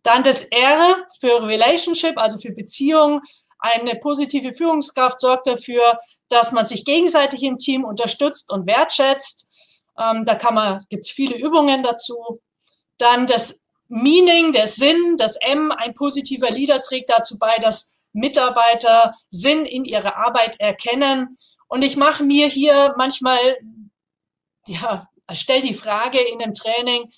Dann 0.04 0.22
das 0.22 0.44
R 0.44 0.98
für 1.20 1.42
Relationship, 1.48 2.18
also 2.18 2.38
für 2.38 2.52
Beziehung. 2.52 3.22
Eine 3.58 3.96
positive 3.96 4.54
Führungskraft 4.54 5.20
sorgt 5.20 5.48
dafür, 5.48 5.98
dass 6.30 6.52
man 6.52 6.68
sich 6.68 6.86
gegenseitig 6.86 7.42
im 7.42 7.58
Team 7.58 7.84
unterstützt 7.84 8.52
und 8.54 8.68
wertschätzt 8.68 9.50
ähm, 10.00 10.24
da 10.26 10.36
kann 10.36 10.56
man, 10.56 10.86
gibt's 10.90 11.12
viele 11.12 11.38
Übungen 11.38 11.84
dazu. 11.84 12.42
Dann 12.98 13.28
das 13.28 13.60
Meaning, 13.90 14.54
der 14.54 14.68
Sinn, 14.68 15.16
das 15.18 15.36
M, 15.42 15.72
ein 15.72 15.94
positiver 15.94 16.50
Leader 16.50 16.82
trägt 16.82 17.10
dazu 17.10 17.38
bei, 17.38 17.58
dass 17.58 17.94
Mitarbeiter 18.14 19.16
Sinn 19.30 19.66
in 19.66 19.86
ihrer 19.86 20.18
Arbeit 20.18 20.60
erkennen. 20.60 21.30
Und 21.68 21.84
ich 21.84 21.98
mache 21.98 22.24
mir 22.24 22.48
hier 22.48 22.94
manchmal, 22.98 23.40
ja, 24.68 25.08
stell 25.32 25.62
die 25.62 25.74
Frage 25.74 26.20
in 26.20 26.40
dem 26.40 26.54
Training, 26.54 27.12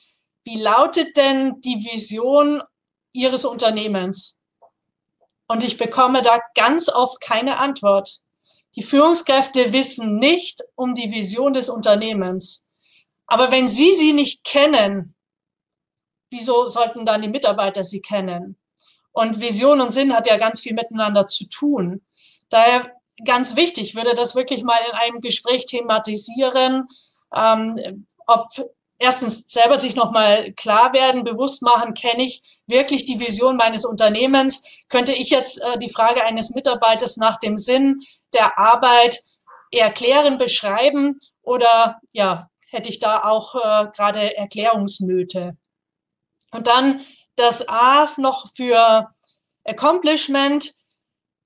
wie 0.43 0.59
lautet 0.59 1.17
denn 1.17 1.61
die 1.61 1.87
Vision 1.91 2.63
Ihres 3.13 3.45
Unternehmens? 3.45 4.39
Und 5.47 5.63
ich 5.63 5.77
bekomme 5.77 6.21
da 6.21 6.39
ganz 6.55 6.89
oft 6.89 7.21
keine 7.21 7.57
Antwort. 7.57 8.21
Die 8.75 8.83
Führungskräfte 8.83 9.73
wissen 9.73 10.17
nicht 10.17 10.61
um 10.75 10.93
die 10.93 11.11
Vision 11.11 11.53
des 11.53 11.69
Unternehmens. 11.69 12.69
Aber 13.27 13.51
wenn 13.51 13.67
Sie 13.67 13.91
sie 13.91 14.13
nicht 14.13 14.43
kennen, 14.43 15.15
wieso 16.31 16.65
sollten 16.65 17.05
dann 17.05 17.21
die 17.21 17.27
Mitarbeiter 17.27 17.83
sie 17.83 18.01
kennen? 18.01 18.57
Und 19.11 19.41
Vision 19.41 19.81
und 19.81 19.91
Sinn 19.91 20.13
hat 20.13 20.27
ja 20.27 20.37
ganz 20.37 20.61
viel 20.61 20.73
miteinander 20.73 21.27
zu 21.27 21.47
tun. 21.49 22.01
Daher 22.49 22.91
ganz 23.25 23.55
wichtig, 23.55 23.95
würde 23.95 24.15
das 24.15 24.35
wirklich 24.35 24.63
mal 24.63 24.79
in 24.89 24.95
einem 24.95 25.21
Gespräch 25.21 25.65
thematisieren, 25.65 26.87
ähm, 27.35 28.05
ob 28.27 28.49
erstens 28.97 29.49
selber 29.49 29.77
sich 29.77 29.95
nochmal 29.95 30.53
klar 30.53 30.93
werden, 30.93 31.23
bewusst 31.23 31.63
machen, 31.63 31.93
kenne 31.93 32.23
ich 32.23 32.43
wirklich 32.67 33.05
die 33.05 33.19
Vision 33.19 33.57
meines 33.57 33.83
Unternehmens? 33.83 34.63
Könnte 34.89 35.13
ich 35.13 35.29
jetzt 35.29 35.61
äh, 35.61 35.77
die 35.79 35.89
Frage 35.89 36.23
eines 36.23 36.51
Mitarbeiters 36.51 37.17
nach 37.17 37.37
dem 37.37 37.57
Sinn 37.57 38.01
der 38.33 38.59
Arbeit 38.59 39.19
erklären, 39.71 40.37
beschreiben 40.37 41.19
oder 41.41 41.99
ja, 42.11 42.49
hätte 42.69 42.89
ich 42.89 42.99
da 42.99 43.23
auch 43.23 43.55
äh, 43.55 43.87
gerade 43.95 44.37
Erklärungsnöte. 44.37 45.57
Und 46.51 46.67
dann 46.67 47.01
das 47.35 47.67
A 47.67 48.07
noch 48.17 48.51
für 48.55 49.09
Accomplishment. 49.63 50.73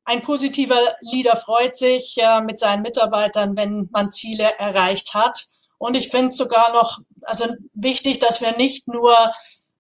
Ein 0.04 0.22
positiver 0.22 0.96
Leader 1.02 1.36
freut 1.36 1.76
sich 1.76 2.16
äh, 2.18 2.42
mit 2.42 2.60
seinen 2.60 2.84
Mitarbeitern, 2.84 3.58
wenn 3.58 3.90
man 3.92 4.12
Ziele 4.12 4.58
erreicht 4.58 5.14
hat. 5.14 5.46
Und 5.78 5.96
ich 5.96 6.10
finde 6.10 6.28
es 6.28 6.38
sogar 6.38 6.72
noch 6.74 7.00
also 7.24 7.48
wichtig, 7.74 8.20
dass 8.20 8.42
wir 8.42 8.56
nicht 8.56 8.88
nur 8.88 9.34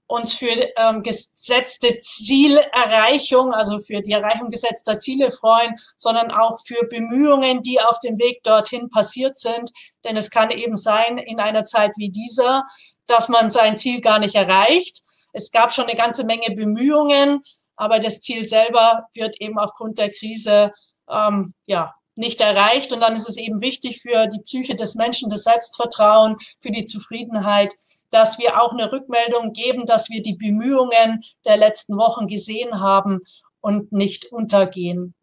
uns 0.07 0.33
für 0.33 0.69
ähm, 0.77 1.01
gesetzte 1.01 1.97
Zielerreichung, 1.97 3.53
also 3.53 3.79
für 3.79 4.01
die 4.01 4.11
Erreichung 4.11 4.51
gesetzter 4.51 4.97
Ziele 4.99 5.31
freuen, 5.31 5.75
sondern 5.95 6.31
auch 6.31 6.59
für 6.65 6.85
Bemühungen, 6.87 7.63
die 7.63 7.81
auf 7.81 7.97
dem 7.99 8.19
Weg 8.19 8.43
dorthin 8.43 8.89
passiert 8.89 9.37
sind. 9.37 9.71
Denn 10.03 10.15
es 10.15 10.29
kann 10.29 10.51
eben 10.51 10.75
sein, 10.75 11.17
in 11.17 11.39
einer 11.39 11.63
Zeit 11.63 11.93
wie 11.97 12.11
dieser, 12.11 12.65
dass 13.07 13.29
man 13.29 13.49
sein 13.49 13.77
Ziel 13.77 14.01
gar 14.01 14.19
nicht 14.19 14.35
erreicht. 14.35 15.01
Es 15.35 15.51
gab 15.51 15.73
schon 15.73 15.85
eine 15.85 15.97
ganze 15.97 16.23
Menge 16.23 16.55
Bemühungen, 16.55 17.43
aber 17.75 17.99
das 17.99 18.21
Ziel 18.21 18.45
selber 18.45 19.07
wird 19.13 19.41
eben 19.41 19.59
aufgrund 19.59 19.99
der 19.99 20.09
Krise 20.09 20.71
ähm, 21.09 21.53
ja 21.65 21.93
nicht 22.15 22.39
erreicht. 22.39 22.93
Und 22.93 23.01
dann 23.01 23.15
ist 23.15 23.27
es 23.27 23.35
eben 23.35 23.59
wichtig 23.59 24.01
für 24.01 24.27
die 24.27 24.39
Psyche 24.39 24.75
des 24.75 24.95
Menschen, 24.95 25.29
das 25.29 25.43
Selbstvertrauen, 25.43 26.37
für 26.61 26.71
die 26.71 26.85
Zufriedenheit, 26.85 27.73
dass 28.11 28.39
wir 28.39 28.61
auch 28.61 28.71
eine 28.71 28.93
Rückmeldung 28.93 29.51
geben, 29.51 29.85
dass 29.85 30.09
wir 30.09 30.21
die 30.21 30.35
Bemühungen 30.35 31.21
der 31.43 31.57
letzten 31.57 31.97
Wochen 31.97 32.27
gesehen 32.27 32.79
haben 32.79 33.19
und 33.59 33.91
nicht 33.91 34.31
untergehen. 34.31 35.15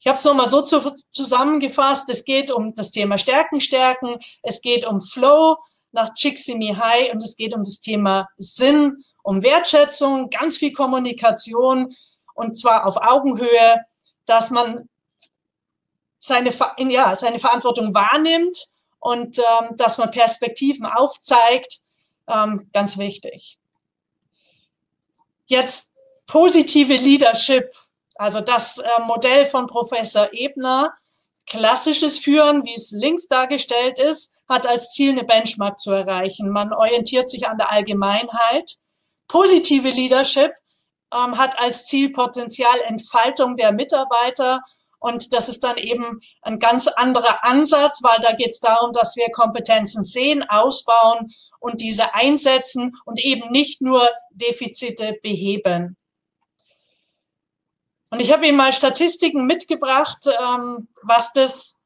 Ich 0.00 0.08
habe 0.08 0.18
es 0.18 0.24
nochmal 0.24 0.48
so 0.48 0.62
zu, 0.62 0.80
zusammengefasst. 1.12 2.10
Es 2.10 2.24
geht 2.24 2.50
um 2.50 2.74
das 2.74 2.90
Thema 2.90 3.16
Stärken, 3.16 3.60
Stärken. 3.60 4.18
Es 4.42 4.60
geht 4.60 4.84
um 4.84 5.00
Flow 5.00 5.56
nach 5.92 6.14
Csikszentmihalyi 6.14 7.10
und 7.10 7.22
es 7.22 7.36
geht 7.36 7.54
um 7.54 7.62
das 7.62 7.80
Thema 7.80 8.28
Sinn, 8.36 9.02
um 9.22 9.42
Wertschätzung, 9.42 10.30
ganz 10.30 10.58
viel 10.58 10.72
Kommunikation 10.72 11.94
und 12.34 12.58
zwar 12.58 12.86
auf 12.86 12.96
Augenhöhe, 12.96 13.84
dass 14.26 14.50
man 14.50 14.88
seine, 16.20 16.52
ja, 16.78 17.16
seine 17.16 17.38
Verantwortung 17.38 17.94
wahrnimmt 17.94 18.68
und 19.00 19.38
ähm, 19.38 19.76
dass 19.76 19.98
man 19.98 20.10
Perspektiven 20.10 20.86
aufzeigt, 20.86 21.80
ähm, 22.26 22.68
ganz 22.72 22.98
wichtig. 22.98 23.58
Jetzt 25.46 25.92
positive 26.26 26.94
Leadership, 26.94 27.72
also 28.16 28.40
das 28.40 28.78
äh, 28.78 28.86
Modell 29.06 29.46
von 29.46 29.66
Professor 29.66 30.28
Ebner, 30.32 30.92
klassisches 31.46 32.18
Führen, 32.18 32.64
wie 32.64 32.74
es 32.74 32.90
links 32.90 33.28
dargestellt 33.28 33.98
ist, 33.98 34.34
hat 34.48 34.66
als 34.66 34.92
Ziel 34.92 35.12
eine 35.12 35.24
Benchmark 35.24 35.78
zu 35.78 35.92
erreichen. 35.92 36.50
Man 36.50 36.72
orientiert 36.72 37.28
sich 37.28 37.48
an 37.48 37.58
der 37.58 37.70
Allgemeinheit. 37.70 38.76
Positive 39.28 39.88
Leadership 39.88 40.52
ähm, 41.12 41.36
hat 41.36 41.58
als 41.58 41.86
Ziel 41.86 42.10
Potenzialentfaltung 42.10 43.56
der 43.56 43.72
Mitarbeiter 43.72 44.60
und 45.00 45.32
das 45.32 45.48
ist 45.48 45.62
dann 45.62 45.76
eben 45.76 46.20
ein 46.42 46.58
ganz 46.58 46.88
anderer 46.88 47.44
Ansatz, 47.44 48.02
weil 48.02 48.18
da 48.20 48.32
geht 48.32 48.50
es 48.50 48.60
darum, 48.60 48.92
dass 48.92 49.16
wir 49.16 49.30
Kompetenzen 49.30 50.02
sehen, 50.02 50.42
ausbauen 50.42 51.32
und 51.60 51.80
diese 51.80 52.14
einsetzen 52.14 52.96
und 53.04 53.20
eben 53.20 53.50
nicht 53.50 53.80
nur 53.80 54.08
Defizite 54.30 55.16
beheben. 55.22 55.96
Und 58.10 58.20
ich 58.20 58.32
habe 58.32 58.46
Ihnen 58.46 58.56
mal 58.56 58.72
Statistiken 58.72 59.46
mitgebracht, 59.46 60.26
ähm, 60.26 60.88
was 61.02 61.32
das 61.32 61.77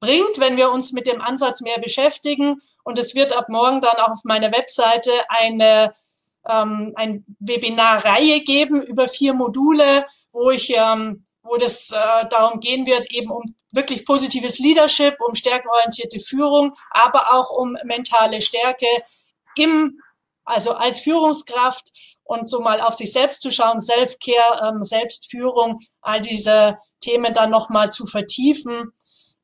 bringt, 0.00 0.40
wenn 0.40 0.56
wir 0.56 0.70
uns 0.70 0.92
mit 0.92 1.06
dem 1.06 1.20
Ansatz 1.20 1.60
mehr 1.60 1.78
beschäftigen. 1.78 2.60
Und 2.84 2.98
es 2.98 3.14
wird 3.14 3.32
ab 3.32 3.48
morgen 3.48 3.80
dann 3.80 3.96
auch 3.96 4.10
auf 4.10 4.24
meiner 4.24 4.50
Webseite 4.52 5.12
eine 5.28 5.94
ähm, 6.48 6.92
ein 6.96 7.24
Webinarreihe 7.38 8.40
geben 8.40 8.82
über 8.82 9.08
vier 9.08 9.34
Module, 9.34 10.06
wo 10.32 10.50
ich 10.50 10.70
ähm, 10.74 11.26
wo 11.42 11.56
das 11.56 11.90
äh, 11.90 12.28
darum 12.28 12.60
gehen 12.60 12.86
wird, 12.86 13.10
eben 13.10 13.30
um 13.30 13.42
wirklich 13.72 14.04
positives 14.04 14.58
Leadership, 14.58 15.16
um 15.20 15.34
stärkenorientierte 15.34 16.20
Führung, 16.20 16.74
aber 16.90 17.32
auch 17.32 17.50
um 17.50 17.76
mentale 17.84 18.40
Stärke 18.40 18.86
im, 19.56 20.00
also 20.44 20.72
als 20.72 21.00
Führungskraft 21.00 21.92
und 22.24 22.48
so 22.48 22.60
mal 22.60 22.80
auf 22.80 22.94
sich 22.94 23.12
selbst 23.12 23.42
zu 23.42 23.50
schauen, 23.50 23.80
Self-Care, 23.80 24.68
ähm, 24.68 24.84
Selbstführung, 24.84 25.80
all 26.00 26.20
diese 26.20 26.78
Themen 27.00 27.32
dann 27.32 27.50
nochmal 27.50 27.90
zu 27.90 28.06
vertiefen. 28.06 28.92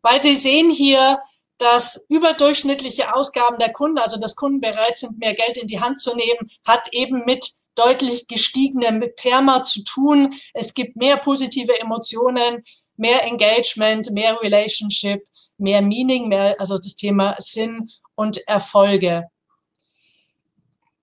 Weil 0.07 0.23
Sie 0.23 0.37
sehen 0.37 0.71
hier, 0.71 1.19
dass 1.59 2.07
überdurchschnittliche 2.09 3.13
Ausgaben 3.13 3.59
der 3.59 3.73
Kunden, 3.73 3.99
also 3.99 4.21
dass 4.21 4.37
Kunden 4.37 4.61
bereit 4.61 4.97
sind, 4.97 5.19
mehr 5.19 5.35
Geld 5.35 5.57
in 5.57 5.67
die 5.67 5.81
Hand 5.81 6.01
zu 6.01 6.15
nehmen, 6.15 6.49
hat 6.65 6.87
eben 6.93 7.25
mit 7.25 7.51
deutlich 7.75 8.29
gestiegenem 8.29 9.03
Perma 9.17 9.65
zu 9.65 9.83
tun. 9.83 10.33
Es 10.55 10.75
gibt 10.75 10.95
mehr 10.95 11.17
positive 11.17 11.77
Emotionen, 11.81 12.63
mehr 12.97 13.25
Engagement, 13.25 14.13
mehr 14.13 14.41
Relationship, 14.41 15.25
mehr 15.59 15.83
Meaning, 15.83 16.29
mehr, 16.29 16.55
also 16.61 16.79
das 16.79 16.95
Thema 16.95 17.35
Sinn 17.41 17.91
und 18.15 18.47
Erfolge. 18.47 19.25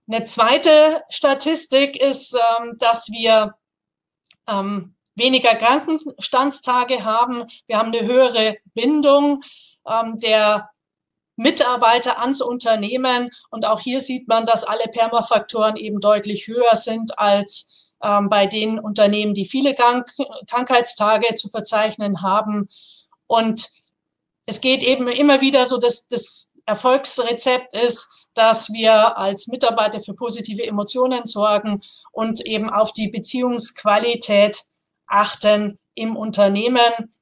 Eine 0.08 0.24
zweite 0.24 1.04
Statistik 1.10 1.97
ist, 1.97 2.36
ähm, 2.36 2.78
dass 2.80 3.10
wir 3.12 3.56
ähm, 4.47 4.95
weniger 5.16 5.55
Krankenstandstage 5.55 7.03
haben. 7.03 7.45
Wir 7.68 7.78
haben 7.78 7.93
eine 7.93 8.05
höhere 8.07 8.57
Bindung 8.74 9.41
ähm, 9.88 10.20
der 10.20 10.70
Mitarbeiter 11.36 12.20
ans 12.20 12.41
Unternehmen. 12.41 13.30
Und 13.49 13.66
auch 13.66 13.80
hier 13.80 14.01
sieht 14.01 14.28
man, 14.28 14.45
dass 14.45 14.64
alle 14.64 14.86
Permafaktoren 14.86 15.76
eben 15.76 15.99
deutlich 15.99 16.47
höher 16.47 16.76
sind 16.76 17.18
als 17.18 17.91
ähm, 18.01 18.30
bei 18.30 18.47
den 18.47 18.80
Unternehmen, 18.80 19.34
die 19.34 19.45
viele 19.45 19.74
Krank 19.74 20.07
Krankheitstage 20.49 21.34
zu 21.36 21.49
verzeichnen 21.49 22.22
haben. 22.22 22.70
Und 23.28 23.70
es 24.45 24.61
geht 24.61 24.84
eben 24.84 25.07
immer 25.07 25.41
wieder 25.41 25.66
so, 25.66 25.78
dass 25.78 26.07
das 26.07 26.51
Erfolgsrezept 26.66 27.74
ist, 27.74 28.09
dass 28.34 28.72
wir 28.72 29.18
als 29.18 29.47
Mitarbeiter 29.47 29.99
für 29.99 30.14
positive 30.14 30.66
Emotionen 30.66 31.26
sorgen 31.26 31.82
und 32.11 32.45
eben 32.45 32.70
auf 32.70 32.91
die 32.91 33.09
Beziehungsqualität 33.09 34.64
achten 35.14 35.80
im 35.95 36.16
Unternehmen. 36.16 37.14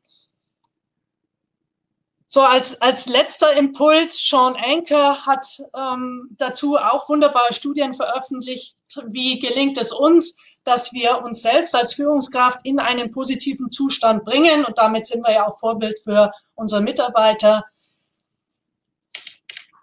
So 2.28 2.42
als, 2.42 2.82
als 2.82 3.08
letzter 3.08 3.54
Impuls, 3.54 4.18
Sean 4.18 4.56
Anker 4.56 5.26
hat 5.26 5.46
ähm, 5.76 6.30
dazu 6.38 6.78
auch 6.78 7.10
wunderbare 7.10 7.54
Studien 7.54 7.92
veröffentlicht. 7.92 8.78
Wie 9.08 9.38
gelingt 9.38 9.78
es 9.78 9.92
uns, 9.92 10.39
dass 10.64 10.94
wir 10.94 11.22
uns 11.22 11.42
selbst 11.42 11.76
als 11.76 11.94
Führungskraft 11.94 12.60
in 12.64 12.80
einen 12.80 13.12
positiven 13.12 13.70
Zustand 13.70 14.24
bringen? 14.24 14.64
Und 14.64 14.78
damit 14.78 15.08
sind 15.08 15.28
wir 15.28 15.34
ja 15.34 15.48
auch 15.48 15.60
Vorbild 15.60 16.00
für 16.00 16.32
unsere 16.56 16.82
Mitarbeiter. 16.82 17.66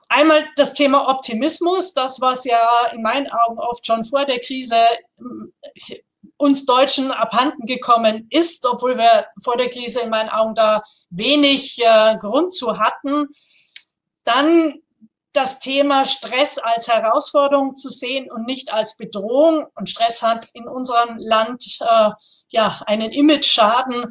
Einmal 0.08 0.46
das 0.56 0.72
Thema 0.72 1.06
Optimismus, 1.06 1.92
das 1.92 2.18
was 2.18 2.46
ja 2.46 2.86
in 2.94 3.02
meinen 3.02 3.30
Augen 3.30 3.58
oft 3.58 3.86
schon 3.86 4.04
vor 4.04 4.24
der 4.24 4.40
Krise 4.40 4.80
uns 6.38 6.64
Deutschen 6.64 7.10
abhanden 7.10 7.66
gekommen 7.66 8.28
ist, 8.30 8.64
obwohl 8.64 8.96
wir 8.96 9.26
vor 9.42 9.56
der 9.56 9.68
Krise 9.68 10.00
in 10.00 10.10
meinen 10.10 10.30
Augen 10.30 10.54
da 10.54 10.82
wenig 11.10 11.78
äh, 11.84 12.16
Grund 12.18 12.54
zu 12.54 12.78
hatten. 12.78 13.28
Dann 14.24 14.80
das 15.32 15.58
Thema 15.58 16.04
Stress 16.04 16.58
als 16.58 16.88
Herausforderung 16.88 17.76
zu 17.76 17.90
sehen 17.90 18.30
und 18.30 18.46
nicht 18.46 18.72
als 18.72 18.96
Bedrohung. 18.96 19.66
Und 19.74 19.90
Stress 19.90 20.22
hat 20.22 20.48
in 20.52 20.66
unserem 20.66 21.18
Land 21.18 21.78
äh, 21.80 22.10
ja 22.48 22.82
einen 22.86 23.10
Image-Schaden. 23.10 24.06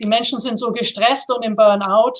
Die 0.00 0.06
Menschen 0.06 0.38
sind 0.38 0.58
so 0.58 0.72
gestresst 0.72 1.30
und 1.32 1.42
im 1.42 1.56
Burnout. 1.56 2.12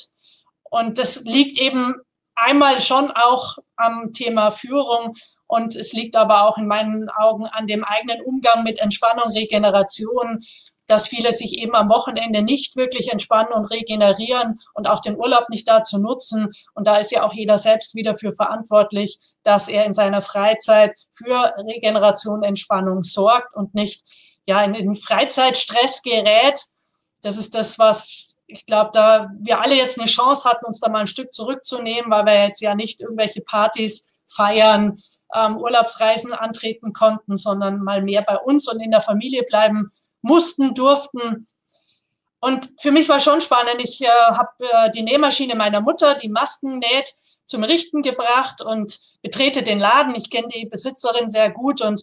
Und 0.64 0.98
das 0.98 1.22
liegt 1.22 1.58
eben 1.58 1.94
einmal 2.34 2.80
schon 2.80 3.11
auch 3.11 3.58
am 3.76 4.12
Thema 4.12 4.50
Führung 4.50 5.16
und 5.51 5.74
es 5.74 5.92
liegt 5.92 6.14
aber 6.14 6.46
auch 6.46 6.59
in 6.59 6.66
meinen 6.68 7.09
Augen 7.11 7.46
an 7.46 7.66
dem 7.66 7.82
eigenen 7.82 8.22
Umgang 8.22 8.62
mit 8.62 8.78
Entspannung, 8.78 9.32
Regeneration, 9.32 10.44
dass 10.86 11.09
viele 11.09 11.32
sich 11.32 11.59
eben 11.59 11.74
am 11.74 11.88
Wochenende 11.88 12.42
nicht 12.42 12.76
wirklich 12.76 13.11
entspannen 13.11 13.53
und 13.53 13.70
regenerieren 13.70 14.61
und 14.74 14.88
auch 14.88 15.01
den 15.01 15.16
Urlaub 15.16 15.48
nicht 15.48 15.68
dazu 15.68 15.98
nutzen. 15.98 16.53
Und 16.74 16.86
da 16.86 16.98
ist 16.98 17.11
ja 17.11 17.24
auch 17.24 17.32
jeder 17.32 17.59
selbst 17.59 17.96
wieder 17.96 18.14
für 18.14 18.32
verantwortlich, 18.32 19.18
dass 19.42 19.68
er 19.68 19.86
in 19.86 19.94
seiner 19.94 20.22
Freizeit 20.22 20.98
für 21.11 21.53
Regeneration, 21.59 22.44
Entspannung 22.44 23.03
sorgt 23.03 23.55
und 23.55 23.74
nicht 23.74 24.05
ja 24.46 24.62
in 24.62 24.72
den 24.72 24.94
Freizeitstress 24.94 26.03
gerät. 26.03 26.61
Das 27.22 27.36
ist 27.36 27.55
das, 27.57 27.78
was 27.78 28.36
ich 28.46 28.66
glaube, 28.66 28.90
da 28.92 29.30
wir 29.38 29.61
alle 29.61 29.76
jetzt 29.76 29.98
eine 29.98 30.09
Chance 30.09 30.48
hatten, 30.48 30.64
uns 30.64 30.80
da 30.80 30.88
mal 30.88 31.01
ein 31.01 31.07
Stück 31.07 31.32
zurückzunehmen, 31.32 32.11
weil 32.11 32.24
wir 32.24 32.44
jetzt 32.44 32.61
ja 32.61 32.74
nicht 32.74 33.01
irgendwelche 33.01 33.42
Partys 33.42 34.07
feiern, 34.28 34.98
ähm, 35.35 35.57
Urlaubsreisen 35.57 36.33
antreten 36.33 36.93
konnten, 36.93 37.37
sondern 37.37 37.83
mal 37.83 38.03
mehr 38.03 38.22
bei 38.22 38.37
uns 38.37 38.68
und 38.68 38.81
in 38.81 38.91
der 38.91 39.01
Familie 39.01 39.43
bleiben 39.43 39.91
mussten, 40.22 40.74
durften. 40.74 41.47
Und 42.41 42.68
für 42.81 42.91
mich 42.91 43.09
war 43.09 43.20
schon 43.20 43.41
spannend. 43.41 43.76
Ich 43.78 44.01
äh, 44.03 44.09
habe 44.09 44.51
äh, 44.61 44.91
die 44.91 45.03
Nähmaschine 45.03 45.55
meiner 45.55 45.81
Mutter, 45.81 46.14
die 46.14 46.28
Masken 46.28 46.78
näht, 46.78 47.12
zum 47.47 47.64
Richten 47.64 48.03
gebracht 48.03 48.62
und 48.62 48.99
betrete 49.22 49.62
den 49.62 49.78
Laden. 49.78 50.14
Ich 50.14 50.31
kenne 50.31 50.49
die 50.49 50.66
Besitzerin 50.66 51.31
sehr 51.31 51.51
gut 51.51 51.83
und 51.83 52.03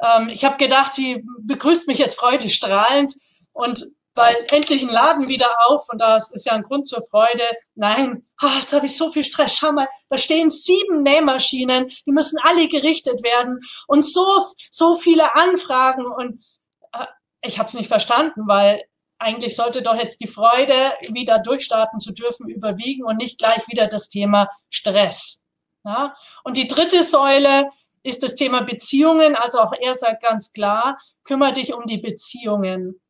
ähm, 0.00 0.28
ich 0.28 0.44
habe 0.44 0.56
gedacht, 0.56 0.94
sie 0.94 1.24
begrüßt 1.42 1.86
mich 1.86 1.98
jetzt 1.98 2.18
freudestrahlend 2.18 3.14
und 3.52 3.86
weil 4.20 4.36
endlich 4.50 4.82
ein 4.82 4.90
Laden 4.90 5.28
wieder 5.28 5.48
auf 5.66 5.88
und 5.90 5.98
das 5.98 6.30
ist 6.30 6.44
ja 6.44 6.52
ein 6.52 6.62
Grund 6.62 6.86
zur 6.86 7.02
Freude. 7.02 7.44
Nein, 7.74 8.22
oh, 8.42 8.58
jetzt 8.58 8.72
habe 8.74 8.84
ich 8.84 8.96
so 8.96 9.10
viel 9.10 9.24
Stress. 9.24 9.56
Schau 9.56 9.72
mal, 9.72 9.88
da 10.10 10.18
stehen 10.18 10.50
sieben 10.50 11.02
Nähmaschinen, 11.02 11.88
die 11.88 12.12
müssen 12.12 12.38
alle 12.42 12.68
gerichtet 12.68 13.22
werden 13.22 13.60
und 13.86 14.04
so 14.04 14.44
so 14.70 14.94
viele 14.94 15.34
Anfragen 15.34 16.04
und 16.04 16.44
äh, 16.92 17.06
ich 17.40 17.58
habe 17.58 17.68
es 17.68 17.74
nicht 17.74 17.88
verstanden, 17.88 18.42
weil 18.46 18.84
eigentlich 19.18 19.56
sollte 19.56 19.80
doch 19.80 19.96
jetzt 19.96 20.20
die 20.20 20.26
Freude, 20.26 20.92
wieder 21.08 21.38
durchstarten 21.38 21.98
zu 21.98 22.12
dürfen, 22.12 22.48
überwiegen 22.48 23.04
und 23.04 23.16
nicht 23.16 23.38
gleich 23.38 23.68
wieder 23.68 23.86
das 23.86 24.10
Thema 24.10 24.48
Stress. 24.68 25.44
Ja? 25.84 26.14
Und 26.44 26.58
die 26.58 26.66
dritte 26.66 27.02
Säule 27.02 27.70
ist 28.02 28.22
das 28.22 28.34
Thema 28.34 28.62
Beziehungen. 28.62 29.36
Also 29.36 29.60
auch 29.60 29.72
er 29.78 29.94
sagt 29.94 30.22
ganz 30.22 30.52
klar, 30.52 30.98
kümmere 31.24 31.52
dich 31.52 31.74
um 31.74 31.86
die 31.86 31.98
Beziehungen. 31.98 33.00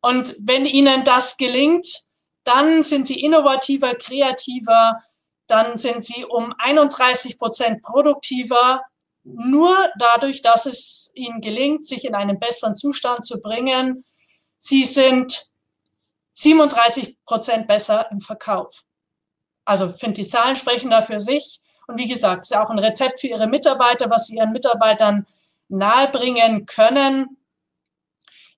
Und 0.00 0.34
wenn 0.38 0.66
ihnen 0.66 1.04
das 1.04 1.36
gelingt, 1.36 2.04
dann 2.44 2.82
sind 2.82 3.06
sie 3.06 3.20
innovativer, 3.20 3.94
kreativer, 3.94 5.00
dann 5.46 5.76
sind 5.76 6.04
sie 6.04 6.24
um 6.24 6.54
31 6.58 7.38
Prozent 7.38 7.82
produktiver, 7.82 8.82
nur 9.24 9.90
dadurch, 9.98 10.40
dass 10.40 10.66
es 10.66 11.10
ihnen 11.14 11.40
gelingt, 11.40 11.84
sich 11.84 12.04
in 12.04 12.14
einen 12.14 12.38
besseren 12.38 12.76
Zustand 12.76 13.26
zu 13.26 13.40
bringen. 13.42 14.04
Sie 14.58 14.84
sind 14.84 15.50
37 16.34 17.18
Prozent 17.26 17.66
besser 17.66 18.10
im 18.10 18.20
Verkauf. 18.20 18.84
Also 19.66 19.92
finde 19.92 20.22
die 20.22 20.28
Zahlen 20.28 20.56
sprechen 20.56 20.90
da 20.90 21.02
für 21.02 21.18
sich. 21.18 21.60
Und 21.86 21.98
wie 21.98 22.08
gesagt, 22.08 22.44
es 22.44 22.52
ist 22.52 22.56
auch 22.56 22.70
ein 22.70 22.78
Rezept 22.78 23.20
für 23.20 23.26
Ihre 23.26 23.46
Mitarbeiter, 23.46 24.08
was 24.08 24.26
Sie 24.26 24.36
Ihren 24.36 24.52
Mitarbeitern 24.52 25.26
nahebringen 25.68 26.64
können 26.64 27.36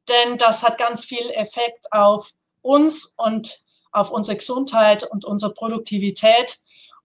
denn 0.08 0.38
das 0.38 0.62
hat 0.62 0.78
ganz 0.78 1.04
viel 1.04 1.30
Effekt 1.30 1.92
auf 1.92 2.32
uns 2.60 3.14
und 3.16 3.60
auf 3.92 4.10
unsere 4.10 4.38
Gesundheit 4.38 5.04
und 5.04 5.24
unsere 5.24 5.52
Produktivität. 5.52 6.58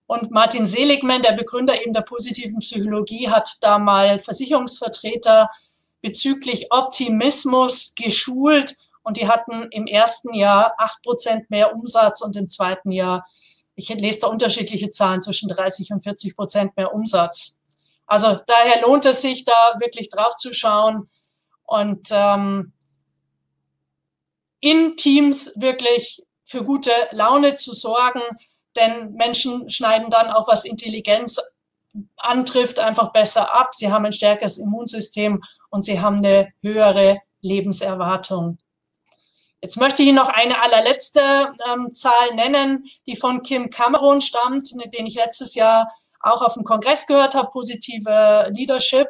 Und 0.05 0.31
Martin 0.31 0.65
Seligman, 0.65 1.21
der 1.21 1.33
Begründer 1.33 1.81
eben 1.81 1.93
der 1.93 2.01
positiven 2.01 2.59
Psychologie, 2.59 3.29
hat 3.29 3.57
da 3.61 3.77
mal 3.77 4.19
Versicherungsvertreter 4.19 5.49
bezüglich 6.01 6.71
Optimismus 6.71 7.93
geschult 7.95 8.75
und 9.03 9.17
die 9.17 9.27
hatten 9.27 9.67
im 9.71 9.87
ersten 9.87 10.33
Jahr 10.33 10.73
acht 10.77 11.01
Prozent 11.03 11.49
mehr 11.49 11.73
Umsatz 11.73 12.21
und 12.21 12.35
im 12.35 12.47
zweiten 12.47 12.91
Jahr, 12.91 13.25
ich 13.75 13.89
lese 13.89 14.21
da 14.21 14.27
unterschiedliche 14.27 14.89
Zahlen, 14.89 15.21
zwischen 15.21 15.49
30 15.49 15.91
und 15.91 16.03
40 16.03 16.35
Prozent 16.35 16.77
mehr 16.77 16.93
Umsatz. 16.93 17.59
Also 18.05 18.39
daher 18.47 18.81
lohnt 18.81 19.05
es 19.05 19.21
sich, 19.21 19.43
da 19.43 19.75
wirklich 19.79 20.09
drauf 20.09 20.35
zu 20.37 20.53
schauen 20.53 21.09
und 21.63 22.07
ähm, 22.11 22.73
in 24.59 24.97
Teams 24.97 25.51
wirklich 25.55 26.23
für 26.45 26.63
gute 26.63 26.91
Laune 27.11 27.55
zu 27.55 27.73
sorgen, 27.73 28.21
denn 28.75 29.13
Menschen 29.13 29.69
schneiden 29.69 30.09
dann 30.09 30.29
auch, 30.29 30.47
was 30.47 30.65
Intelligenz 30.65 31.39
antrifft, 32.15 32.79
einfach 32.79 33.11
besser 33.11 33.53
ab. 33.53 33.73
Sie 33.75 33.91
haben 33.91 34.05
ein 34.05 34.13
stärkeres 34.13 34.57
Immunsystem 34.57 35.43
und 35.69 35.83
sie 35.83 35.99
haben 35.99 36.17
eine 36.17 36.53
höhere 36.61 37.19
Lebenserwartung. 37.41 38.59
Jetzt 39.61 39.77
möchte 39.77 40.03
ich 40.03 40.09
Ihnen 40.09 40.17
noch 40.17 40.29
eine 40.29 40.61
allerletzte 40.61 41.53
ähm, 41.67 41.91
Zahl 41.93 42.35
nennen, 42.35 42.83
die 43.07 43.15
von 43.15 43.41
Kim 43.41 43.71
Cameron 43.71 44.21
stammt, 44.21 44.71
den 44.93 45.07
ich 45.07 45.15
letztes 45.15 45.55
Jahr 45.55 45.91
auch 46.19 46.41
auf 46.41 46.53
dem 46.53 46.63
Kongress 46.63 47.07
gehört 47.07 47.33
habe, 47.33 47.49
positive 47.51 48.51
Leadership. 48.51 49.07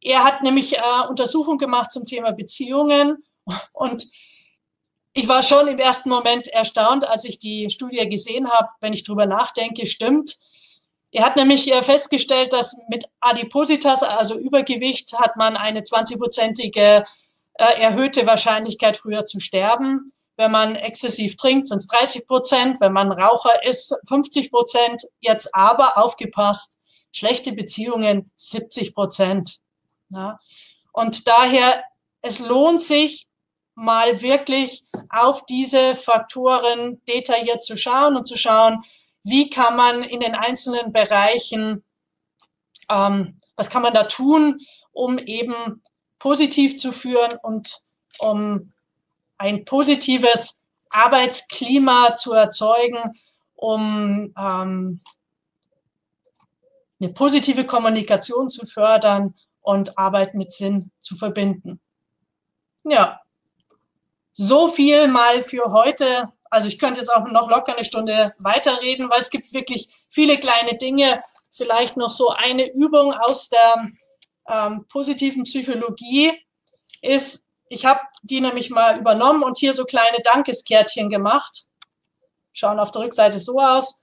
Er 0.00 0.24
hat 0.24 0.42
nämlich 0.42 0.76
äh, 0.76 0.80
Untersuchungen 1.08 1.58
gemacht 1.58 1.92
zum 1.92 2.06
Thema 2.06 2.32
Beziehungen 2.32 3.24
und 3.72 4.06
ich 5.16 5.28
war 5.28 5.42
schon 5.42 5.66
im 5.66 5.78
ersten 5.78 6.10
Moment 6.10 6.46
erstaunt, 6.46 7.08
als 7.08 7.24
ich 7.24 7.38
die 7.38 7.70
Studie 7.70 8.06
gesehen 8.06 8.50
habe, 8.50 8.68
wenn 8.80 8.92
ich 8.92 9.02
drüber 9.02 9.24
nachdenke, 9.24 9.86
stimmt. 9.86 10.36
Er 11.10 11.24
hat 11.24 11.36
nämlich 11.36 11.72
äh, 11.72 11.82
festgestellt, 11.82 12.52
dass 12.52 12.76
mit 12.90 13.06
Adipositas, 13.20 14.02
also 14.02 14.38
Übergewicht, 14.38 15.18
hat 15.18 15.36
man 15.36 15.56
eine 15.56 15.80
20-prozentige 15.80 17.06
äh, 17.54 17.80
erhöhte 17.80 18.26
Wahrscheinlichkeit, 18.26 18.98
früher 18.98 19.24
zu 19.24 19.40
sterben. 19.40 20.12
Wenn 20.36 20.50
man 20.50 20.76
exzessiv 20.76 21.38
trinkt, 21.38 21.68
sind 21.68 21.78
es 21.78 21.86
30 21.86 22.26
Prozent. 22.26 22.80
Wenn 22.82 22.92
man 22.92 23.10
Raucher 23.10 23.64
ist, 23.64 23.94
50 24.08 24.50
Prozent. 24.50 25.02
Jetzt 25.20 25.54
aber 25.54 25.96
aufgepasst, 25.96 26.76
schlechte 27.10 27.52
Beziehungen 27.52 28.30
70 28.36 28.94
Prozent. 28.94 29.60
Ja. 30.10 30.38
Und 30.92 31.26
daher, 31.26 31.82
es 32.20 32.38
lohnt 32.38 32.82
sich, 32.82 33.28
mal 33.76 34.22
wirklich 34.22 34.84
auf 35.10 35.46
diese 35.46 35.94
Faktoren 35.94 37.00
detailliert 37.06 37.62
zu 37.62 37.76
schauen 37.76 38.16
und 38.16 38.24
zu 38.24 38.36
schauen, 38.36 38.82
wie 39.22 39.50
kann 39.50 39.76
man 39.76 40.02
in 40.02 40.20
den 40.20 40.34
einzelnen 40.34 40.92
Bereichen, 40.92 41.84
ähm, 42.88 43.40
was 43.54 43.70
kann 43.70 43.82
man 43.82 43.94
da 43.94 44.04
tun, 44.04 44.60
um 44.92 45.18
eben 45.18 45.82
positiv 46.18 46.78
zu 46.78 46.90
führen 46.90 47.38
und 47.42 47.80
um 48.18 48.72
ein 49.36 49.64
positives 49.64 50.60
Arbeitsklima 50.88 52.16
zu 52.16 52.32
erzeugen, 52.32 53.12
um 53.54 54.32
ähm, 54.38 55.00
eine 56.98 57.12
positive 57.12 57.66
Kommunikation 57.66 58.48
zu 58.48 58.64
fördern 58.64 59.34
und 59.60 59.98
Arbeit 59.98 60.34
mit 60.34 60.52
Sinn 60.52 60.90
zu 61.00 61.16
verbinden. 61.16 61.80
Ja, 62.84 63.20
so 64.36 64.68
viel 64.68 65.08
mal 65.08 65.42
für 65.42 65.72
heute. 65.72 66.30
Also 66.50 66.68
ich 66.68 66.78
könnte 66.78 67.00
jetzt 67.00 67.08
auch 67.08 67.26
noch 67.26 67.50
locker 67.50 67.74
eine 67.74 67.84
Stunde 67.84 68.32
weiterreden, 68.38 69.10
weil 69.10 69.20
es 69.20 69.30
gibt 69.30 69.52
wirklich 69.52 69.88
viele 70.10 70.38
kleine 70.38 70.76
Dinge. 70.76 71.22
Vielleicht 71.52 71.96
noch 71.96 72.10
so 72.10 72.28
eine 72.28 72.70
Übung 72.72 73.14
aus 73.14 73.48
der 73.48 73.90
ähm, 74.48 74.84
positiven 74.88 75.44
Psychologie 75.44 76.32
ist, 77.00 77.46
ich 77.68 77.84
habe 77.84 78.00
die 78.22 78.40
nämlich 78.40 78.70
mal 78.70 78.98
übernommen 78.98 79.42
und 79.42 79.58
hier 79.58 79.72
so 79.72 79.84
kleine 79.84 80.18
Dankeskärtchen 80.22 81.08
gemacht. 81.08 81.64
Schauen 82.52 82.78
auf 82.78 82.90
der 82.90 83.02
Rückseite 83.02 83.38
so 83.38 83.58
aus, 83.58 84.02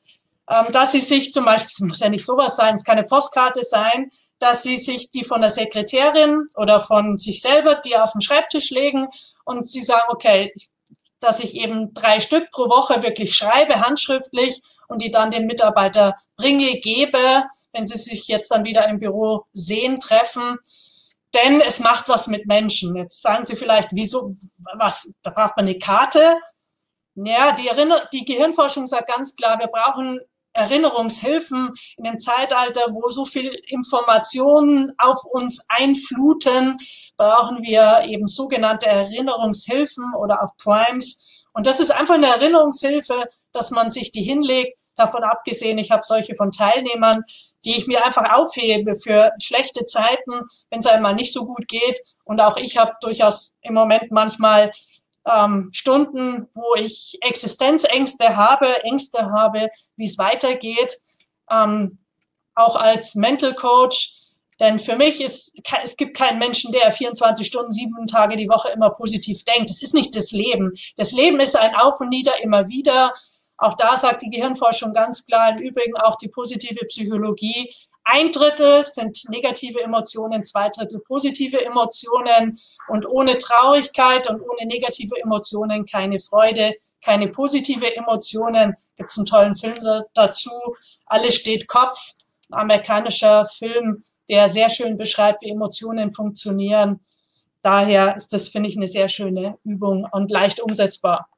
ähm, 0.50 0.72
dass 0.72 0.92
sie 0.92 1.00
sich 1.00 1.32
zum 1.32 1.46
Beispiel, 1.46 1.72
es 1.72 1.80
muss 1.80 2.00
ja 2.00 2.10
nicht 2.10 2.26
sowas 2.26 2.56
sein, 2.56 2.76
es 2.76 2.84
kann 2.84 2.98
eine 2.98 3.08
Postkarte 3.08 3.64
sein, 3.64 4.10
dass 4.40 4.64
sie 4.64 4.78
sich 4.78 5.12
die 5.12 5.24
von 5.24 5.42
der 5.42 5.50
Sekretärin 5.50 6.48
oder 6.56 6.82
von 6.82 7.18
sich 7.18 7.42
selber, 7.42 7.76
die 7.76 7.96
auf 7.96 8.12
den 8.12 8.22
Schreibtisch 8.22 8.72
legen 8.72 9.08
und 9.44 9.68
sie 9.68 9.82
sagen, 9.82 10.06
okay, 10.10 10.54
dass 11.24 11.40
ich 11.40 11.56
eben 11.56 11.94
drei 11.94 12.20
Stück 12.20 12.52
pro 12.52 12.68
Woche 12.70 13.02
wirklich 13.02 13.34
schreibe, 13.36 13.80
handschriftlich 13.80 14.62
und 14.88 15.02
die 15.02 15.10
dann 15.10 15.32
dem 15.32 15.46
Mitarbeiter 15.46 16.16
bringe, 16.36 16.80
gebe, 16.80 17.44
wenn 17.72 17.86
sie 17.86 17.98
sich 17.98 18.28
jetzt 18.28 18.52
dann 18.52 18.66
wieder 18.66 18.88
im 18.88 19.00
Büro 19.00 19.46
sehen, 19.54 20.00
treffen. 20.00 20.58
Denn 21.34 21.62
es 21.62 21.80
macht 21.80 22.10
was 22.10 22.28
mit 22.28 22.46
Menschen. 22.46 22.96
Jetzt 22.96 23.22
sagen 23.22 23.44
Sie 23.44 23.56
vielleicht, 23.56 23.90
wieso, 23.94 24.36
was, 24.78 25.14
da 25.24 25.32
braucht 25.32 25.58
man 25.58 25.66
eine 25.66 25.80
Karte. 25.80 26.38
Ja, 27.16 27.54
die, 27.54 27.68
Erinner 27.68 28.08
die 28.12 28.26
Gehirnforschung 28.26 28.86
sagt 28.86 29.08
ganz 29.08 29.36
klar, 29.36 29.58
wir 29.60 29.68
brauchen 29.68 30.20
Erinnerungshilfen 30.54 31.74
in 31.98 32.04
dem 32.04 32.20
Zeitalter, 32.20 32.88
wo 32.92 33.10
so 33.10 33.26
viel 33.26 33.52
Informationen 33.68 34.94
auf 34.98 35.24
uns 35.26 35.66
einfluten, 35.70 36.78
brauchen 37.18 37.64
wir 37.64 38.04
eben 38.08 38.28
sogenannte 38.28 38.86
Erinnerungshilfen 38.86 40.14
oder 40.18 40.44
auch 40.44 40.56
Primes. 40.58 41.28
Und 41.54 41.68
das 41.68 41.80
ist 41.80 41.92
einfach 41.92 42.16
eine 42.16 42.28
Erinnerungshilfe, 42.28 43.26
dass 43.52 43.72
man 43.72 43.90
sich 43.90 44.12
die 44.12 44.24
hinlegt. 44.24 44.78
Davon 44.96 45.24
abgesehen, 45.24 45.80
ich 45.80 45.90
habe 45.90 46.04
solche 46.04 46.36
von 46.36 46.52
Teilnehmern, 46.52 47.24
die 47.66 47.76
ich 47.76 47.88
mir 47.88 48.06
einfach 48.06 48.32
aufhebe 48.32 48.96
für 48.96 49.32
schlechte 49.42 49.86
Zeiten, 49.86 50.42
wenn 50.70 50.80
es 50.80 50.86
einmal 50.86 51.16
nicht 51.16 51.34
so 51.34 51.46
gut 51.46 51.68
geht. 51.68 52.00
Und 52.26 52.40
auch 52.40 52.58
ich 52.58 52.78
habe 52.78 52.94
durchaus 53.02 53.56
im 53.62 53.74
Moment 53.74 54.12
manchmal 54.12 54.72
ähm, 55.26 55.70
Stunden, 55.72 56.48
wo 56.54 56.76
ich 56.76 57.18
Existenzängste 57.22 58.36
habe, 58.36 58.84
Ängste 58.84 59.32
habe, 59.32 59.70
wie 59.96 60.06
es 60.06 60.18
weitergeht, 60.18 60.98
ähm, 61.50 62.00
auch 62.56 62.76
als 62.76 63.16
Mental 63.16 63.56
Coach. 63.56 64.20
Denn 64.60 64.80
für 64.80 64.96
mich 64.96 65.22
ist, 65.22 65.54
es 65.84 65.98
gibt 65.98 66.16
keinen 66.16 66.40
Menschen, 66.40 66.72
der 66.72 66.92
24 66.92 67.46
Stunden, 67.46 67.72
sieben 67.72 68.08
Tage 68.08 68.38
die 68.38 68.50
Woche 68.50 68.70
immer 68.70 68.92
positiv 68.92 69.44
denkt. 69.46 69.70
Das 69.70 69.82
ist 69.82 69.94
nicht 69.94 70.16
das 70.16 70.32
Leben. 70.32 70.74
Das 70.96 71.12
Leben 71.12 71.40
ist 71.40 71.58
ein 71.58 71.76
Auf 71.76 72.00
und 72.00 72.10
Nieder 72.10 72.40
immer 72.42 72.70
wieder. 72.70 73.14
Auch 73.58 73.76
da 73.76 73.98
sagt 73.98 74.22
die 74.22 74.30
Gehirnforschung 74.30 74.94
ganz 74.94 75.26
klar, 75.26 75.52
im 75.52 75.58
Übrigen 75.58 75.96
auch 75.98 76.18
die 76.18 76.28
positive 76.28 76.86
Psychologie, 76.86 77.74
ein 78.06 78.32
Drittel 78.32 78.84
sind 78.84 79.24
negative 79.30 79.82
Emotionen, 79.82 80.44
zwei 80.44 80.70
Drittel 80.70 81.00
positive 81.00 81.64
Emotionen. 81.64 82.60
Und 82.88 83.08
ohne 83.08 83.38
Traurigkeit 83.38 84.30
und 84.30 84.42
ohne 84.42 84.68
negative 84.68 85.16
Emotionen 85.22 85.86
keine 85.86 86.20
Freude, 86.20 86.76
keine 87.04 87.30
positive 87.30 87.96
Emotionen. 87.96 88.76
Gibt 88.98 89.10
es 89.10 89.18
einen 89.18 89.26
tollen 89.26 89.56
Film 89.56 89.76
dazu. 90.14 90.52
Alles 91.06 91.36
steht 91.36 91.68
Kopf. 91.68 92.14
Ein 92.52 92.60
amerikanischer 92.60 93.46
Film, 93.46 94.04
der 94.30 94.50
sehr 94.50 94.70
schön 94.70 94.98
beschreibt, 94.98 95.42
wie 95.44 95.50
Emotionen 95.50 96.12
funktionieren. 96.12 97.00
Daher 97.62 98.16
ist 98.18 98.34
das, 98.34 98.50
finde 98.50 98.70
ich, 98.70 98.76
eine 98.76 98.90
sehr 98.90 99.08
schöne 99.08 99.58
Übung 99.64 100.06
und 100.12 100.30
leicht 100.30 100.60
umsetzbar. 100.60 101.30